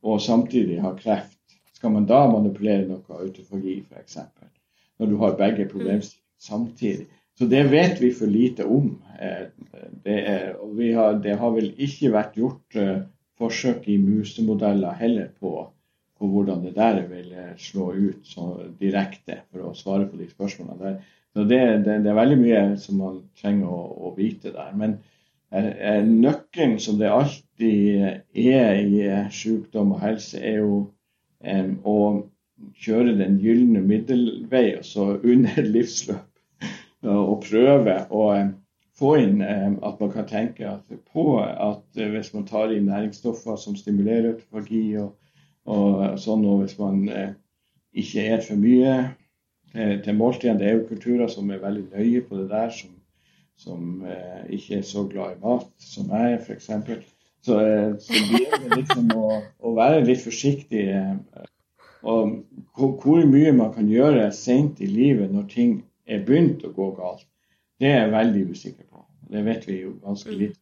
og 0.05 0.21
samtidig 0.21 0.81
har 0.83 0.97
kreft, 0.99 1.39
skal 1.73 1.93
man 1.95 2.05
da 2.09 2.25
manipulere 2.29 2.85
noe 2.89 3.21
autofagi 3.21 3.79
f.eks.? 3.89 4.19
Når 4.99 5.11
du 5.11 5.15
har 5.21 5.39
begge 5.39 5.65
problemstillinger 5.71 6.25
samtidig. 6.37 7.07
Så 7.37 7.45
det 7.51 7.63
vet 7.71 7.99
vi 8.01 8.11
for 8.15 8.31
lite 8.31 8.65
om. 8.65 8.93
Eh, 9.19 9.47
det, 10.05 10.19
er, 10.19 10.53
har, 10.95 11.17
det 11.23 11.35
har, 11.39 11.51
vel 11.55 11.73
ikke 11.81 12.13
vært 12.13 12.37
gjort 12.39 12.77
forsøk 13.39 13.87
i 13.91 13.97
musemodeller 13.99 14.95
heller 14.99 15.31
på, 15.39 15.67
på, 16.17 16.29
hvordan 16.31 16.63
det 16.63 16.75
der 16.77 17.01
vil 17.09 17.33
eh, 17.33 17.53
slå 17.59 17.91
ut 17.91 18.27
så 18.27 18.51
direkte, 18.79 19.41
for 19.51 19.69
å 19.69 19.75
svare 19.75 20.07
på 20.09 20.19
de 20.19 20.29
spørsmålene 20.31 20.79
der. 20.83 21.01
Så 21.35 21.43
det, 21.43 21.59
det, 21.83 21.97
det, 22.05 22.09
er 22.09 22.15
veldig 22.15 22.37
mye 22.39 22.59
som 22.79 23.01
man 23.03 23.15
trenger 23.35 23.67
å, 23.67 23.81
å 24.07 24.11
vite 24.15 24.53
der. 24.55 24.69
Men 24.79 24.93
nøkkelen, 25.51 26.77
som 26.79 26.95
det 26.99 27.11
alltid 27.11 28.05
er 28.39 28.77
i 28.79 29.01
sykdom 29.35 29.91
og 29.97 29.99
helse, 29.99 30.39
er 30.39 30.61
jo 30.61 30.77
um, 31.43 31.73
å 31.83 31.97
kjøre 32.79 33.17
den 33.19 33.35
gylne 33.43 33.81
middelvei, 33.83 34.77
altså 34.77 35.17
under 35.19 35.67
livsløp. 35.75 36.23
Og 37.05 37.43
prøve 37.43 37.97
å 38.15 38.29
få 38.95 39.11
inn 39.19 39.43
at 39.43 39.99
man 39.99 40.11
kan 40.13 40.25
tenke 40.29 40.71
på 41.11 41.25
at 41.43 41.99
hvis 41.99 42.31
man 42.33 42.47
tar 42.47 42.71
inn 42.71 42.87
næringsstoffer 42.87 43.59
som 43.59 43.75
stimulerer 43.75 44.31
autofagi, 44.31 44.85
og, 45.03 45.11
og 45.67 46.15
sånn, 46.23 46.47
og 46.47 46.63
hvis 46.63 46.79
man 46.79 47.03
uh, 47.11 47.35
ikke 47.91 48.23
er 48.23 48.41
for 48.47 48.63
mye 48.63 48.95
til, 49.75 49.97
til 50.05 50.17
måltidene. 50.17 50.59
Det 50.59 50.69
er 50.69 50.77
jo 50.77 50.87
kulturer 50.89 51.31
som 51.31 51.51
er 51.51 51.63
veldig 51.63 51.85
nøye 51.91 52.23
på 52.27 52.39
det 52.39 52.47
der, 52.51 52.71
som, 52.73 52.93
som 53.59 54.05
eh, 54.07 54.45
ikke 54.57 54.79
er 54.79 54.87
så 54.87 55.05
glad 55.11 55.35
i 55.35 55.43
mat 55.43 55.67
som 55.83 56.09
jeg 56.11 56.37
er, 56.37 56.41
f.eks. 56.41 56.71
Så, 57.45 57.59
eh, 57.61 57.91
så 58.01 58.21
det 58.31 58.79
liksom 58.79 59.11
å, 59.15 59.29
å, 59.59 59.75
være 59.77 60.05
litt 60.07 60.23
forsiktig. 60.23 60.87
Eh, 60.95 61.45
og 62.05 63.01
hvor 63.01 63.23
mye 63.29 63.53
man 63.57 63.73
kan 63.73 63.89
gjøre 63.89 64.29
sent 64.33 64.81
i 64.81 64.89
livet 64.89 65.33
når 65.33 65.47
ting 65.51 65.79
er 66.05 66.25
begynt 66.25 66.65
å 66.65 66.73
gå 66.73 66.91
galt, 66.97 67.25
det 67.81 67.89
er 67.89 68.05
jeg 68.05 68.13
veldig 68.13 68.43
usikker 68.51 68.85
på. 68.89 69.03
Det 69.31 69.41
vet 69.45 69.65
vi 69.67 69.81
jo 69.81 69.95
ganske 70.03 70.31
mm. 70.31 70.37
litt. 70.39 70.59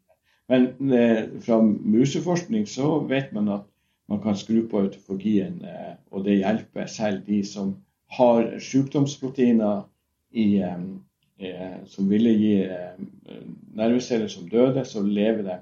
Men 0.52 0.92
eh, 0.92 1.22
fra 1.44 1.60
museforskning 1.64 2.66
så 2.68 2.98
vet 3.10 3.32
man 3.36 3.52
at 3.60 3.68
man 4.12 4.20
kan 4.24 4.36
skru 4.38 4.66
på 4.68 4.84
autofagien, 4.84 5.62
eh, 5.64 5.96
og 6.12 6.26
det 6.28 6.42
hjelper 6.42 6.90
selv 6.92 7.24
de 7.28 7.40
som 7.48 7.74
har 8.18 8.60
sykdomsproteiner 8.62 9.84
i, 10.32 10.48
eh, 10.62 11.76
som 11.86 12.10
ville 12.10 12.34
gi 12.38 12.56
eh, 12.66 12.98
nerveceller 13.74 14.28
som 14.28 14.50
døde, 14.50 14.86
så 14.86 15.04
lever 15.06 15.44
de 15.48 15.60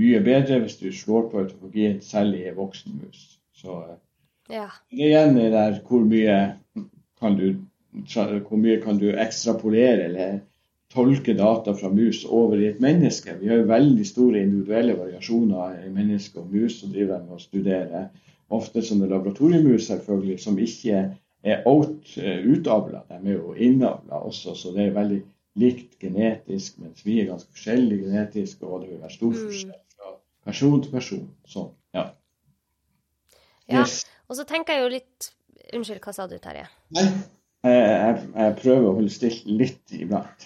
mye 0.00 0.22
bedre 0.24 0.62
hvis 0.62 0.78
du 0.80 0.88
slår 0.94 1.28
på 1.30 1.42
autofagien 1.44 2.00
selv 2.04 2.38
i 2.38 2.46
en 2.48 2.56
voksen 2.58 2.96
mus. 3.00 3.26
Så 3.54 3.82
eh, 3.82 3.98
ja. 4.56 4.68
det 4.90 5.10
igjen 5.10 5.38
er 5.38 5.52
der 5.54 5.78
hvor 5.86 6.06
mye 6.06 6.38
kan 7.20 7.38
du 7.38 7.52
hvor 7.92 8.56
mye 8.56 8.80
kan 8.80 8.96
du 8.98 9.10
ekstrapolere 9.10 10.06
eller 10.06 10.38
tolke 10.92 11.34
data 11.36 11.74
fra 11.76 11.90
mus 11.92 12.24
over 12.24 12.56
i 12.60 12.68
et 12.70 12.80
menneske. 12.80 13.34
Vi 13.40 13.48
har 13.48 13.60
jo 13.60 13.68
veldig 13.68 14.06
store 14.06 14.42
individuelle 14.42 14.96
variasjoner 14.96 15.86
i 15.86 15.90
mennesker 15.92 16.40
og 16.40 16.52
mus 16.52 16.80
som 16.80 16.92
driver 16.92 17.20
med 17.24 17.36
å 17.36 17.42
studere. 17.42 18.06
Ofte 18.52 18.82
som 18.84 19.00
laboratoriemus, 19.00 19.86
selvfølgelig, 19.88 20.38
som 20.40 20.58
ikke 20.60 21.04
er 21.42 21.62
out, 21.66 22.16
eh, 22.16 22.42
utavla. 22.46 23.02
De 23.08 23.18
er 23.18 23.36
jo 23.36 23.54
innavla 23.54 24.22
også, 24.22 24.54
så 24.54 24.72
det 24.74 24.86
er 24.86 24.96
veldig 24.96 25.20
likt 25.60 25.98
genetisk, 26.00 26.78
mens 26.80 27.02
vi 27.04 27.18
er 27.20 27.28
ganske 27.28 27.50
forskjellige 27.52 28.06
genetisk, 28.06 28.62
og 28.62 28.82
det 28.82 28.92
vil 28.92 29.02
være 29.02 29.16
stor 29.16 29.34
mm. 29.34 29.40
forskjell 29.42 29.80
fra 29.96 30.14
person 30.46 30.82
til 30.82 30.94
person. 30.94 31.28
Sånn, 31.48 31.70
ja. 31.96 32.06
ja. 33.68 33.82
Yes. 33.82 34.02
Og 34.30 34.38
så 34.38 34.46
tenker 34.48 34.76
jeg 34.76 34.86
jo 34.86 34.96
litt 34.98 35.32
Unnskyld, 35.72 36.02
hva 36.04 36.12
sa 36.12 36.26
du, 36.28 36.34
Terje? 36.42 36.66
Nei, 36.92 37.04
jeg, 37.64 37.76
jeg, 37.80 38.16
jeg 38.34 38.54
prøver 38.58 38.88
å 38.90 38.96
holde 38.98 39.12
stille 39.14 39.54
litt 39.56 39.94
iblant. 39.96 40.44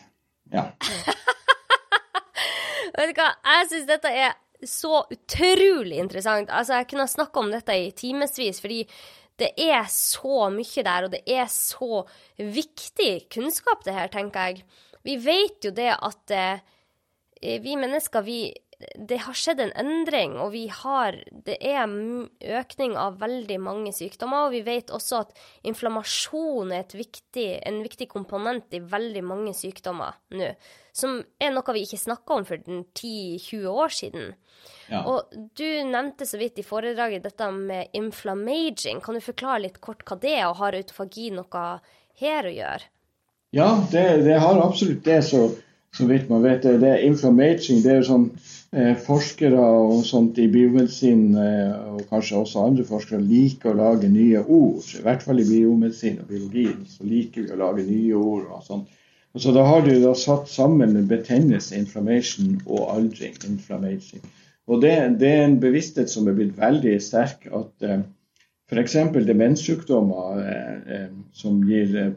Ja. 0.53 0.69
Vet 2.97 3.11
du 3.11 3.19
hva, 3.19 3.33
jeg 3.57 3.71
syns 3.73 3.89
dette 3.89 4.13
er 4.13 4.37
så 4.65 5.03
utrolig 5.11 5.99
interessant. 6.01 6.53
Altså, 6.53 6.79
jeg 6.79 6.89
kunne 6.93 7.09
snakka 7.11 7.43
om 7.43 7.51
dette 7.53 7.75
i 7.75 7.91
timevis, 7.97 8.61
fordi 8.63 8.85
det 9.41 9.51
er 9.61 9.85
så 9.93 10.49
mye 10.53 10.85
der, 10.87 11.07
og 11.07 11.13
det 11.13 11.23
er 11.29 11.49
så 11.53 12.03
viktig 12.41 13.27
kunnskap, 13.33 13.85
det 13.85 13.97
her, 13.97 14.09
tenker 14.13 14.51
jeg. 14.51 14.65
Vi 15.07 15.17
vet 15.23 15.69
jo 15.69 15.73
det 15.77 15.93
at 15.95 16.33
eh, 16.35 17.61
vi 17.63 17.77
mennesker, 17.79 18.25
vi 18.27 18.41
det 18.79 19.17
har 19.25 19.37
skjedd 19.37 19.61
en 19.63 19.73
endring, 19.81 20.35
og 20.37 20.51
vi 20.53 20.67
har 20.69 21.17
Det 21.47 21.57
er 21.65 21.87
økning 22.61 22.97
av 23.01 23.19
veldig 23.23 23.57
mange 23.63 23.93
sykdommer, 23.97 24.47
og 24.47 24.53
vi 24.53 24.61
vet 24.67 24.93
også 24.93 25.23
at 25.25 25.39
inflammasjon 25.65 26.75
er 26.77 26.85
viktig, 26.93 27.47
en 27.65 27.81
viktig 27.85 28.09
komponent 28.11 28.75
i 28.77 28.83
veldig 28.85 29.23
mange 29.25 29.55
sykdommer 29.57 30.19
nå. 30.37 30.51
Som 30.97 31.23
er 31.41 31.53
noe 31.53 31.77
vi 31.77 31.85
ikke 31.87 32.01
snakka 32.01 32.37
om 32.37 32.45
for 32.49 32.61
10-20 32.61 33.67
år 33.69 33.93
siden. 33.93 34.35
Ja. 34.91 35.03
Og 35.09 35.33
du 35.59 35.67
nevnte 35.89 36.27
så 36.29 36.39
vidt 36.41 36.61
i 36.61 36.67
foredraget 36.67 37.25
dette 37.27 37.49
med 37.53 37.93
inflammaging. 37.97 39.01
Kan 39.05 39.17
du 39.17 39.25
forklare 39.25 39.65
litt 39.67 39.81
kort 39.85 40.05
hva 40.09 40.19
det 40.21 40.37
er, 40.39 40.47
og 40.49 40.61
har 40.61 40.77
autofagi 40.79 41.31
noe 41.37 41.65
her 42.21 42.49
å 42.49 42.55
gjøre? 42.55 42.93
Ja, 43.57 43.71
det, 43.93 44.05
det 44.27 44.41
har 44.43 44.61
absolutt 44.61 45.05
det. 45.05 45.23
Så, 45.27 45.49
så 45.97 46.07
vidt 46.09 46.31
man 46.33 46.45
vet. 46.45 46.65
Det 46.65 46.93
er 46.93 47.05
inflammaging. 47.07 47.83
Det 47.85 47.93
er 47.93 48.01
jo 48.03 48.09
sånn 48.11 48.31
forskere 49.07 49.61
og 49.61 50.03
sånt 50.05 50.39
i 50.43 50.47
biomedisin, 50.53 51.31
eh, 51.41 51.77
og 51.95 52.03
kanskje 52.11 52.41
også 52.43 52.65
andre 52.69 52.85
forskere, 52.85 53.23
liker 53.25 53.73
å 53.73 53.79
lage 53.79 54.11
nye 54.13 54.43
ord. 54.43 54.85
I 54.99 55.05
hvert 55.07 55.25
fall 55.25 55.41
i 55.41 55.47
biomedisin 55.49 56.19
og 56.21 56.29
biologi 56.29 56.67
så 56.91 57.07
liker 57.09 57.47
vi 57.47 57.55
å 57.55 57.61
lage 57.63 57.87
nye 57.87 58.15
ord. 58.21 58.51
og 58.53 58.65
sånt. 58.65 58.89
Og 59.35 59.41
så 59.41 59.53
Da 59.53 59.65
har 59.65 59.83
de 59.83 60.01
da 60.01 60.15
satt 60.15 60.49
sammen 60.49 61.09
betennelse, 61.09 61.77
inflammation, 61.77 62.61
og 62.67 62.89
aldring, 62.97 63.35
inflammation. 63.45 64.21
Og 64.67 64.81
det, 64.83 65.21
det, 65.21 65.29
er 65.29 65.45
en 65.45 65.61
bevissthet 65.61 66.11
som 66.11 66.29
er 66.29 66.35
blitt 66.35 66.57
veldig 66.59 67.01
sterk. 67.01 67.47
at 67.53 67.83
eh, 67.83 68.01
F.eks. 68.67 68.97
demenssykdommer 69.27 70.41
eh, 70.43 70.95
eh, 70.95 71.11
som 71.33 71.61
gir 71.65 71.97
eh, 71.97 72.13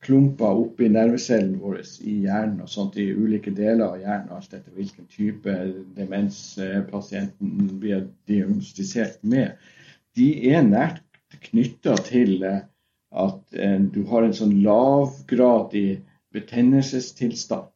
proteinklumper 0.00 0.46
oppi 0.46 0.88
nervecellen 0.88 1.58
vår 1.60 1.80
i 2.00 2.14
hjernen 2.24 2.62
og 2.64 2.68
sånt 2.68 2.96
i 2.96 3.10
ulike 3.12 3.50
deler 3.50 3.84
av 3.84 3.98
hjernen, 4.00 4.32
alt 4.32 4.52
etter 4.54 4.72
hvilken 4.72 5.06
type 5.06 5.52
demens 5.96 6.58
pasienten 6.90 7.78
blir 7.80 8.08
diagnostisert 8.26 9.22
med, 9.22 9.52
de 10.16 10.52
er 10.52 10.62
nært 10.62 11.02
knytta 11.50 11.96
til 12.06 12.44
at 12.44 13.60
du 13.92 14.04
har 14.06 14.24
en 14.24 14.34
sånn 14.34 14.62
lavgradig 14.64 16.00
betennelsestilstand. 16.32 17.68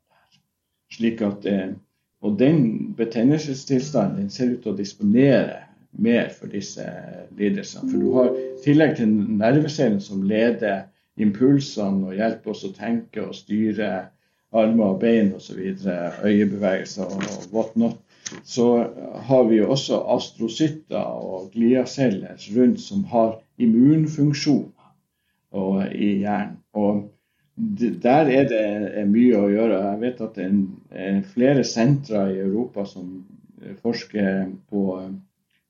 Slik 0.94 1.22
at, 1.22 1.46
og 2.22 2.38
den 2.38 2.94
betennelsestilstanden 2.96 4.24
den 4.24 4.30
ser 4.30 4.54
ut 4.54 4.62
til 4.62 4.72
å 4.72 4.78
disponere 4.78 5.60
mer 5.90 6.30
for 6.34 6.50
disse 6.50 6.86
lidelsene. 7.36 7.90
For 7.90 7.98
du 8.00 8.12
har 8.16 8.32
i 8.34 8.48
tillegg 8.64 8.96
til 8.98 9.12
nervecellen 9.38 10.00
som 10.02 10.22
leder 10.26 10.86
impulsene 11.20 12.06
og 12.08 12.14
hjelper 12.18 12.50
oss 12.54 12.64
å 12.66 12.72
tenke 12.74 13.22
og 13.22 13.34
styre 13.36 13.90
armer 14.54 14.94
og 14.94 15.00
bein 15.02 15.32
osv., 15.34 15.58
øyebevegelser 15.58 17.04
og 17.10 17.22
whatnot, 17.54 17.98
så 18.42 18.86
har 19.28 19.42
vi 19.50 19.56
jo 19.60 19.70
også 19.74 19.94
astrocytter 20.14 21.02
og 21.02 21.50
gliaceller 21.54 22.36
rundt 22.56 22.80
som 22.80 23.04
har 23.10 23.30
immunfunksjoner 23.62 25.90
i 25.94 26.18
hjernen. 26.22 26.58
Og 26.74 27.10
der 28.02 28.24
er 28.34 28.44
det 28.50 29.06
mye 29.10 29.36
å 29.38 29.52
gjøre. 29.52 29.82
Jeg 29.90 30.00
vet 30.00 30.20
at 30.24 30.34
det 30.38 30.46
er 30.90 31.20
flere 31.34 31.64
sentre 31.66 32.32
i 32.32 32.40
Europa 32.42 32.84
som 32.90 33.04
forsker 33.82 34.46
på 34.70 34.82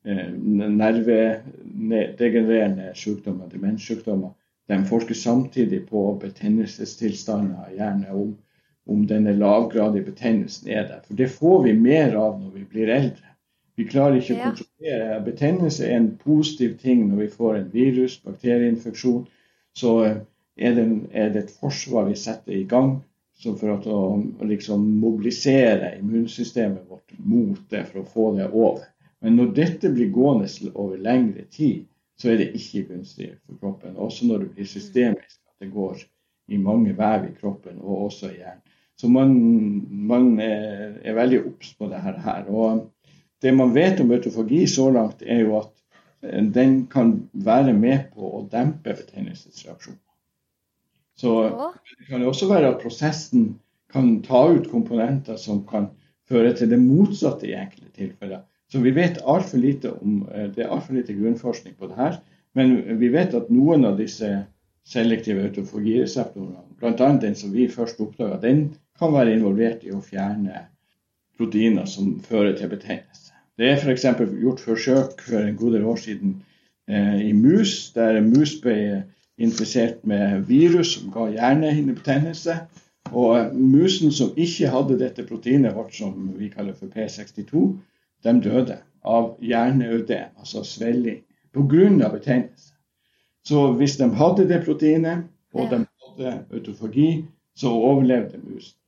Eh, 0.06 0.32
nervedegenererende 0.70 2.90
sykdommer, 2.94 3.48
demenssykdommer. 3.48 4.30
De 4.68 4.84
forsker 4.88 5.14
samtidig 5.14 5.86
på 5.90 6.06
betennelsestilstander 6.22 7.72
i 7.72 7.76
hjernen, 7.76 8.06
om, 8.10 8.32
om 8.88 9.06
denne 9.06 9.34
lavgradige 9.36 10.06
betennelsen 10.08 10.70
er 10.72 10.86
der. 10.88 11.02
For 11.04 11.18
det 11.18 11.28
får 11.34 11.62
vi 11.66 11.74
mer 11.76 12.16
av 12.16 12.38
når 12.40 12.58
vi 12.58 12.64
blir 12.72 12.92
eldre. 12.94 13.34
Vi 13.76 13.84
klarer 13.90 14.20
ikke 14.20 14.36
å 14.36 14.42
kontrollere. 14.44 15.18
Betennelse 15.26 15.88
er 15.88 15.98
en 15.98 16.12
positiv 16.20 16.76
ting 16.80 17.08
når 17.08 17.24
vi 17.24 17.32
får 17.32 17.58
en 17.58 17.72
virus, 17.72 18.20
bakterieinfeksjon. 18.24 19.24
Så 19.74 19.94
eh, 20.06 20.20
er 20.56 20.76
det, 20.78 20.86
er 21.12 21.34
det 21.34 21.44
et 21.44 21.56
forsvar 21.60 22.08
vi 22.08 22.16
setter 22.18 22.54
i 22.54 22.64
gang 22.70 22.96
for 23.44 23.72
å, 23.74 24.02
å 24.40 24.46
liksom 24.46 24.84
mobilisere 25.02 25.96
immunsystemet 25.98 26.86
vårt 26.88 27.16
mot 27.18 27.58
det 27.70 27.82
for 27.90 28.00
å 28.00 28.10
få 28.14 28.28
det 28.38 28.46
over. 28.52 28.86
Men 29.24 29.36
når 29.40 29.50
dette 29.56 29.90
blir 29.90 30.12
gående 30.14 30.48
over 30.72 31.00
lengre 31.02 31.44
tid, 31.50 31.84
så 32.20 32.30
er 32.30 32.40
det 32.40 32.52
ikke 32.54 32.84
gunstig 32.92 33.32
for 33.46 33.58
kroppen. 33.60 33.96
Også 33.96 34.26
når 34.26 34.44
det 34.44 34.50
blir 34.54 34.68
systemisk, 34.68 35.40
at 35.48 35.64
det 35.64 35.72
går 35.74 35.98
i 36.48 36.58
mange 36.60 36.94
vev 36.96 37.28
i 37.28 37.34
kroppen 37.40 37.80
og 37.80 38.08
også 38.08 38.30
i 38.30 38.38
hjernen. 38.38 38.62
Så 38.96 39.08
man, 39.10 39.32
man 39.90 40.38
er, 40.40 41.00
er, 41.02 41.16
veldig 41.16 41.40
obs 41.48 41.72
på 41.74 41.88
det 41.90 41.98
her. 41.98 42.44
Og 42.46 42.84
det 43.42 43.54
man 43.56 43.74
vet 43.74 44.00
om 44.00 44.12
autofagi 44.14 44.66
så 44.70 44.86
langt, 44.94 45.22
er 45.26 45.42
jo 45.42 45.56
at 45.58 45.72
eh, 46.22 46.44
den 46.54 46.84
kan 46.86 47.16
være 47.32 47.74
med 47.74 48.12
på 48.14 48.30
å 48.38 48.44
dempe 48.52 48.94
betennelsesreaksjoner. 48.94 49.98
Så 51.18 51.34
det 51.98 52.06
kan 52.08 52.22
også 52.26 52.48
være 52.50 52.72
at 52.72 52.80
prosessen 52.82 53.54
kan 53.94 54.16
ta 54.26 54.46
ut 54.50 54.70
komponenter 54.70 55.38
som 55.38 55.62
kan 55.66 55.90
føre 56.30 56.54
til 56.58 56.70
det 56.70 56.80
motsatte 56.82 57.46
i 57.46 57.54
enkelte 57.58 57.90
tilfeller. 57.94 58.42
Så 58.74 58.80
vi 58.82 58.90
vet 58.90 59.20
altfor 59.22 59.60
lite 59.62 59.92
om 59.94 60.24
eh, 60.34 60.48
Det 60.50 60.64
er 60.64 60.72
altfor 60.74 60.96
lite 60.96 61.14
grunnforskning 61.14 61.76
på 61.78 61.86
det 61.86 61.94
her. 61.94 62.16
Men 62.58 62.98
vi 62.98 63.10
vet 63.14 63.34
at 63.38 63.50
noen 63.54 63.86
av 63.86 64.00
disse 64.00 64.30
selektive 64.86 65.44
autofagireseptorene, 65.46 66.64
bl.a. 66.80 67.10
den 67.22 67.36
som 67.38 67.52
vi 67.54 67.68
først 67.70 68.02
oppdaga, 68.02 68.40
den 68.42 68.64
kan 68.98 69.14
være 69.14 69.36
involvert 69.36 69.86
i 69.86 69.94
å 69.94 70.02
fjerne 70.02 70.64
proteiner 71.38 71.86
som 71.86 72.16
fører 72.26 72.58
til 72.58 72.72
betennelse. 72.74 73.30
Det 73.58 73.70
er 73.70 73.78
f.eks. 73.78 74.08
gjort 74.42 74.66
forsøk 74.66 75.22
for 75.22 75.38
en 75.38 75.56
god 75.56 75.78
del 75.78 75.86
år 75.94 76.02
siden 76.02 76.34
eh, 76.90 77.30
i 77.30 77.32
mus, 77.32 77.92
der 77.94 78.18
mus 78.26 78.58
ble 78.62 78.76
infisert 79.38 80.02
med 80.02 80.48
virus 80.50 80.96
som 80.98 81.14
ga 81.14 81.30
hjernehinnebetennelse. 81.30 82.58
Og 83.14 83.54
musen 83.54 84.10
som 84.14 84.34
ikke 84.34 84.74
hadde 84.74 84.98
dette 84.98 85.26
proteinet 85.30 85.78
vårt 85.78 85.94
som 85.94 86.34
vi 86.38 86.50
kaller 86.50 86.74
for 86.74 86.90
P62, 86.90 87.70
de 88.24 88.40
døde 88.44 88.78
av 89.04 89.34
hjerneødem, 89.40 90.32
altså 90.38 90.64
svelling, 90.64 91.22
pga. 91.52 92.08
betennelse. 92.12 92.72
Så 93.44 93.72
hvis 93.72 93.96
de 93.96 94.08
hadde 94.14 94.48
det 94.48 94.64
proteinet, 94.64 95.24
og 95.52 95.70
de 95.70 95.84
hadde 95.84 96.44
autofagi, 96.52 97.24
så 97.56 97.68
overlevde 97.68 98.40
musen. 98.42 98.78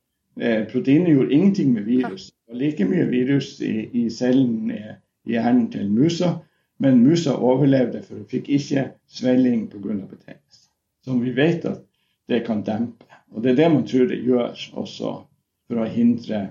Eh, 0.41 0.67
proteinet 0.71 1.13
gjorde 1.13 1.31
ingenting 1.31 1.73
med 1.73 1.83
virus. 1.83 2.25
Det 2.25 2.53
var 2.53 2.59
like 2.59 2.85
mye 2.85 3.05
virus 3.05 3.59
i, 3.61 3.89
i 3.93 4.09
cellen 4.09 4.71
i, 4.71 4.81
i 5.25 5.31
hjernen 5.31 5.71
til 5.71 5.89
musa, 5.89 6.33
men 6.79 7.03
musa 7.03 7.33
overlevde, 7.33 8.01
for 8.03 8.15
hun 8.15 8.27
fikk 8.29 8.49
ikke 8.49 8.91
svelling 9.07 9.69
pga. 9.71 9.93
betennelse. 10.09 10.69
Som 11.03 11.21
vi 11.21 11.35
vet 11.35 11.65
at 11.65 11.81
det 12.29 12.45
kan 12.45 12.65
dempe. 12.65 13.05
Og 13.31 13.43
det 13.43 13.51
er 13.51 13.55
det 13.55 13.71
man 13.71 13.87
tror 13.87 14.05
det 14.07 14.23
gjør 14.23 14.53
også 14.73 15.13
for 15.67 15.81
å 15.81 15.89
hindre 15.91 16.49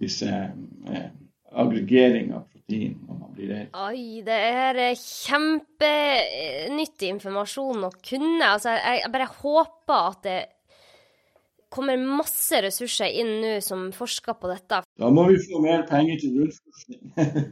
disse 0.00 0.28
eh, 0.28 1.08
aggregering 1.54 2.32
av 2.36 2.42
protein 2.48 2.96
når 3.06 3.18
man 3.18 3.30
blir 3.36 3.48
redd. 3.52 3.68
Oi, 3.84 4.22
det 4.26 4.38
er 4.48 4.80
kjempenyttig 4.98 7.08
informasjon 7.16 7.88
å 7.88 7.92
kunne. 7.98 8.48
Altså, 8.48 8.70
jeg, 8.78 9.12
bare 9.12 9.28
håper 9.42 9.98
at 10.12 10.20
det 10.26 10.40
kommer 11.72 11.96
masse 11.96 12.60
ressurser 12.64 13.08
inn 13.22 13.32
nå 13.40 13.52
som 13.64 13.92
forsker 13.96 14.34
på 14.40 14.46
dette. 14.50 14.82
Da 15.00 15.08
må 15.12 15.22
vi 15.30 15.36
få 15.40 15.60
mer 15.64 15.80
penger 15.88 16.16
til 16.20 16.30
grunnforskning. 16.36 17.02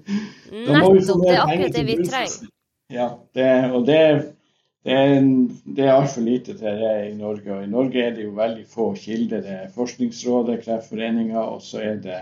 Nettopp, 0.68 1.24
det 1.24 1.32
er 1.32 1.44
akkurat 1.46 1.78
det 1.78 1.84
vi 1.88 1.96
trenger. 2.03 2.51
Ja, 2.90 3.07
det, 3.38 3.48
og 3.70 3.86
det, 3.86 4.01
det 4.84 4.94
er, 4.98 5.14
det 5.76 5.84
er 5.86 5.94
altfor 5.94 6.24
lite 6.26 6.57
til 6.59 6.80
det 6.82 6.94
i 7.07 7.14
Norge. 7.16 7.48
Og 7.55 7.64
i 7.64 7.70
Norge 7.70 8.03
er 8.03 8.12
det 8.16 8.24
jo 8.26 8.34
veldig 8.36 8.66
få 8.68 8.90
kilder. 8.98 9.40
Det 9.46 9.55
er 9.57 9.74
Forskningsrådet, 9.74 10.64
Kreftforeninga, 10.66 11.40
og 11.55 11.62
så 11.64 11.76
er 11.86 11.96
det 12.03 12.20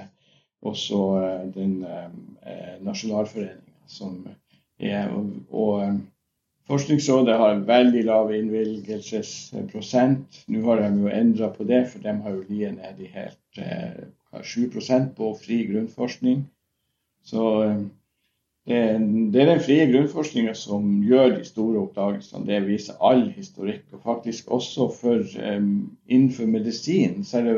også 0.63 1.23
eh, 1.23 1.55
den 1.55 1.85
eh, 1.85 2.05
eh, 2.47 2.83
nasjonalforeninga 2.83 3.87
som 3.87 4.29
er 4.79 5.09
og, 5.51 6.01
Forskningsrådet 6.69 7.33
har 7.41 7.55
en 7.55 7.63
veldig 7.65 8.03
lav 8.05 8.29
innvilgelsesprosent. 8.37 10.45
Nå 10.53 10.61
har 10.67 10.77
de 10.83 10.89
jo 11.01 11.09
endra 11.09 11.49
på 11.49 11.65
det, 11.65 11.89
for 11.89 11.97
de 12.05 12.13
har 12.13 12.31
jo 12.35 12.45
ligget 12.45 12.77
nede 12.77 13.07
i 13.07 13.09
helt 13.15 13.57
eh, 13.57 14.05
7% 14.45 15.17
på 15.17 15.33
fri 15.41 15.65
grunnforskning. 15.71 16.45
Så 17.25 17.73
det, 18.69 18.77
er 18.77 19.49
den 19.49 19.65
frie 19.65 19.89
grunnforskninga 19.89 20.53
som 20.61 21.01
gjør 21.09 21.39
de 21.39 21.45
store 21.49 21.81
oppdagelsene. 21.87 22.45
Det 22.45 22.69
viser 22.69 23.01
all 23.01 23.33
historikk. 23.33 23.89
Og 23.97 24.05
faktisk 24.05 24.53
også 24.53 24.93
for 24.93 25.25
innenfor 25.25 26.45
medisin 26.53 27.25
så 27.25 27.41
er 27.41 27.49
det 27.49 27.57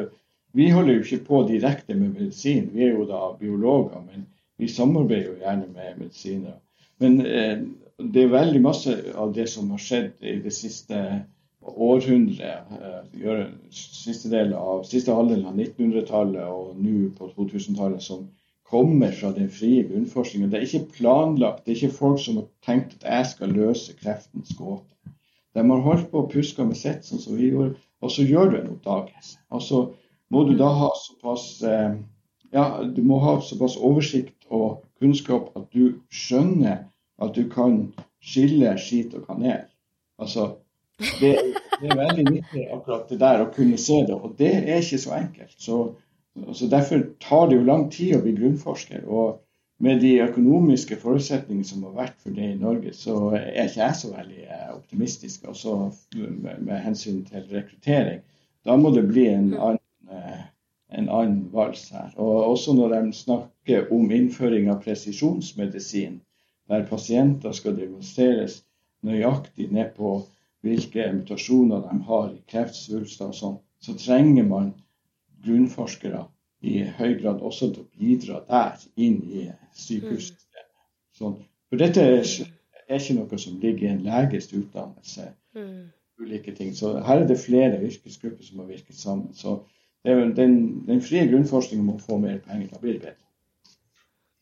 vi 0.52 0.70
holder 0.70 0.96
jo 0.96 1.02
ikke 1.04 1.24
på 1.26 1.42
direkte 1.48 1.94
med 1.94 2.14
medisin, 2.18 2.70
vi 2.74 2.86
er 2.86 2.96
jo 2.96 3.06
da 3.08 3.30
biologer, 3.38 4.00
men 4.06 4.26
vi 4.58 4.68
samarbeider 4.68 5.30
jo 5.30 5.38
gjerne 5.42 5.68
med 5.74 6.00
medisinere. 6.00 6.58
Men 7.00 7.20
eh, 7.26 7.62
det 8.00 8.24
er 8.24 8.32
veldig 8.32 8.62
masse 8.64 8.96
av 9.14 9.34
det 9.36 9.46
som 9.52 9.70
har 9.70 9.82
skjedd 9.82 10.24
i 10.24 10.38
det 10.44 10.52
siste 10.56 10.98
århundret, 11.60 12.74
eh, 12.80 13.46
siste, 13.70 14.30
del 14.32 14.52
av, 14.56 14.84
siste 14.88 15.14
halvdelen 15.14 15.48
av 15.48 15.56
1900-tallet 15.58 16.44
og 16.48 16.76
nå 16.80 17.10
på 17.18 17.30
2000-tallet, 17.36 18.02
som 18.02 18.28
kommer 18.70 19.12
fra 19.12 19.32
den 19.34 19.50
frie 19.50 19.82
grunnforskningen. 19.88 20.50
Det 20.50 20.60
er 20.60 20.66
ikke 20.68 20.98
planlagt, 20.98 21.64
det 21.64 21.72
er 21.72 21.80
ikke 21.80 21.98
folk 21.98 22.20
som 22.22 22.38
har 22.40 22.48
tenkt 22.66 22.98
at 23.00 23.08
jeg 23.08 23.30
skal 23.32 23.54
løse 23.56 23.96
kreftens 23.98 24.54
gåte. 24.58 24.86
De 25.54 25.64
har 25.66 25.82
holdt 25.82 26.10
på 26.12 26.22
å 26.22 26.28
puske 26.30 26.64
med 26.64 26.78
sitt, 26.78 27.02
sånn 27.06 27.22
som 27.22 27.38
vi 27.38 27.50
gjorde, 27.50 27.74
og 28.00 28.12
så 28.14 28.24
gjør 28.24 28.52
du 28.52 28.60
en 28.60 28.70
oppdagelse. 28.76 29.40
Altså, 29.50 29.80
må 30.30 30.44
du 30.48 30.54
da 30.58 30.70
ha 30.82 30.90
såpass 30.96 31.62
eh, 31.66 31.96
ja, 32.50 32.64
du 32.82 33.02
må 33.06 33.18
ha 33.22 33.38
såpass 33.44 33.76
oversikt 33.76 34.46
og 34.50 34.82
kunnskap 34.98 35.50
at 35.58 35.68
du 35.74 36.00
skjønner 36.10 36.86
at 37.20 37.34
du 37.36 37.44
kan 37.52 37.82
skille 38.24 38.72
skit 38.80 39.14
og 39.16 39.26
kanel. 39.28 39.66
Altså, 40.20 40.54
det, 40.98 41.36
det, 41.80 41.90
er 41.90 41.96
veldig 41.96 42.26
nyttig 42.28 42.66
akkurat 42.74 43.08
det 43.08 43.20
der 43.20 43.44
å 43.44 43.50
kunne 43.54 43.78
se 43.80 44.02
det, 44.08 44.16
og 44.16 44.34
det 44.38 44.52
er 44.60 44.80
ikke 44.82 45.00
så 45.00 45.14
enkelt. 45.16 45.54
Så, 45.56 45.78
så 46.52 46.68
Derfor 46.72 47.06
tar 47.22 47.48
det 47.48 47.60
jo 47.60 47.68
lang 47.68 47.86
tid 47.92 48.16
å 48.18 48.24
bli 48.24 48.34
grunnforsker. 48.36 49.06
og 49.06 49.40
med 49.80 50.02
de 50.04 50.18
økonomiske 50.20 50.98
forutsetningene 51.00 51.64
som 51.64 51.84
har 51.88 51.94
vært 51.96 52.18
for 52.20 52.36
det 52.36 52.50
i 52.52 52.58
Norge, 52.60 52.92
så 52.92 53.30
er 53.38 53.62
ikke 53.64 53.80
jeg 53.80 53.96
så 53.96 54.10
veldig 54.12 54.42
eh, 54.44 54.66
optimistisk 54.74 55.46
også 55.48 55.76
med, 56.16 56.58
med 56.66 56.82
hensyn 56.84 57.22
til 57.24 57.46
rekruttering. 57.48 58.20
Da 58.68 58.76
må 58.76 58.92
det 58.92 59.06
bli 59.08 59.24
en 59.32 59.54
mm. 59.54 59.56
annen, 59.56 59.79
en 60.90 61.08
annen 61.08 61.46
vals 61.52 61.88
her. 61.94 62.10
Og 62.16 62.50
også 62.52 62.74
når 62.74 62.94
de 62.94 63.12
snakker 63.12 63.92
om 63.94 64.10
innføring 64.10 64.68
av 64.70 64.82
presisjonsmedisin, 64.84 66.20
der 66.70 66.86
pasienter 66.86 67.52
skal 67.56 67.76
demonstreres 67.78 68.60
nøyaktig 69.06 69.70
ned 69.72 69.94
på 69.96 70.20
hvilke 70.64 71.06
mutasjoner 71.16 71.86
de 71.86 72.02
har 72.10 72.28
i 72.34 72.42
kreftsvulster 72.52 73.30
og 73.30 73.38
sånn, 73.38 73.58
så 73.80 73.96
trenger 73.96 74.44
man 74.48 74.74
grunnforskere 75.44 76.26
i 76.60 76.82
høy 76.98 77.14
grad 77.22 77.40
også 77.40 77.70
til 77.72 77.86
å 77.86 78.00
bidra 78.00 78.42
der 78.48 78.82
inn 79.00 79.22
i 79.24 79.46
sykehussystemet. 79.72 80.74
Sånn. 81.16 81.38
For 81.70 81.80
dette 81.80 82.04
er 82.04 82.26
ikke 82.98 83.16
noe 83.16 83.40
som 83.40 83.56
ligger 83.62 83.86
i 83.86 83.92
en 83.94 84.04
leges 84.04 84.50
utdannelse. 84.52 85.30
Mm. 85.56 85.88
ulike 86.20 86.52
ting. 86.52 86.74
Så 86.76 86.98
her 87.00 87.22
er 87.22 87.26
det 87.26 87.38
flere 87.40 87.80
yrkesgrupper 87.80 88.44
som 88.44 88.58
har 88.60 88.66
virket 88.68 88.96
sammen. 88.96 89.34
Så 89.34 89.62
den, 90.04 90.86
den, 90.86 91.02
frie 91.04 91.26
grunnforskningen 91.28 91.86
må 91.86 91.98
få 92.00 92.18
mer 92.22 92.38
penger. 92.44 92.70
Da 92.72 92.80
blir 92.80 92.96
det 92.96 93.02
bedre. 93.04 93.18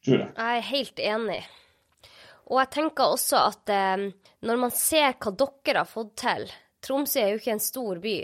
Tror 0.07 0.21
jeg. 0.21 0.31
Jeg 0.37 0.61
er 0.61 0.69
helt 0.69 1.03
enig. 1.03 1.41
Og 2.49 2.61
jeg 2.63 2.73
tenker 2.79 3.17
også 3.17 3.43
at 3.51 3.75
eh, 3.75 4.07
når 4.47 4.63
man 4.63 4.73
ser 4.73 5.19
hva 5.19 5.35
dere 5.35 5.83
har 5.83 5.91
fått 5.91 6.15
til 6.23 6.47
Tromsø 6.85 7.21
er 7.21 7.33
jo 7.35 7.41
ikke 7.41 7.57
en 7.57 7.63
stor 7.63 7.99
by, 8.01 8.17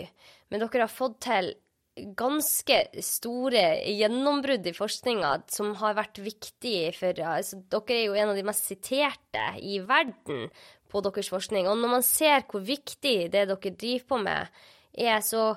men 0.49 0.63
dere 0.63 0.85
har 0.85 0.91
fått 0.91 1.19
til 1.27 1.51
ganske 1.95 2.77
store 3.03 3.63
gjennombrudd 3.87 4.65
i 4.67 4.73
forskninga 4.75 5.31
som 5.51 5.71
har 5.79 5.95
vært 5.95 6.19
viktig 6.23 6.79
for 6.97 7.21
altså, 7.23 7.61
Dere 7.71 7.95
er 7.95 8.03
jo 8.09 8.17
en 8.19 8.33
av 8.33 8.39
de 8.39 8.43
mest 8.47 8.67
siterte 8.67 9.45
i 9.63 9.77
verden 9.79 10.49
på 10.91 11.03
deres 11.05 11.31
forskning. 11.31 11.69
Og 11.71 11.79
når 11.79 11.93
man 11.97 12.05
ser 12.05 12.43
hvor 12.49 12.63
viktig 12.65 13.15
det 13.31 13.45
dere 13.47 13.55
driver 13.55 14.07
på 14.09 14.19
med, 14.25 14.59
er, 14.95 15.19
så 15.23 15.53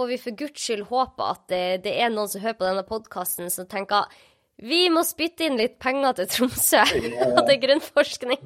får 0.00 0.08
vi 0.08 0.16
for 0.18 0.36
guds 0.36 0.62
skyld 0.64 0.86
håpe 0.88 1.24
at 1.28 1.42
det, 1.52 1.64
det 1.84 1.92
er 2.00 2.12
noen 2.12 2.28
som 2.30 2.40
hører 2.40 2.56
på 2.56 2.64
denne 2.64 2.84
podkasten 2.88 3.50
som 3.52 3.66
tenker 3.68 4.08
vi 4.60 4.86
må 4.92 5.02
spytte 5.04 5.46
inn 5.46 5.58
litt 5.60 5.78
penger 5.80 6.16
til 6.18 6.28
Tromsø 6.28 6.80
og 7.34 7.40
til 7.48 7.58
grunnforskning. 7.62 8.40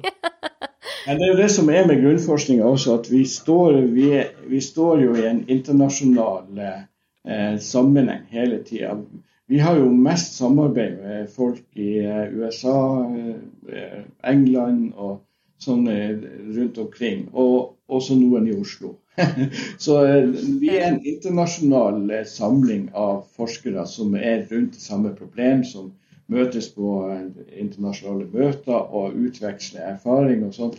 Men 1.07 1.19
det 1.19 1.25
er 1.27 1.31
jo 1.31 1.39
det 1.39 1.49
som 1.51 1.71
er 1.71 1.87
med 1.87 2.01
grunnforskninga 2.03 2.67
også, 2.67 2.97
at 3.01 3.09
vi 3.11 3.21
står, 3.27 3.79
vi, 3.91 4.09
vi 4.47 4.61
står, 4.63 5.03
jo 5.03 5.15
i 5.19 5.25
en 5.27 5.41
internasjonal 5.51 6.61
eh, 6.63 7.55
sammenheng 7.63 8.23
hele 8.31 8.61
tida. 8.67 8.95
Vi 9.51 9.59
har 9.61 9.79
jo 9.79 9.91
mest 9.91 10.39
samarbeid 10.39 10.99
med 11.03 11.31
folk 11.35 11.63
i 11.75 11.97
eh, 11.99 12.31
USA, 12.35 12.77
eh, 13.71 14.03
England 14.23 14.95
og 14.95 15.19
sånn 15.63 15.87
rundt 15.87 16.79
omkring. 16.79 17.27
Og 17.33 17.75
også 17.91 18.15
noen 18.19 18.47
i 18.51 18.55
Oslo. 18.55 18.95
Så 19.77 20.05
eh, 20.05 20.29
vi 20.61 20.71
er 20.75 20.89
en 20.89 21.01
internasjonal 21.05 22.09
eh, 22.11 22.25
samling 22.27 22.89
av 22.93 23.23
forskere 23.37 23.85
som 23.89 24.15
er 24.15 24.45
rundt 24.49 24.75
det 24.75 24.83
samme 24.83 25.13
problem, 25.15 25.63
som 25.67 25.93
møtes 26.31 26.71
på 26.73 26.95
internasjonale 27.53 28.25
møter 28.33 28.79
og 28.97 29.17
utveksler 29.27 29.91
erfaring 29.93 30.45
og 30.47 30.55
sånn. 30.57 30.73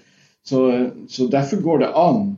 Så, 0.47 0.63
så, 1.11 1.27
derfor 1.31 1.63
går 1.63 1.85
det 1.85 1.93
an 1.99 2.35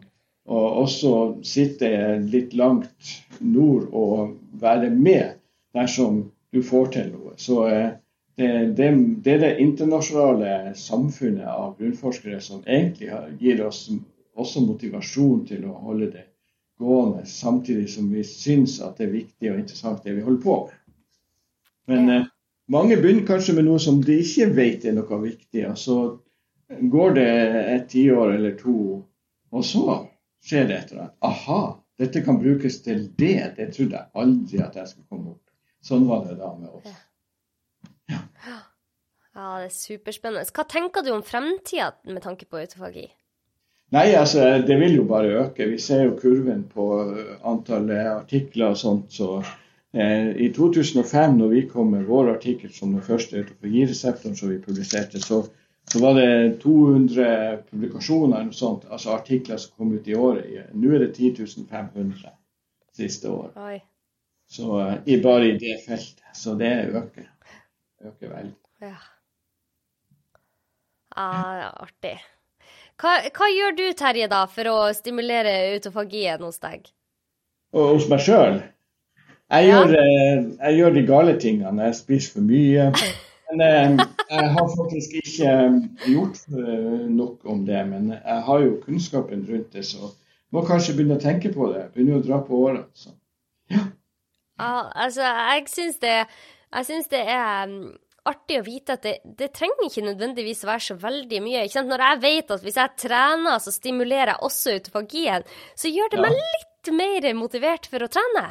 å 0.49 0.61
også 0.83 1.15
sitte 1.45 1.89
litt 2.25 2.55
langt 2.57 3.15
nord 3.41 3.89
og 3.93 4.37
være 4.61 4.91
med 4.93 5.39
dersom 5.77 6.27
du 6.53 6.63
får 6.65 6.93
til 6.95 7.11
noe. 7.13 7.35
Så 7.41 7.65
eh, 7.69 7.91
det, 8.39 8.53
det, 8.79 8.91
det 9.25 9.35
er 9.35 9.43
det 9.43 9.53
internasjonale 9.65 10.77
samfunnet 10.79 11.49
av 11.49 11.75
grunnforskere 11.81 12.41
som 12.45 12.63
egentlig 12.65 13.11
gir 13.41 13.65
oss 13.67 13.89
også 14.39 14.63
motivasjon 14.65 15.45
til 15.49 15.67
å 15.69 15.77
holde 15.83 16.11
det 16.15 16.25
gående, 16.79 17.25
samtidig 17.27 17.89
som 17.91 18.11
vi 18.13 18.23
syns 18.27 18.79
at 18.85 18.99
det 18.99 19.09
er 19.09 19.17
viktig 19.17 19.51
og 19.53 19.59
interessant 19.61 20.05
det 20.07 20.15
vi 20.15 20.25
holder 20.27 20.43
på 20.45 20.59
med. 20.69 20.77
Men 21.89 22.11
eh, 22.13 22.29
mange 22.69 22.99
begynner 23.01 23.27
kanskje 23.27 23.57
med 23.57 23.67
noe 23.67 23.81
som 23.83 24.03
de 24.05 24.19
ikke 24.23 24.51
vet 24.57 24.87
er 24.87 24.97
noe 24.99 25.21
viktig. 25.23 25.65
og 25.71 25.79
Så 25.81 25.99
går 26.93 27.15
det 27.17 27.29
et 27.65 27.91
tiår 27.91 28.35
eller 28.37 28.57
to, 28.61 28.79
og 29.51 29.65
så 29.65 30.03
skjer 30.45 30.69
det 30.69 30.79
et 30.79 30.93
eller 30.93 31.07
annet. 31.07 31.19
Aha, 31.25 31.61
dette 31.99 32.23
kan 32.27 32.41
brukes 32.43 32.83
til 32.85 33.07
det. 33.19 33.55
Det 33.57 33.71
trodde 33.75 33.97
jeg 33.97 34.13
aldri 34.23 34.63
at 34.63 34.77
jeg 34.77 34.93
skulle 34.93 35.09
komme 35.09 35.35
opp. 35.35 35.45
Sånn 35.85 36.05
var 36.11 36.27
det 36.29 36.37
da 36.39 36.53
med 36.59 36.75
oss. 36.77 36.91
Ja. 38.09 38.21
ja, 38.45 38.59
det 39.33 39.47
er 39.69 39.73
superspennende. 39.73 40.45
Hva 40.53 40.65
tenker 40.69 41.05
du 41.07 41.15
om 41.15 41.25
fremtida 41.25 41.95
med 42.05 42.23
tanke 42.25 42.47
på 42.49 42.61
autofagi? 42.61 43.09
Nei, 43.95 44.11
altså 44.13 44.43
det 44.67 44.77
vil 44.81 44.99
jo 44.99 45.05
bare 45.09 45.47
øke. 45.47 45.69
Vi 45.71 45.79
ser 45.81 46.03
jo 46.05 46.19
kurven 46.21 46.67
på 46.75 46.89
antallet 47.47 48.11
artikler 48.13 48.75
og 48.75 48.77
sånt. 48.77 49.13
så 49.13 49.39
Eh, 49.93 50.29
I 50.37 50.53
2005, 50.57 51.35
når 51.39 51.49
vi 51.49 51.69
kom 51.69 51.91
med 51.91 52.05
vår 52.05 52.35
artikkel 52.35 52.73
som 52.73 52.93
den 52.93 53.03
første 53.03 53.39
autofagireseptoren 53.41 54.37
som 54.37 54.51
vi 54.51 54.61
publiserte, 54.61 55.21
så, 55.21 55.43
så, 55.89 56.01
var 56.01 56.19
det 56.21 56.61
200 56.61 57.63
publikasjoner 57.71 58.45
noe 58.45 58.57
sånt, 58.57 58.85
altså 58.93 59.15
artikler 59.17 59.57
som 59.57 59.73
kom 59.79 59.95
ut 59.97 60.09
i 60.09 60.17
året. 60.17 60.51
Nå 60.75 60.93
er 60.93 61.07
det 61.07 61.15
10 61.17 61.65
500 61.71 62.35
siste 62.93 63.33
år. 63.33 63.53
Oi. 63.57 63.79
Så 64.49 64.77
i, 65.05 65.17
bare 65.23 65.49
i 65.49 65.59
det 65.61 65.81
feltet. 65.87 66.25
Så 66.37 66.55
det 66.61 66.73
øker. 66.93 67.29
Øker 68.05 68.35
veldig. 68.35 68.57
Ja. 68.85 68.97
Ah, 71.17 71.73
artig. 71.83 72.19
Hva, 72.99 73.13
hva, 73.31 73.49
gjør 73.55 73.77
du, 73.79 73.85
Terje, 73.95 74.27
da, 74.31 74.43
for 74.51 74.71
å 74.73 74.79
stimulere 74.97 75.53
autofagien 75.75 76.43
hos 76.43 76.59
deg? 76.63 76.89
Og 77.77 77.95
hos 77.95 78.09
meg 78.11 78.25
sjøl? 78.25 78.59
Jeg, 79.49 79.69
ja. 79.71 79.83
eh, 79.87 80.41
jeg, 80.59 80.75
gjør, 80.81 80.95
de 80.97 81.05
gale 81.09 81.35
tingene. 81.41 81.87
Jeg 81.87 81.99
spiser 82.01 82.35
for 82.35 82.49
mye. 82.49 82.89
Men 83.49 83.63
eh, 83.65 84.03
jeg 84.33 84.49
har 84.57 84.73
faktisk 84.75 85.15
ikke 85.21 85.53
eh, 85.53 85.79
gjort 86.11 86.43
nok 87.15 87.47
om 87.49 87.63
det. 87.69 87.85
Men 87.93 88.11
jeg 88.17 88.43
har 88.49 88.67
jo 88.67 88.75
kunnskapen 88.83 89.47
rundt 89.49 89.79
det, 89.79 89.87
så 89.87 90.11
må 90.53 90.65
kanskje 90.67 90.97
begynne 90.99 91.21
å 91.21 91.23
tenke 91.23 91.55
på 91.55 91.71
det. 91.73 91.87
Begynne 91.95 92.19
å 92.19 92.27
dra 92.27 92.43
på 92.45 92.65
årene. 92.67 92.85
Så. 92.99 93.15
Ja. 93.71 93.87
Ah, 94.59 94.91
Altså, 95.07 95.23
jeg 95.23 95.69
syns 95.71 96.03
det, 96.03 96.17
jeg 96.75 96.91
syns 96.91 97.09
det 97.15 97.23
er 97.23 97.71
mm, 97.71 97.93
artig 98.31 98.61
å 98.61 98.65
vite 98.67 98.97
at 98.99 99.05
det, 99.07 99.15
det, 99.39 99.51
trenger 99.57 99.89
ikke 99.89 100.07
nødvendigvis 100.07 100.67
være 100.69 100.87
så 100.91 100.99
veldig 101.01 101.43
mye. 101.45 101.65
ikke 101.65 101.79
sant? 101.79 101.93
Når 101.93 102.05
jeg 102.05 102.23
vet 102.25 102.57
at 102.57 102.67
hvis 102.67 102.81
jeg 102.81 102.97
trener, 103.05 103.63
så 103.63 103.75
stimulerer 103.75 104.35
jeg 104.35 104.49
også 104.49 104.75
autofagien, 104.79 105.47
så 105.79 105.93
gjør 105.93 106.13
det 106.13 106.21
ja. 106.21 106.27
meg 106.27 106.39
litt 106.39 106.93
mer 106.95 107.33
motivert 107.37 107.89
for 107.91 108.05
å 108.05 108.11
trene. 108.13 108.45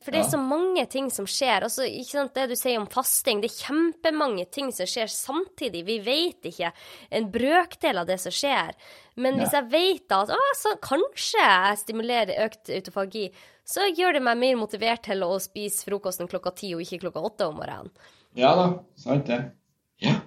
For 0.00 0.14
det 0.14 0.22
er 0.22 0.30
så 0.32 0.38
mange 0.40 0.86
ting 0.88 1.10
som 1.12 1.26
skjer. 1.28 1.66
Altså, 1.66 1.84
ikke 1.84 2.14
sant, 2.14 2.32
Det 2.34 2.46
du 2.48 2.56
sier 2.56 2.80
om 2.80 2.88
fasting, 2.88 3.42
det 3.42 3.50
er 3.50 3.66
kjempemange 3.66 4.46
ting 4.48 4.70
som 4.72 4.88
skjer 4.88 5.10
samtidig. 5.12 5.82
Vi 5.84 5.98
vet 6.04 6.48
ikke 6.48 6.70
en 7.10 7.28
brøkdel 7.32 8.00
av 8.00 8.08
det 8.08 8.16
som 8.22 8.32
skjer. 8.32 8.72
Men 9.20 9.36
hvis 9.36 9.52
jeg 9.52 9.68
vet 9.72 10.14
at 10.16 10.32
å, 10.32 10.38
så 10.56 10.72
kanskje 10.80 11.42
jeg 11.44 11.82
stimulerer 11.82 12.46
økt 12.46 12.72
autofagi, 12.78 13.26
så 13.68 13.90
gjør 13.92 14.16
det 14.16 14.24
meg 14.24 14.40
mer 14.40 14.56
motivert 14.62 15.04
til 15.04 15.20
å 15.26 15.34
spise 15.42 15.84
frokosten 15.84 16.30
klokka 16.30 16.54
ti 16.56 16.72
og 16.74 16.80
ikke 16.86 17.04
klokka 17.04 17.26
åtte 17.28 17.50
om 17.50 17.60
morgenen. 17.60 17.92
Ja 18.38 18.54
da, 18.56 18.66
sant 19.00 19.26
det. 19.26 19.40
Ja. 20.00 20.20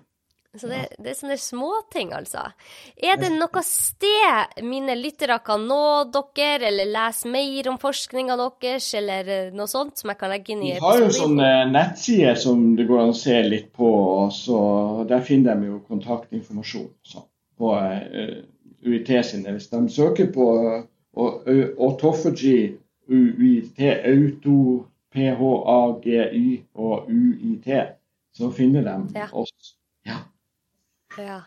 Så 0.54 0.68
det, 0.70 0.84
det 1.01 1.10
er 1.10 1.16
sånne 1.18 1.36
småting, 1.41 2.12
altså. 2.14 2.43
Er 3.01 3.16
det 3.18 3.32
noe 3.34 3.62
sted 3.66 4.60
mine 4.62 4.93
lyttere 4.99 5.39
kan 5.41 5.64
nå 5.66 5.80
dere, 6.14 6.68
eller 6.68 6.91
lese 6.93 7.32
mer 7.34 7.72
om 7.72 7.80
forskninga 7.82 8.38
deres, 8.38 8.91
eller 8.99 9.49
noe 9.58 9.66
sånt 9.72 9.97
som 9.97 10.12
jeg 10.14 10.20
kan 10.20 10.30
legge 10.30 10.54
inn 10.54 10.62
i 10.62 10.76
Vi 10.76 10.84
har 10.84 11.01
jo 11.01 11.10
sånne 11.16 11.49
nettsider 11.72 12.38
som 12.38 12.76
det 12.78 12.86
går 12.86 13.01
an 13.01 13.16
å 13.16 13.18
se 13.18 13.39
litt 13.47 13.72
på, 13.74 13.89
og 14.20 14.30
så 14.38 14.60
der 15.10 15.26
finner 15.26 15.58
de 15.58 15.72
jo 15.72 15.82
kontaktinformasjon 15.89 16.91
så, 17.01 17.26
på 17.58 17.74
uh, 17.74 17.97
eh, 18.14 18.38
UiT 18.86 19.10
sine. 19.26 19.58
Hvis 19.58 19.72
de 19.74 19.82
søker 19.89 20.30
på 20.38 20.47
autophagy, 21.18 22.76
UiT, 23.10 23.82
auto, 24.06 24.60
PHAGY 25.14 26.45
og 26.74 27.09
UiT, 27.09 27.70
så 28.34 28.49
finner 28.53 28.86
de 28.88 29.20
ja. 29.20 29.28
oss. 29.32 29.74
Ja. 30.07 30.20
Ja. 31.22 31.41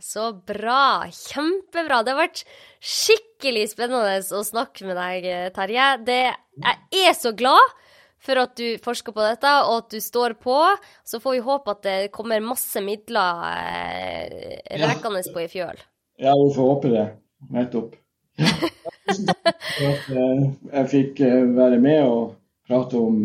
Så 0.00 0.30
bra. 0.48 1.04
Kjempebra. 1.12 2.00
Det 2.02 2.14
har 2.14 2.22
vært 2.22 2.44
skikkelig 2.80 3.66
spennende 3.74 4.16
å 4.32 4.44
snakke 4.46 4.86
med 4.88 4.96
deg, 4.96 5.28
Terje. 5.56 5.90
Det, 6.06 6.22
jeg 6.62 7.10
er 7.10 7.16
så 7.18 7.34
glad 7.36 7.76
for 8.20 8.40
at 8.42 8.56
du 8.56 8.76
forsker 8.84 9.14
på 9.16 9.24
dette, 9.24 9.52
og 9.66 9.84
at 9.84 9.94
du 9.94 10.00
står 10.02 10.36
på. 10.40 10.56
Så 11.04 11.20
får 11.22 11.36
vi 11.36 11.44
håpe 11.44 11.74
at 11.76 11.82
det 11.86 11.98
kommer 12.14 12.42
masse 12.44 12.82
midler 12.84 13.44
eh, 13.50 14.60
rekende 14.80 15.24
på 15.32 15.44
i 15.44 15.48
fjøl. 15.52 15.80
Ja, 16.20 16.36
vi 16.36 16.52
får 16.56 16.72
håpe 16.74 16.92
det. 16.92 17.06
Nettopp. 17.52 17.96
Tusen 18.40 19.30
takk 19.30 19.64
for 19.64 19.86
at 19.88 20.10
eh, 20.14 20.44
jeg 20.74 20.90
fikk 20.94 21.24
eh, 21.26 21.40
være 21.56 21.80
med 21.82 22.04
og 22.04 22.36
prate 22.70 22.98
om 22.98 23.18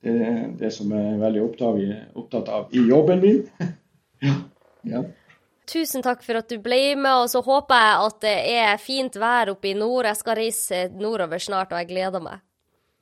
det, 0.00 0.32
det 0.60 0.70
som 0.74 0.92
jeg 0.94 1.12
er 1.12 1.20
veldig 1.20 1.44
opptatt, 1.44 1.80
opptatt 2.18 2.50
av 2.54 2.74
i 2.74 2.86
jobben 2.88 3.24
min. 3.24 3.44
Ja. 4.18 4.32
ja. 4.82 5.00
Tusen 5.70 6.02
takk 6.02 6.24
for 6.26 6.40
at 6.40 6.48
du 6.50 6.56
ble 6.58 6.96
med, 6.98 7.12
og 7.20 7.28
så 7.30 7.38
håper 7.46 7.78
jeg 7.78 8.06
at 8.08 8.16
det 8.24 8.32
er 8.50 8.80
fint 8.82 9.14
vær 9.20 9.52
oppe 9.52 9.68
i 9.70 9.76
nord. 9.78 10.08
Jeg 10.08 10.18
skal 10.18 10.38
reise 10.40 10.80
nordover 10.90 11.38
snart, 11.38 11.70
og 11.70 11.78
jeg 11.78 11.90
gleder 11.92 12.24
meg. 12.24 12.40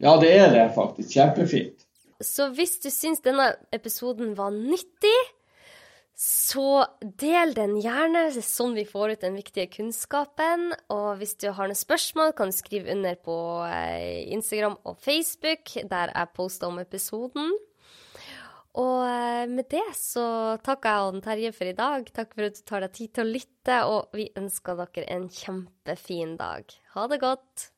Ja, 0.05 0.13
det 0.21 0.35
er 0.35 0.53
det 0.53 0.67
faktisk. 0.77 1.15
Kjempefint. 1.15 1.87
Så 2.21 2.51
hvis 2.57 2.77
du 2.85 2.91
syns 2.93 3.25
denne 3.25 3.49
episoden 3.73 4.35
var 4.37 4.53
nyttig, 4.53 5.17
så 6.17 6.87
del 7.21 7.53
den 7.53 7.75
gjerne, 7.77 8.31
sånn 8.41 8.73
vi 8.79 8.87
får 8.89 9.13
ut 9.13 9.25
den 9.27 9.37
viktige 9.37 9.69
kunnskapen. 9.75 10.71
Og 10.93 11.21
hvis 11.21 11.37
du 11.43 11.51
har 11.53 11.69
noen 11.69 11.77
spørsmål, 11.77 12.33
kan 12.39 12.49
du 12.49 12.57
skrive 12.57 12.95
under 12.95 13.19
på 13.21 13.37
eh, 13.69 14.25
Instagram 14.33 14.79
og 14.89 14.97
Facebook, 15.05 15.77
der 15.85 16.15
jeg 16.15 16.33
poster 16.39 16.73
om 16.73 16.81
episoden. 16.81 17.53
Og 18.81 19.05
eh, 19.05 19.45
med 19.53 19.69
det 19.73 19.85
så 19.97 20.57
takker 20.65 21.13
jeg 21.13 21.23
Terje 21.29 21.53
for 21.57 21.69
i 21.69 21.77
dag. 21.77 22.09
Takk 22.17 22.33
for 22.33 22.49
at 22.49 22.57
du 22.57 22.65
tar 22.65 22.85
deg 22.87 22.97
tid 22.97 23.13
til 23.13 23.27
å 23.27 23.35
lytte, 23.37 23.79
og 23.85 24.17
vi 24.17 24.31
ønsker 24.41 24.81
dere 24.87 25.09
en 25.19 25.29
kjempefin 25.29 26.37
dag. 26.41 26.81
Ha 26.97 27.09
det 27.13 27.21
godt. 27.25 27.71